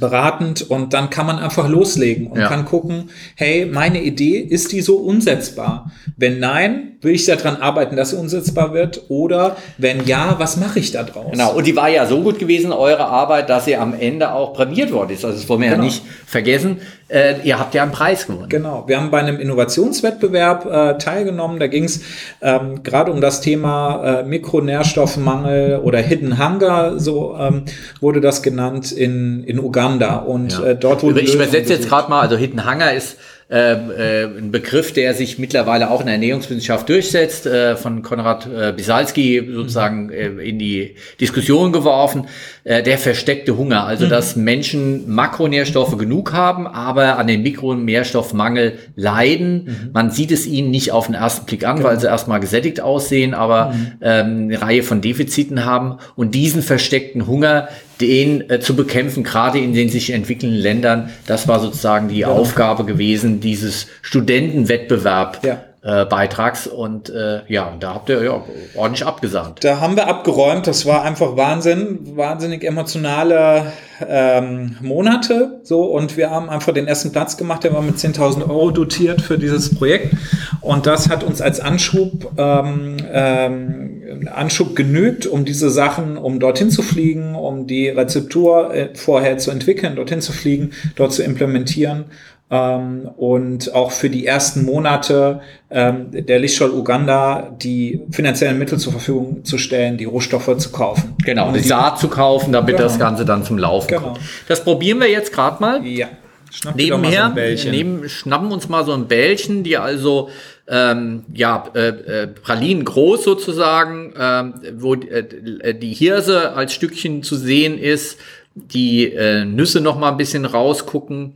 beratend 0.00 0.68
und 0.70 0.92
dann 0.94 1.10
kann 1.10 1.26
man 1.26 1.38
einfach 1.38 1.68
loslegen 1.68 2.28
und 2.28 2.40
ja. 2.40 2.48
kann 2.48 2.64
gucken, 2.64 3.10
hey, 3.34 3.66
meine 3.66 4.02
Idee, 4.02 4.38
ist 4.38 4.72
die 4.72 4.80
so 4.80 4.96
umsetzbar? 4.96 5.90
Wenn 6.16 6.38
nein, 6.38 6.96
will 7.00 7.14
ich 7.14 7.26
daran 7.26 7.56
arbeiten, 7.56 7.96
dass 7.96 8.10
sie 8.10 8.16
umsetzbar 8.16 8.72
wird 8.72 9.02
oder 9.08 9.56
wenn 9.78 10.04
ja, 10.06 10.36
was 10.38 10.56
mache 10.56 10.78
ich 10.78 10.92
da 10.92 11.02
draus? 11.02 11.32
Genau, 11.32 11.54
und 11.54 11.66
die 11.66 11.76
war 11.76 11.88
ja 11.88 12.06
so 12.06 12.22
gut 12.22 12.38
gewesen, 12.38 12.72
eure 12.72 13.06
Arbeit, 13.06 13.48
dass 13.48 13.64
sie 13.64 13.76
am 13.76 13.94
Ende 13.94 14.32
auch 14.32 14.52
prämiert 14.54 14.92
worden 14.92 15.10
ist. 15.10 15.24
Also 15.24 15.38
das 15.38 15.48
wollen 15.48 15.60
wir 15.60 15.68
genau. 15.68 15.82
ja 15.82 15.84
nicht 15.84 16.02
vergessen. 16.26 16.78
Äh, 17.08 17.42
ihr 17.44 17.58
habt 17.60 17.74
ja 17.74 17.84
einen 17.84 17.92
Preis 17.92 18.26
gewonnen. 18.26 18.48
Genau, 18.48 18.84
wir 18.88 18.98
haben 18.98 19.12
bei 19.12 19.20
einem 19.20 19.38
Innovationswettbewerb 19.38 20.66
äh, 20.66 20.98
teilgenommen. 20.98 21.60
Da 21.60 21.68
ging 21.68 21.84
es 21.84 22.00
ähm, 22.42 22.82
gerade 22.82 23.12
um 23.12 23.20
das 23.20 23.40
Thema 23.40 24.20
äh, 24.20 24.22
Mikronährstoffmangel 24.24 25.78
oder 25.78 25.98
Hidden 26.00 26.38
Hunger, 26.38 26.98
so 26.98 27.36
ähm, 27.38 27.62
wurde 28.00 28.20
das 28.20 28.42
genannt 28.42 28.90
in, 28.90 29.44
in 29.44 29.60
Uganda. 29.60 30.16
Und 30.16 30.54
ja. 30.58 30.64
äh, 30.64 30.76
dort 30.76 31.04
wurde 31.04 31.20
Ich 31.20 31.34
übersetze 31.34 31.74
jetzt 31.74 31.88
gerade 31.88 32.10
mal, 32.10 32.22
also 32.22 32.36
Hidden 32.36 32.68
Hunger 32.68 32.92
ist 32.92 33.18
äh, 33.48 34.24
äh, 34.24 34.38
ein 34.38 34.50
Begriff, 34.50 34.92
der 34.92 35.14
sich 35.14 35.38
mittlerweile 35.38 35.90
auch 35.90 36.00
in 36.00 36.06
der 36.06 36.16
Ernährungswissenschaft 36.16 36.88
durchsetzt, 36.88 37.46
äh, 37.46 37.76
von 37.76 38.02
Konrad 38.02 38.48
äh, 38.48 38.72
Bisalski 38.72 39.48
sozusagen 39.52 40.10
äh, 40.10 40.26
in 40.26 40.58
die 40.58 40.96
Diskussion 41.20 41.70
geworfen, 41.70 42.26
äh, 42.64 42.82
der 42.82 42.98
versteckte 42.98 43.56
Hunger, 43.56 43.84
also 43.84 44.06
mhm. 44.06 44.10
dass 44.10 44.34
Menschen 44.34 45.08
Makronährstoffe 45.08 45.96
genug 45.96 46.32
haben, 46.32 46.66
aber 46.66 47.18
an 47.20 47.28
den 47.28 47.44
Mikronährstoffmangel 47.44 48.80
leiden. 48.96 49.64
Mhm. 49.64 49.90
Man 49.92 50.10
sieht 50.10 50.32
es 50.32 50.44
ihnen 50.44 50.72
nicht 50.72 50.90
auf 50.90 51.06
den 51.06 51.14
ersten 51.14 51.46
Blick 51.46 51.64
an, 51.64 51.76
genau. 51.76 51.88
weil 51.88 52.00
sie 52.00 52.08
erstmal 52.08 52.40
gesättigt 52.40 52.80
aussehen, 52.80 53.32
aber 53.32 53.72
mhm. 53.72 53.92
ähm, 54.00 54.26
eine 54.46 54.60
Reihe 54.60 54.82
von 54.82 55.00
Defiziten 55.00 55.64
haben 55.64 55.98
und 56.16 56.34
diesen 56.34 56.62
versteckten 56.62 57.28
Hunger, 57.28 57.68
den 58.00 58.48
äh, 58.50 58.60
zu 58.60 58.76
bekämpfen, 58.76 59.24
gerade 59.24 59.58
in 59.58 59.72
den 59.72 59.88
sich 59.88 60.10
entwickelnden 60.10 60.58
Ländern. 60.58 61.10
Das 61.26 61.48
war 61.48 61.60
sozusagen 61.60 62.08
die 62.08 62.18
ja. 62.18 62.28
Aufgabe 62.28 62.84
gewesen, 62.84 63.40
dieses 63.40 63.86
Studentenwettbewerb 64.02 65.44
ja 65.44 65.62
äh, 65.86 66.04
Beitrags 66.04 66.66
und 66.66 67.10
äh, 67.10 67.42
ja, 67.46 67.72
da 67.78 67.94
habt 67.94 68.08
ihr 68.08 68.22
ja 68.24 68.42
ordentlich 68.74 69.06
abgesagt. 69.06 69.62
Da 69.62 69.80
haben 69.80 69.94
wir 69.94 70.08
abgeräumt, 70.08 70.66
das 70.66 70.84
war 70.84 71.04
einfach 71.04 71.36
Wahnsinn, 71.36 72.16
wahnsinnig 72.16 72.64
emotionale 72.64 73.72
ähm, 74.06 74.76
Monate 74.80 75.60
so 75.62 75.84
und 75.84 76.16
wir 76.16 76.30
haben 76.30 76.50
einfach 76.50 76.74
den 76.74 76.88
ersten 76.88 77.12
Platz 77.12 77.36
gemacht, 77.36 77.62
der 77.62 77.72
war 77.72 77.82
mit 77.82 77.98
10.000 77.98 78.48
Euro 78.48 78.72
dotiert 78.72 79.22
für 79.22 79.38
dieses 79.38 79.76
Projekt 79.76 80.12
und 80.60 80.86
das 80.86 81.08
hat 81.08 81.22
uns 81.22 81.40
als 81.40 81.60
Anschub 81.60 82.32
ähm, 82.36 82.96
ähm, 83.12 83.95
Anschub 84.32 84.76
genügt, 84.76 85.26
um 85.26 85.44
diese 85.44 85.70
Sachen, 85.70 86.16
um 86.16 86.40
dorthin 86.40 86.70
zu 86.70 86.82
fliegen, 86.82 87.34
um 87.34 87.66
die 87.66 87.88
Rezeptur 87.88 88.74
äh, 88.74 88.88
vorher 88.94 89.38
zu 89.38 89.50
entwickeln, 89.50 89.96
dorthin 89.96 90.20
zu 90.20 90.32
fliegen, 90.32 90.70
dort 90.96 91.12
zu 91.12 91.22
implementieren 91.22 92.06
ähm, 92.50 93.10
und 93.16 93.74
auch 93.74 93.90
für 93.90 94.08
die 94.08 94.26
ersten 94.26 94.64
Monate 94.64 95.40
ähm, 95.70 96.06
der 96.12 96.38
Lichtschall 96.38 96.70
Uganda 96.70 97.54
die 97.60 98.00
finanziellen 98.10 98.58
Mittel 98.58 98.78
zur 98.78 98.92
Verfügung 98.92 99.44
zu 99.44 99.58
stellen, 99.58 99.96
die 99.96 100.04
Rohstoffe 100.04 100.56
zu 100.58 100.70
kaufen. 100.70 101.14
Genau, 101.24 101.50
die, 101.52 101.60
die 101.60 101.68
Saat 101.68 101.98
zu 101.98 102.08
kaufen, 102.08 102.52
damit 102.52 102.76
genau. 102.76 102.82
das 102.82 102.98
Ganze 102.98 103.24
dann 103.24 103.42
zum 103.42 103.58
Laufen 103.58 103.88
genau. 103.88 104.00
kommt. 104.02 104.20
Das 104.48 104.62
probieren 104.62 105.00
wir 105.00 105.10
jetzt 105.10 105.32
gerade 105.32 105.60
mal. 105.60 105.84
Ja. 105.84 106.08
Schnapp 106.56 106.74
Nebenher, 106.76 107.34
so 107.58 107.68
neben, 107.68 108.08
schnappen 108.08 108.50
uns 108.50 108.70
mal 108.70 108.82
so 108.86 108.94
ein 108.94 109.08
Bällchen, 109.08 109.62
die 109.62 109.76
also 109.76 110.30
ähm, 110.66 111.26
ja, 111.34 111.68
äh, 111.74 111.88
äh, 111.88 112.26
Pralinen 112.28 112.82
groß 112.86 113.24
sozusagen, 113.24 114.14
ähm, 114.18 114.54
wo 114.78 114.94
äh, 114.94 115.74
die 115.74 115.92
Hirse 115.92 116.54
als 116.54 116.72
Stückchen 116.72 117.22
zu 117.22 117.36
sehen 117.36 117.78
ist, 117.78 118.18
die 118.54 119.12
äh, 119.12 119.44
Nüsse 119.44 119.82
noch 119.82 119.98
mal 119.98 120.10
ein 120.10 120.16
bisschen 120.16 120.46
rausgucken. 120.46 121.34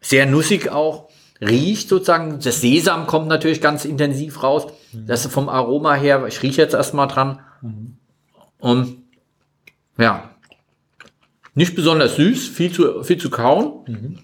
Sehr 0.00 0.26
nussig 0.26 0.72
auch. 0.72 1.08
Riecht 1.40 1.88
sozusagen. 1.88 2.40
Das 2.42 2.60
Sesam 2.60 3.06
kommt 3.06 3.28
natürlich 3.28 3.60
ganz 3.60 3.84
intensiv 3.84 4.42
raus. 4.42 4.66
Das 4.92 5.24
ist 5.24 5.32
vom 5.32 5.48
Aroma 5.48 5.94
her, 5.94 6.24
ich 6.26 6.42
rieche 6.42 6.62
jetzt 6.62 6.74
erstmal 6.74 7.06
dran. 7.06 7.38
Und 8.58 8.96
ja, 9.98 10.27
nicht 11.58 11.74
besonders 11.74 12.14
süß, 12.14 12.48
viel 12.48 12.70
zu, 12.70 13.02
viel 13.02 13.18
zu 13.18 13.30
kauen. 13.30 13.72
Mhm. 13.88 14.18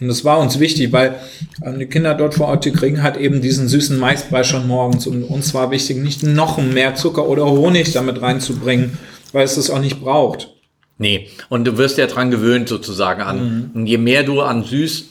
Und 0.00 0.08
das 0.08 0.24
war 0.24 0.40
uns 0.40 0.58
wichtig, 0.58 0.92
weil 0.92 1.20
äh, 1.62 1.78
die 1.78 1.86
Kinder 1.86 2.14
dort 2.14 2.34
vor 2.34 2.48
Ort, 2.48 2.64
die 2.64 2.72
kriegen 2.72 3.02
halt 3.02 3.16
eben 3.16 3.40
diesen 3.40 3.68
süßen 3.68 3.96
Maisbrei 3.96 4.42
schon 4.42 4.66
morgens. 4.66 5.06
Und 5.06 5.22
uns 5.22 5.54
war 5.54 5.70
wichtig, 5.70 5.98
nicht 5.98 6.24
noch 6.24 6.58
mehr 6.58 6.96
Zucker 6.96 7.28
oder 7.28 7.46
Honig 7.46 7.92
damit 7.92 8.20
reinzubringen, 8.20 8.98
weil 9.32 9.44
es 9.44 9.54
das 9.54 9.70
auch 9.70 9.78
nicht 9.78 10.00
braucht. 10.00 10.52
Nee, 10.98 11.28
und 11.48 11.64
du 11.64 11.78
wirst 11.78 11.96
ja 11.96 12.08
dran 12.08 12.32
gewöhnt 12.32 12.68
sozusagen 12.68 13.22
an. 13.22 13.38
Mhm. 13.38 13.70
Und 13.74 13.86
je 13.86 13.98
mehr 13.98 14.24
du 14.24 14.40
an 14.40 14.64
süß 14.64 15.04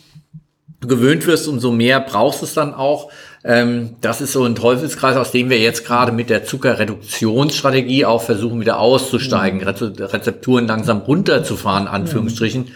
gewöhnt 0.82 1.26
wirst, 1.28 1.48
umso 1.48 1.72
mehr 1.72 2.02
brauchst 2.02 2.44
es 2.44 2.54
dann 2.54 2.74
auch. 2.74 3.10
Ähm, 3.44 3.96
das 4.02 4.22
ist 4.22 4.34
so 4.34 4.44
ein 4.44 4.56
Teufelskreis, 4.56 5.16
aus 5.16 5.32
dem 5.32 5.50
wir 5.50 5.60
jetzt 5.60 5.86
gerade 5.86 6.12
mit 6.12 6.30
der 6.30 6.44
Zuckerreduktionsstrategie 6.44 8.06
auch 8.06 8.22
versuchen, 8.22 8.60
wieder 8.60 8.80
auszusteigen, 8.80 9.62
mhm. 9.62 9.68
Rezepturen 9.68 10.68
langsam 10.68 11.00
runterzufahren, 11.00 11.88
Anführungsstrichen. 11.88 12.64
Mhm 12.64 12.72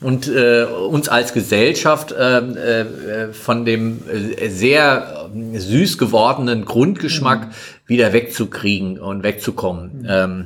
und 0.00 0.28
äh, 0.28 0.64
uns 0.64 1.08
als 1.08 1.32
Gesellschaft 1.32 2.12
äh, 2.12 2.38
äh, 2.38 3.32
von 3.32 3.64
dem 3.64 3.98
äh, 4.08 4.48
sehr 4.48 5.28
äh, 5.34 5.58
süß 5.58 5.98
gewordenen 5.98 6.64
Grundgeschmack 6.64 7.46
mhm. 7.46 7.52
wieder 7.86 8.12
wegzukriegen 8.12 8.98
und 8.98 9.22
wegzukommen. 9.22 10.06
Ähm, 10.08 10.44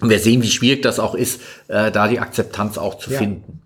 und 0.00 0.10
wir 0.10 0.18
sehen, 0.18 0.42
wie 0.42 0.50
schwierig 0.50 0.82
das 0.82 0.98
auch 0.98 1.14
ist, 1.14 1.40
äh, 1.68 1.90
da 1.90 2.08
die 2.08 2.20
Akzeptanz 2.20 2.78
auch 2.78 2.98
zu 2.98 3.10
ja, 3.10 3.18
finden. 3.18 3.60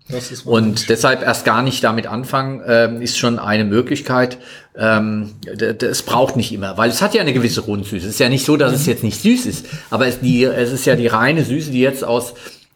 und 0.45 0.89
deshalb 0.89 1.21
erst 1.21 1.45
gar 1.45 1.61
nicht 1.61 1.83
damit 1.83 2.07
anfangen, 2.07 2.61
äh, 2.61 3.03
ist 3.03 3.17
schon 3.17 3.39
eine 3.39 3.65
Möglichkeit. 3.65 4.37
Ähm, 4.75 5.35
es 5.45 6.01
braucht 6.01 6.35
nicht 6.35 6.51
immer, 6.51 6.77
weil 6.77 6.89
es 6.89 7.01
hat 7.01 7.13
ja 7.13 7.21
eine 7.21 7.33
gewisse 7.33 7.61
Rundsüße. 7.61 8.05
Es 8.05 8.13
ist 8.13 8.19
ja 8.19 8.29
nicht 8.29 8.45
so, 8.45 8.57
dass 8.57 8.71
mhm. 8.71 8.77
es 8.77 8.85
jetzt 8.87 9.03
nicht 9.03 9.21
süß 9.21 9.45
ist, 9.45 9.65
aber 9.89 10.07
es, 10.07 10.19
die, 10.19 10.43
es 10.43 10.71
ist 10.71 10.85
ja 10.85 10.95
die 10.95 11.07
reine 11.07 11.43
Süße, 11.43 11.71
die 11.71 11.81
jetzt 11.81 12.03
aus 12.03 12.33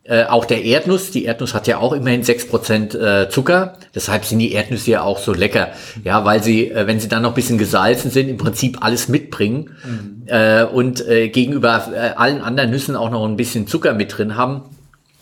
äh, 0.07 0.25
auch 0.25 0.45
der 0.45 0.63
Erdnuss, 0.63 1.11
die 1.11 1.25
Erdnuss 1.25 1.53
hat 1.53 1.67
ja 1.67 1.79
auch 1.79 1.93
immerhin 1.93 2.23
sechs 2.23 2.47
Prozent 2.47 2.95
äh, 2.95 3.29
Zucker, 3.29 3.73
deshalb 3.93 4.25
sind 4.25 4.39
die 4.39 4.53
Erdnüsse 4.53 4.91
ja 4.91 5.01
auch 5.01 5.19
so 5.19 5.33
lecker. 5.33 5.69
Ja, 6.03 6.23
weil 6.23 6.41
sie, 6.41 6.71
äh, 6.71 6.87
wenn 6.87 6.99
sie 6.99 7.09
dann 7.09 7.23
noch 7.23 7.33
bisschen 7.33 7.57
gesalzen 7.57 8.09
sind, 8.09 8.29
im 8.29 8.37
Prinzip 8.37 8.77
alles 8.81 9.09
mitbringen 9.09 9.71
mhm. 9.83 10.23
äh, 10.27 10.63
und 10.63 11.05
äh, 11.07 11.29
gegenüber 11.29 11.91
äh, 11.93 12.15
allen 12.15 12.41
anderen 12.41 12.71
Nüssen 12.71 12.95
auch 12.95 13.09
noch 13.09 13.25
ein 13.25 13.35
bisschen 13.35 13.67
Zucker 13.67 13.93
mit 13.93 14.17
drin 14.17 14.35
haben 14.35 14.63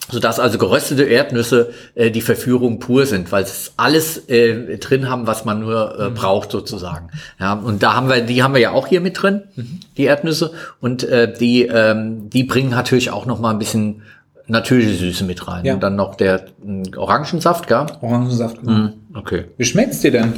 sodass 0.10 0.40
also 0.40 0.58
geröstete 0.58 1.04
Erdnüsse 1.04 1.72
äh, 1.96 2.12
die 2.12 2.22
Verführung 2.22 2.80
pur 2.80 3.06
sind, 3.06 3.32
weil 3.32 3.44
es 3.44 3.74
alles 3.78 4.30
äh, 4.30 4.78
drin 4.78 5.10
haben, 5.10 5.26
was 5.28 5.46
man 5.46 5.62
nur 5.62 6.00
äh, 6.00 6.10
mhm. 6.10 6.14
braucht 6.14 6.52
sozusagen. 6.52 7.10
Ja, 7.40 7.54
und 7.54 7.82
da 7.82 7.94
haben 7.94 8.08
wir, 8.08 8.22
die 8.22 8.44
haben 8.44 8.54
wir 8.54 8.62
ja 8.62 8.72
auch 8.72 8.88
hier 8.88 9.02
mit 9.02 9.22
drin, 9.22 9.44
mhm. 9.56 9.80
die 9.98 10.04
Erdnüsse, 10.04 10.52
und 10.80 11.04
äh, 11.04 11.34
die, 11.34 11.64
ähm, 11.64 12.30
die 12.30 12.44
bringen 12.44 12.70
natürlich 12.70 13.10
auch 13.10 13.26
noch 13.26 13.40
mal 13.40 13.52
ein 13.52 13.60
bisschen 13.60 14.04
natürliche 14.48 14.94
Süße 14.94 15.24
mit 15.24 15.48
rein. 15.48 15.66
Ja. 15.66 15.74
Und 15.74 15.82
dann 15.82 15.96
noch 15.96 16.16
der 16.16 16.46
äh, 16.66 16.96
Orangensaft, 16.96 17.68
gell? 17.68 17.86
Orangensaft, 18.02 18.60
genau. 18.60 18.72
Mm, 18.72 18.94
okay. 19.16 19.46
Wie 19.58 19.66
schmeckt's 19.66 20.00
dir 20.00 20.12
denn? 20.12 20.34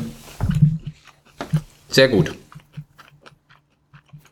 Sehr 1.90 2.10
gut. 2.10 2.34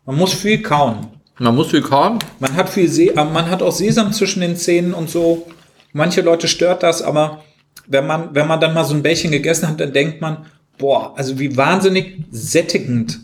Man 0.05 0.17
muss 0.17 0.34
viel 0.34 0.61
kauen. 0.61 1.07
Man 1.39 1.55
muss 1.55 1.71
viel 1.71 1.82
kauen. 1.82 2.19
Man 2.39 2.53
hat 2.55 2.69
viel 2.69 2.88
Se 2.88 3.15
äh, 3.15 3.26
man 3.26 3.49
hat 3.49 3.61
auch 3.61 3.71
Sesam 3.71 4.13
zwischen 4.13 4.41
den 4.41 4.55
Zähnen 4.55 4.93
und 4.93 5.09
so. 5.09 5.47
Manche 5.93 6.21
Leute 6.21 6.47
stört 6.47 6.84
das, 6.84 7.01
aber 7.01 7.41
wenn 7.88 8.07
man, 8.07 8.34
wenn 8.34 8.47
man 8.47 8.59
dann 8.59 8.73
mal 8.73 8.84
so 8.84 8.93
ein 8.93 9.03
Bällchen 9.03 9.32
gegessen 9.32 9.67
hat, 9.67 9.80
dann 9.80 9.93
denkt 9.93 10.21
man, 10.21 10.45
boah, 10.78 11.13
also 11.17 11.39
wie 11.39 11.55
wahnsinnig 11.55 12.26
sättigend 12.32 13.19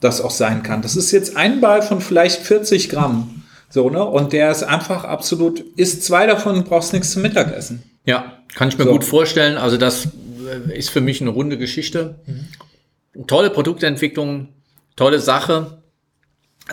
das 0.00 0.20
auch 0.20 0.30
sein 0.30 0.62
kann. 0.62 0.82
Das 0.82 0.96
ist 0.96 1.10
jetzt 1.12 1.36
ein 1.36 1.60
Ball 1.60 1.82
von 1.82 2.00
vielleicht 2.00 2.42
40 2.42 2.90
Gramm. 2.90 3.44
So, 3.76 3.90
ne? 3.90 4.02
Und 4.02 4.32
der 4.32 4.50
ist 4.50 4.62
einfach 4.62 5.04
absolut, 5.04 5.60
isst 5.76 6.02
zwei 6.02 6.26
davon, 6.26 6.64
brauchst 6.64 6.94
nichts 6.94 7.10
zum 7.10 7.20
Mittagessen. 7.20 7.82
Ja, 8.06 8.32
kann 8.54 8.68
ich 8.68 8.78
mir 8.78 8.84
so. 8.84 8.90
gut 8.90 9.04
vorstellen. 9.04 9.58
Also 9.58 9.76
das 9.76 10.08
äh, 10.48 10.78
ist 10.78 10.88
für 10.88 11.02
mich 11.02 11.20
eine 11.20 11.28
runde 11.28 11.58
Geschichte. 11.58 12.14
Mhm. 12.24 13.26
Tolle 13.26 13.50
Produktentwicklung, 13.50 14.48
tolle 14.96 15.20
Sache. 15.20 15.82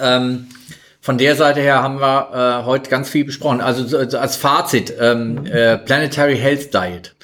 Ähm, 0.02 0.48
von 1.02 1.18
der 1.18 1.36
Seite 1.36 1.60
her 1.60 1.84
haben 1.84 2.00
wir 2.00 2.62
äh, 2.62 2.66
heute 2.66 2.90
ganz 2.90 3.10
viel 3.10 3.26
besprochen. 3.26 3.60
Also 3.60 3.98
als 3.98 4.38
Fazit, 4.38 4.94
ähm, 4.98 5.46
äh, 5.46 5.78
Planetary 5.80 6.38
Health 6.38 6.74
Diet. 6.74 7.16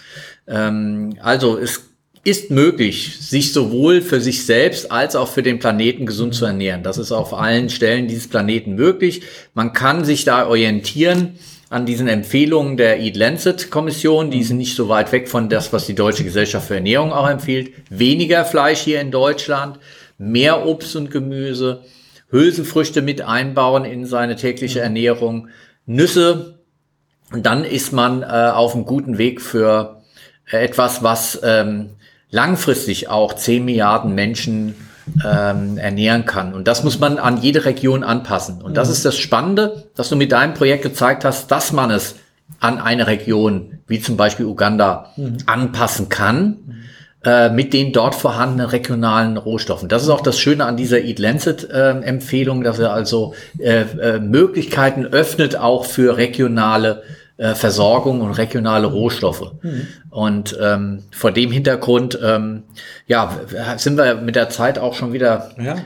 Ähm, 0.46 1.16
also 1.22 1.58
es 1.58 1.89
ist 2.24 2.52
möglich, 2.52 3.18
sich 3.20 3.54
sowohl 3.54 4.02
für 4.02 4.20
sich 4.20 4.46
selbst 4.46 4.92
als 4.92 5.16
auch 5.16 5.28
für 5.28 5.44
den 5.44 5.60
Planeten 5.60 6.06
gesund 6.06 6.36
zu 6.36 6.46
ernähren. 6.46 6.84
Das 6.84 6.98
ist 6.98 7.12
auf 7.12 7.34
allen 7.34 7.70
Stellen 7.70 8.08
dieses 8.08 8.28
Planeten 8.28 8.76
möglich. 8.76 9.22
Man 9.54 9.74
kann 9.74 10.04
sich 10.04 10.26
da 10.26 10.48
orientieren 10.48 11.40
an 11.70 11.86
diesen 11.86 12.08
Empfehlungen 12.08 12.78
der 12.78 13.00
Eat 13.00 13.16
Lancet 13.16 13.72
Kommission. 13.72 14.32
Die 14.32 14.44
sind 14.44 14.58
nicht 14.58 14.76
so 14.76 14.90
weit 14.90 15.12
weg 15.12 15.30
von 15.30 15.50
das, 15.50 15.72
was 15.72 15.86
die 15.86 15.96
Deutsche 15.96 16.24
Gesellschaft 16.24 16.68
für 16.68 16.76
Ernährung 16.76 17.14
auch 17.14 17.30
empfiehlt. 17.30 17.72
Weniger 17.90 18.44
Fleisch 18.44 18.80
hier 18.80 19.00
in 19.00 19.12
Deutschland, 19.12 19.80
mehr 20.18 20.66
Obst 20.66 20.96
und 20.96 21.12
Gemüse, 21.12 21.84
Hülsenfrüchte 22.32 23.02
mit 23.02 23.22
einbauen 23.22 23.86
in 23.86 24.06
seine 24.06 24.36
tägliche 24.36 24.82
Ernährung, 24.82 25.48
Nüsse. 25.86 26.60
Und 27.32 27.46
dann 27.46 27.64
ist 27.64 27.94
man 27.94 28.24
äh, 28.24 28.26
auf 28.26 28.76
einem 28.76 28.86
guten 28.86 29.18
Weg 29.18 29.40
für 29.40 30.02
etwas, 30.52 31.04
was 31.04 31.40
ähm, 31.44 31.92
langfristig 32.32 33.10
auch 33.10 33.34
10 33.34 33.66
Milliarden 33.66 34.14
Menschen 34.14 34.76
ähm, 35.26 35.78
ernähren 35.78 36.26
kann. 36.26 36.54
Und 36.54 36.68
das 36.68 36.84
muss 36.84 37.00
man 37.00 37.18
an 37.18 37.42
jede 37.42 37.66
Region 37.66 38.04
anpassen. 38.04 38.62
Und 38.62 38.78
das 38.78 38.90
mhm. 38.90 38.94
ist 38.94 39.06
das 39.06 39.18
Spannende, 39.18 39.86
dass 39.96 40.10
du 40.10 40.16
mit 40.16 40.32
deinem 40.32 40.54
Projekt 40.54 40.84
gezeigt 40.84 41.26
hast, 41.26 41.50
dass 41.52 41.72
man 41.72 41.92
es 41.92 42.16
an 42.60 42.80
eine 42.80 43.08
Region, 43.08 43.80
wie 43.88 44.00
zum 44.00 44.18
Beispiel 44.18 44.46
Uganda, 44.46 45.12
mhm. 45.18 45.38
anpassen 45.46 46.10
kann. 46.10 46.58
Äh, 47.22 47.50
mit 47.50 47.74
den 47.74 47.92
dort 47.92 48.16
vorhandenen 48.16 48.68
regionalen 48.68 49.36
Rohstoffen. 49.36 49.90
Das 49.90 50.04
ist 50.04 50.10
auch 50.10 50.22
das 50.22 50.40
Schöne 50.40 50.64
an 50.64 50.78
dieser 50.78 51.02
Eat 51.02 51.20
Lancet 51.20 51.70
äh, 51.70 51.90
Empfehlung, 51.90 52.64
dass 52.64 52.80
er 52.80 52.94
also 52.94 53.34
äh, 53.58 53.82
äh, 53.82 54.20
Möglichkeiten 54.22 55.06
öffnet 55.06 55.58
auch 55.58 55.84
für 55.84 56.16
regionale 56.16 57.04
äh, 57.40 57.56
Versorgung 57.56 58.20
und 58.20 58.32
regionale 58.32 58.86
Rohstoffe. 58.88 59.54
Mhm. 59.62 59.88
Und 60.10 60.58
ähm, 60.62 61.04
vor 61.12 61.32
dem 61.32 61.52
Hintergrund, 61.52 62.20
ähm, 62.22 62.64
ja, 63.08 63.40
sind 63.78 63.96
wir 63.98 64.16
mit 64.16 64.36
der 64.36 64.50
Zeit 64.50 64.78
auch 64.78 64.94
schon 64.94 65.14
wieder, 65.14 65.52
ja. 65.58 65.78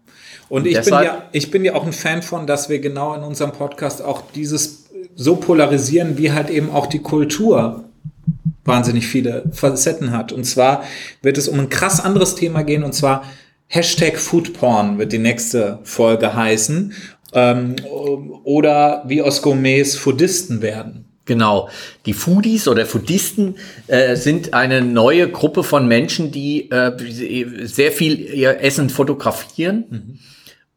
Und 0.50 0.66
ich 0.66 0.82
bin, 0.82 0.94
ja, 0.94 1.24
ich 1.32 1.52
bin 1.52 1.64
ja 1.64 1.76
auch 1.76 1.86
ein 1.86 1.94
Fan 1.94 2.22
von, 2.22 2.46
dass 2.46 2.70
wir 2.70 2.80
genau 2.80 3.14
in 3.14 3.22
unserem 3.22 3.52
Podcast 3.52 4.02
auch 4.02 4.24
dieses 4.36 4.90
so 5.16 5.38
polarisieren, 5.38 6.18
wie 6.18 6.32
halt 6.32 6.50
eben 6.50 6.72
auch 6.72 6.88
die 6.88 7.00
Kultur 7.00 7.86
wahnsinnig 8.66 9.08
viele 9.08 9.44
Facetten 9.52 10.12
hat. 10.12 10.32
Und 10.32 10.44
zwar 10.44 10.84
wird 11.22 11.38
es 11.38 11.48
um 11.48 11.60
ein 11.60 11.70
krass 11.70 12.04
anderes 12.04 12.36
Thema 12.36 12.64
gehen, 12.64 12.84
und 12.84 12.94
zwar 12.94 13.24
Hashtag 13.72 14.18
Foodporn 14.18 14.98
wird 14.98 15.12
die 15.12 15.20
nächste 15.20 15.80
Folge 15.84 16.34
heißen. 16.34 16.94
Ähm, 17.34 17.76
oder 18.44 19.04
wie 19.06 19.22
aus 19.22 19.44
Gourmets 19.44 19.96
Foodisten 19.96 20.64
werden. 20.64 21.06
Genau. 21.26 21.70
Die 22.08 22.14
Foodies 22.14 22.68
oder 22.68 22.88
Foodisten 22.88 23.56
äh, 23.86 24.16
sind 24.16 24.56
eine 24.56 24.82
neue 24.82 25.30
Gruppe 25.30 25.64
von 25.64 25.88
Menschen, 25.88 26.32
die 26.32 26.72
äh, 26.72 26.92
sehr 27.68 27.92
viel 27.92 28.20
ihr 28.20 28.60
Essen 28.62 28.90
fotografieren. 28.90 29.86
Mhm 29.90 30.20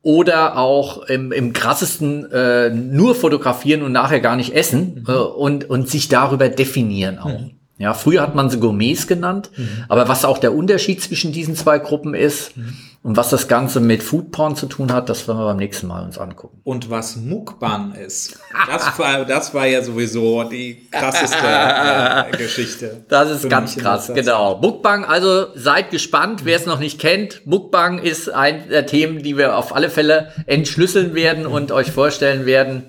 oder 0.02 0.58
auch 0.58 1.04
im, 1.04 1.30
im 1.30 1.52
krassesten 1.52 2.30
äh, 2.32 2.70
nur 2.70 3.14
fotografieren 3.14 3.82
und 3.82 3.92
nachher 3.92 4.20
gar 4.20 4.36
nicht 4.36 4.52
essen 4.52 5.04
mhm. 5.06 5.14
äh, 5.14 5.16
und, 5.16 5.70
und 5.70 5.88
sich 5.88 6.08
darüber 6.08 6.48
definieren 6.48 7.18
auch. 7.18 7.40
Mhm. 7.40 7.52
Ja, 7.78 7.94
früher 7.94 8.20
hat 8.20 8.34
man 8.34 8.50
sie 8.50 8.60
Gourmets 8.60 9.06
genannt, 9.06 9.50
mhm. 9.56 9.84
aber 9.88 10.06
was 10.06 10.24
auch 10.24 10.38
der 10.38 10.54
Unterschied 10.54 11.02
zwischen 11.02 11.32
diesen 11.32 11.56
zwei 11.56 11.78
Gruppen 11.78 12.14
ist 12.14 12.56
mhm. 12.56 12.76
und 13.02 13.16
was 13.16 13.30
das 13.30 13.48
Ganze 13.48 13.80
mit 13.80 14.02
Foodporn 14.02 14.56
zu 14.56 14.66
tun 14.66 14.92
hat, 14.92 15.08
das 15.08 15.26
werden 15.26 15.38
wir 15.38 15.46
beim 15.46 15.56
nächsten 15.56 15.86
Mal 15.86 16.04
uns 16.04 16.18
angucken. 16.18 16.60
Und 16.64 16.90
was 16.90 17.16
Mukbang 17.16 17.94
ist, 17.94 18.38
das 18.68 18.98
war, 18.98 19.24
das 19.24 19.54
war 19.54 19.66
ja 19.66 19.82
sowieso 19.82 20.44
die 20.44 20.86
krasseste 20.90 21.38
äh, 21.44 22.36
Geschichte. 22.36 23.04
Das 23.08 23.30
ist 23.30 23.48
ganz 23.48 23.74
krass, 23.76 24.12
genau. 24.14 24.58
Mukbang, 24.60 25.06
also 25.06 25.46
seid 25.54 25.90
gespannt, 25.90 26.44
wer 26.44 26.56
es 26.58 26.66
noch 26.66 26.78
nicht 26.78 27.00
kennt. 27.00 27.46
Mukbang 27.46 27.98
ist 27.98 28.28
ein 28.28 28.68
der 28.68 28.84
Themen, 28.84 29.22
die 29.22 29.38
wir 29.38 29.56
auf 29.56 29.74
alle 29.74 29.88
Fälle 29.88 30.30
entschlüsseln 30.46 31.14
werden 31.14 31.46
und 31.46 31.72
euch 31.72 31.90
vorstellen 31.90 32.44
werden. 32.44 32.84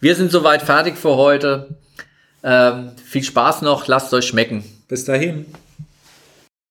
Wir 0.00 0.14
sind 0.14 0.30
soweit 0.30 0.62
fertig 0.62 0.98
für 0.98 1.16
heute. 1.16 1.78
Ähm, 2.42 2.92
viel 3.04 3.24
Spaß 3.24 3.62
noch, 3.62 3.86
lasst 3.86 4.12
euch 4.14 4.26
schmecken. 4.26 4.64
Bis 4.88 5.04
dahin. 5.04 5.46